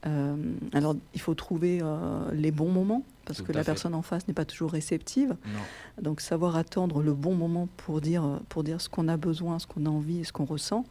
Euh, 0.07 0.35
alors, 0.73 0.97
il 1.15 1.21
faut 1.21 1.35
trouver 1.35 1.79
euh, 1.83 2.23
les 2.33 2.51
bons 2.51 2.71
moments, 2.73 3.05
parce 3.31 3.39
Tout 3.39 3.45
que 3.47 3.53
la 3.53 3.61
fait. 3.65 3.67
personne 3.73 3.95
en 3.95 4.03
face 4.03 4.27
n'est 4.29 4.35
pas 4.35 4.45
toujours 4.45 4.73
réceptive. 4.73 5.37
Non. 5.47 6.03
Donc, 6.03 6.21
savoir 6.21 6.57
attendre 6.57 7.03
le 7.03 7.15
bon 7.15 7.35
moment 7.35 7.69
pour 7.79 8.01
dire, 8.01 8.41
pour 8.49 8.63
dire 8.65 8.81
ce 8.81 8.89
qu'on 8.89 9.09
a 9.09 9.17
besoin, 9.17 9.59
ce 9.59 9.67
qu'on 9.67 9.87
a 9.87 9.89
envie 9.89 10.19
et 10.21 10.25
ce 10.25 10.33
qu'on 10.33 10.45
ressent. 10.45 10.85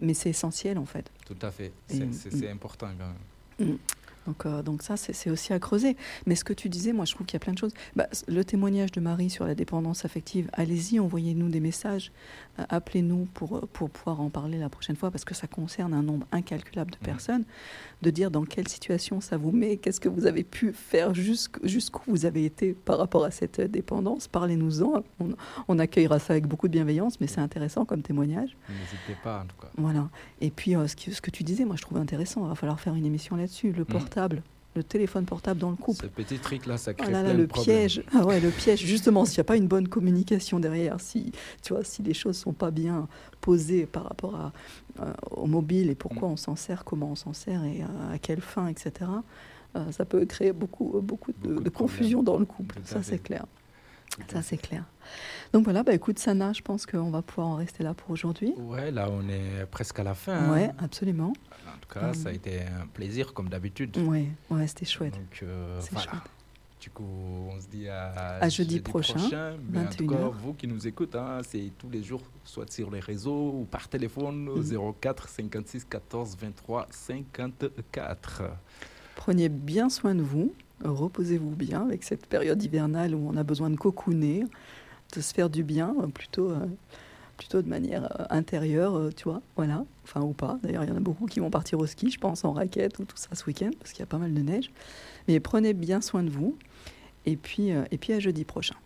Mais 0.00 0.14
c'est 0.14 0.30
essentiel, 0.30 0.78
en 0.78 0.86
fait. 0.86 1.10
Tout 1.26 1.36
à 1.42 1.50
fait. 1.50 1.72
C'est 1.88 2.12
c'est- 2.14 2.30
c'est 2.30 2.50
important 2.50 2.88
quand 2.98 3.64
même. 3.66 3.78
Donc, 4.28 4.44
euh, 4.44 4.62
donc 4.62 4.82
ça, 4.82 4.98
c'est 4.98 5.30
aussi 5.30 5.54
à 5.54 5.58
creuser. 5.58 5.96
Mais 6.26 6.34
ce 6.34 6.44
que 6.44 6.52
tu 6.52 6.68
disais, 6.68 6.92
moi, 6.92 7.06
je 7.06 7.14
trouve 7.14 7.26
qu'il 7.26 7.34
y 7.34 7.40
a 7.40 7.40
plein 7.40 7.54
de 7.54 7.58
choses. 7.58 7.72
Bah, 7.96 8.06
le 8.28 8.44
témoignage 8.44 8.92
de 8.92 9.00
Marie 9.00 9.30
sur 9.30 9.46
la 9.46 9.54
dépendance 9.54 10.04
affective, 10.04 10.50
allez-y, 10.52 11.00
envoyez-nous 11.00 11.48
des 11.48 11.60
messages, 11.60 12.12
euh, 12.58 12.64
appelez-nous 12.68 13.26
pour, 13.32 13.56
euh, 13.56 13.68
pour 13.72 13.88
pouvoir 13.88 14.20
en 14.20 14.28
parler 14.28 14.58
la 14.58 14.68
prochaine 14.68 14.96
fois, 14.96 15.10
parce 15.10 15.24
que 15.24 15.34
ça 15.34 15.46
concerne 15.46 15.94
un 15.94 16.02
nombre 16.02 16.26
incalculable 16.30 16.90
de 16.90 16.98
personnes, 16.98 17.44
de 18.02 18.10
dire 18.10 18.30
dans 18.30 18.44
quelle 18.44 18.68
situation 18.68 19.22
ça 19.22 19.38
vous 19.38 19.50
met, 19.50 19.78
qu'est-ce 19.78 20.00
que 20.00 20.10
vous 20.10 20.26
avez 20.26 20.44
pu 20.44 20.74
faire, 20.74 21.14
jusqu'- 21.14 21.66
jusqu'où 21.66 22.02
vous 22.06 22.26
avez 22.26 22.44
été 22.44 22.74
par 22.74 22.98
rapport 22.98 23.24
à 23.24 23.30
cette 23.30 23.60
dépendance. 23.62 24.28
Parlez-nous-en. 24.28 25.02
On, 25.20 25.30
on 25.68 25.78
accueillera 25.78 26.18
ça 26.18 26.34
avec 26.34 26.46
beaucoup 26.46 26.68
de 26.68 26.72
bienveillance, 26.72 27.18
mais 27.20 27.26
c'est 27.28 27.40
intéressant 27.40 27.86
comme 27.86 28.02
témoignage. 28.02 28.56
N'hésitez 28.68 29.18
pas 29.24 29.40
en 29.42 29.46
tout 29.46 29.56
cas. 29.60 29.68
Voilà. 29.78 30.10
Et 30.42 30.50
puis, 30.50 30.76
euh, 30.76 30.86
ce, 30.86 30.96
que, 30.96 31.12
ce 31.12 31.20
que 31.22 31.30
tu 31.30 31.44
disais, 31.44 31.64
moi, 31.64 31.76
je 31.76 31.82
trouve 31.82 31.96
intéressant. 31.98 32.44
Il 32.44 32.48
va 32.48 32.54
falloir 32.54 32.78
faire 32.78 32.94
une 32.94 33.06
émission 33.06 33.36
là-dessus. 33.36 33.72
Le 33.72 33.84
portable, 34.18 34.42
le 34.74 34.82
téléphone 34.82 35.24
portable 35.24 35.60
dans 35.60 35.70
le 35.70 35.76
couple. 35.76 36.02
Ce 36.02 36.06
petit 36.06 36.38
truc 36.38 36.66
là, 36.66 36.76
ça 36.76 36.92
Oh 36.92 37.02
crée 37.02 37.12
là 37.12 37.22
là, 37.22 37.30
plein 37.30 37.38
le 37.38 37.46
de 37.46 37.52
piège. 37.52 38.02
Ah 38.12 38.24
ouais, 38.26 38.40
le 38.40 38.50
piège. 38.50 38.84
Justement, 38.84 39.24
s'il 39.24 39.38
n'y 39.38 39.42
a 39.42 39.44
pas 39.44 39.56
une 39.56 39.68
bonne 39.68 39.88
communication 39.88 40.60
derrière, 40.60 41.00
si, 41.00 41.32
tu 41.62 41.72
vois, 41.72 41.84
si 41.84 42.02
les 42.02 42.14
choses 42.14 42.36
sont 42.36 42.52
pas 42.52 42.70
bien 42.70 43.08
posées 43.40 43.86
par 43.86 44.04
rapport 44.04 44.34
à, 44.36 44.52
euh, 45.00 45.12
au 45.30 45.46
mobile 45.46 45.90
et 45.90 45.94
pourquoi 45.94 46.28
on 46.28 46.36
s'en 46.36 46.56
sert, 46.56 46.84
comment 46.84 47.12
on 47.12 47.14
s'en 47.14 47.32
sert 47.32 47.64
et 47.64 47.82
euh, 47.82 48.14
à 48.14 48.18
quelle 48.18 48.40
fin, 48.40 48.68
etc., 48.68 49.10
euh, 49.76 49.92
ça 49.92 50.04
peut 50.04 50.24
créer 50.24 50.52
beaucoup, 50.52 50.98
beaucoup 51.02 51.32
de, 51.42 51.60
de 51.60 51.68
confusion 51.70 52.22
dans 52.22 52.38
le 52.38 52.46
couple. 52.46 52.76
Ça, 52.84 53.02
c'est 53.02 53.18
clair. 53.18 53.44
Ça, 54.30 54.42
c'est 54.42 54.56
clair. 54.56 54.84
Donc 55.52 55.64
voilà, 55.64 55.82
bah 55.82 55.94
écoute, 55.94 56.18
Sana, 56.18 56.52
je 56.52 56.60
pense 56.60 56.84
qu'on 56.86 57.10
va 57.10 57.22
pouvoir 57.22 57.46
en 57.48 57.54
rester 57.56 57.82
là 57.84 57.94
pour 57.94 58.10
aujourd'hui. 58.10 58.52
Ouais, 58.58 58.90
là 58.90 59.08
on 59.10 59.26
est 59.28 59.64
presque 59.70 59.98
à 60.00 60.02
la 60.02 60.14
fin. 60.14 60.34
hein. 60.34 60.52
Ouais, 60.52 60.70
absolument. 60.78 61.32
En 61.66 61.78
tout 61.80 61.98
cas, 62.00 62.12
ça 62.14 62.28
a 62.30 62.32
été 62.32 62.60
un 62.62 62.86
plaisir 62.86 63.32
comme 63.32 63.48
d'habitude. 63.48 63.96
Ouais, 63.98 64.26
ouais, 64.50 64.66
c'était 64.66 64.84
chouette. 64.86 65.14
Donc 65.14 65.40
euh, 65.42 65.80
voilà. 65.92 66.10
chouette. 66.10 66.22
Du 66.80 66.90
coup, 66.90 67.04
on 67.50 67.60
se 67.60 67.66
dit 67.66 67.88
à, 67.88 68.36
À 68.40 68.48
jeudi 68.48 68.78
prochain, 68.80 69.56
Mais 69.68 69.80
en 69.80 69.86
tout 69.86 70.04
21 70.04 70.06
cas, 70.08 70.14
heures. 70.22 70.32
vous 70.32 70.54
qui 70.54 70.66
nous 70.68 70.86
écoutez, 70.86 71.18
hein, 71.18 71.40
c'est 71.42 71.72
tous 71.78 71.90
les 71.90 72.02
jours, 72.04 72.22
soit 72.44 72.70
sur 72.72 72.90
les 72.90 73.00
réseaux 73.00 73.50
ou 73.52 73.64
par 73.70 73.88
téléphone, 73.88 74.48
au 74.48 74.58
Mhm. 74.58 74.94
04 75.00 75.28
56 75.28 75.84
14 75.86 76.36
23 76.40 76.86
54. 76.90 78.42
Prenez 79.16 79.48
bien 79.48 79.88
soin 79.88 80.14
de 80.14 80.22
vous, 80.22 80.52
reposez-vous 80.84 81.50
bien 81.50 81.82
avec 81.82 82.04
cette 82.04 82.26
période 82.26 82.62
hivernale 82.62 83.14
où 83.14 83.28
on 83.28 83.36
a 83.36 83.42
besoin 83.42 83.70
de 83.70 83.76
cocooner, 83.76 84.44
de 85.14 85.20
se 85.20 85.34
faire 85.34 85.50
du 85.50 85.62
bien, 85.62 85.94
euh, 86.02 86.06
plutôt, 86.06 86.50
euh, 86.50 86.66
plutôt 87.36 87.62
de 87.62 87.68
manière 87.68 88.04
euh, 88.04 88.24
intérieure, 88.30 89.10
tu 89.16 89.24
vois, 89.24 89.40
voilà, 89.56 89.84
enfin 90.04 90.20
ou 90.20 90.32
pas. 90.32 90.58
D'ailleurs, 90.62 90.84
il 90.84 90.90
y 90.90 90.92
en 90.92 90.96
a 90.96 91.00
beaucoup 91.00 91.26
qui 91.26 91.40
vont 91.40 91.50
partir 91.50 91.78
au 91.78 91.86
ski, 91.86 92.10
je 92.10 92.18
pense, 92.18 92.44
en 92.44 92.52
raquette 92.52 92.98
ou 92.98 93.04
tout 93.04 93.16
ça 93.16 93.28
ce 93.32 93.44
week-end, 93.46 93.70
parce 93.78 93.92
qu'il 93.92 94.00
y 94.00 94.04
a 94.04 94.06
pas 94.06 94.18
mal 94.18 94.34
de 94.34 94.40
neige. 94.40 94.70
Mais 95.26 95.40
prenez 95.40 95.74
bien 95.74 96.00
soin 96.00 96.22
de 96.22 96.30
vous, 96.30 96.56
et 97.26 97.36
puis, 97.36 97.68
et 97.68 97.98
puis 97.98 98.12
à 98.12 98.20
jeudi 98.20 98.44
prochain. 98.44 98.76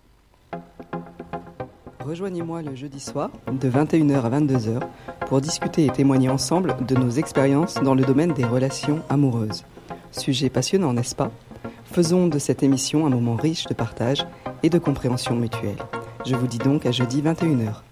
Rejoignez-moi 2.01 2.63
le 2.63 2.75
jeudi 2.75 2.99
soir, 2.99 3.31
de 3.47 3.71
21h 3.71 4.23
à 4.23 4.41
22h, 4.41 4.81
pour 5.29 5.41
discuter 5.41 5.87
et 5.87 5.91
témoigner 5.91 6.29
ensemble 6.29 6.75
de 6.85 6.97
nos 6.97 7.11
expériences 7.11 7.75
dans 7.75 7.95
le 7.95 8.05
domaine 8.05 8.33
des 8.33 8.45
relations 8.45 9.03
amoureuses. 9.09 9.65
Sujet 10.11 10.51
passionnant, 10.51 10.93
n'est-ce 10.93 11.15
pas? 11.15 11.31
Faisons 11.93 12.27
de 12.27 12.39
cette 12.39 12.63
émission 12.63 13.05
un 13.05 13.11
moment 13.11 13.37
riche 13.37 13.67
de 13.67 13.75
partage 13.75 14.27
et 14.63 14.71
de 14.71 14.79
compréhension 14.79 15.37
mutuelle. 15.37 15.77
Je 16.25 16.35
vous 16.35 16.47
dis 16.47 16.57
donc 16.57 16.87
à 16.87 16.91
jeudi 16.91 17.21
21h. 17.21 17.83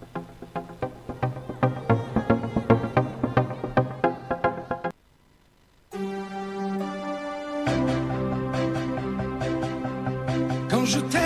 Quand 10.71 10.85
je 10.87 11.01
t'aime, 11.01 11.21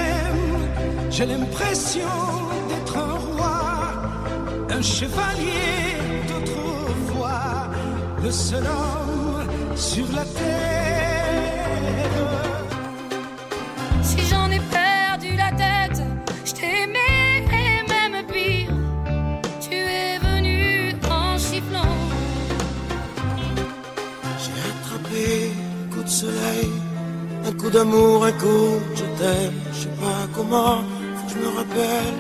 j'ai 1.11 1.27
l'impression 1.27 2.01
d'être 2.68 2.99
un 2.99 3.12
roi, 3.12 3.93
un 4.70 4.83
chevalier 4.83 5.95
d'autrefois, 6.27 7.68
le 8.20 8.33
seul 8.33 8.64
homme 8.64 9.77
sur 9.77 10.07
la 10.12 10.25
terre. 10.25 10.75
Coup 27.65 27.71
d'amour, 27.71 28.25
un 28.25 28.33
coup 28.33 28.79
de 28.91 28.97
je 28.97 29.05
t'aime. 29.19 29.55
Je 29.73 29.79
sais 29.81 29.89
pas 29.89 30.23
comment, 30.35 30.79
faut 31.17 31.27
que 31.27 31.33
je 31.33 31.39
me 31.39 31.49
rappelle. 31.57 32.17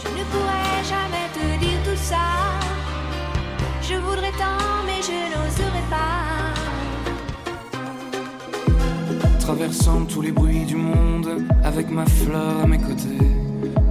Je 0.00 0.08
ne 0.18 0.24
pourrais 0.30 0.82
jamais 0.92 1.26
te 1.36 1.44
dire 1.62 1.80
tout 1.84 2.00
ça. 2.10 2.26
Je 3.82 3.96
voudrais 3.96 4.32
tant, 4.42 4.66
mais 4.86 5.00
je 5.08 5.16
n'oserais 5.32 5.86
pas. 5.90 6.22
Traversant 9.40 10.06
tous 10.06 10.22
les 10.22 10.32
bruits 10.32 10.64
du 10.64 10.76
monde, 10.76 11.42
avec 11.62 11.90
ma 11.90 12.06
fleur 12.06 12.62
à 12.62 12.66
mes 12.66 12.78
côtés, 12.78 13.28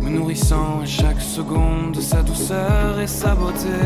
me 0.02 0.10
nourrissant 0.10 0.82
à 0.82 0.86
chaque 0.86 1.22
seconde 1.22 1.92
de 1.92 2.02
sa 2.02 2.24
douceur 2.24 3.00
et 3.00 3.08
sa 3.08 3.36
beauté. 3.36 3.78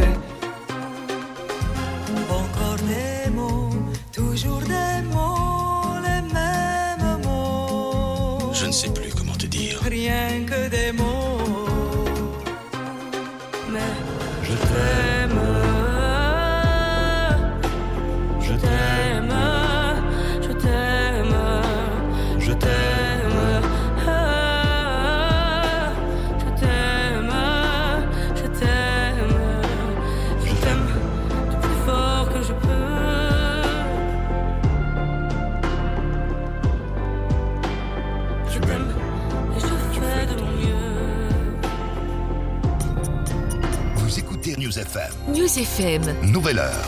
News 45.47 45.59
FM. 45.59 46.01
Nouvelle 46.23 46.59
heure. 46.59 46.85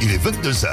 Il 0.00 0.10
est 0.10 0.18
22h. 0.18 0.66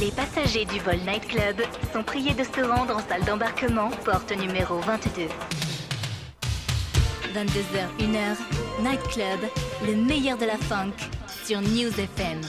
Les 0.00 0.10
passagers 0.10 0.64
du 0.64 0.80
vol 0.80 0.96
Night 1.06 1.28
Club 1.28 1.62
sont 1.92 2.02
priés 2.02 2.34
de 2.34 2.42
se 2.42 2.60
rendre 2.60 2.96
en 2.96 3.08
salle 3.08 3.22
d'embarquement, 3.24 3.90
porte 4.04 4.36
numéro 4.36 4.80
22. 4.80 5.28
22h, 7.32 7.86
1h, 8.00 8.82
Night 8.82 9.02
Club, 9.12 9.38
le 9.86 9.94
meilleur 9.94 10.36
de 10.38 10.46
la 10.46 10.56
funk 10.56 10.90
sur 11.44 11.60
News 11.60 11.92
FM. 12.00 12.40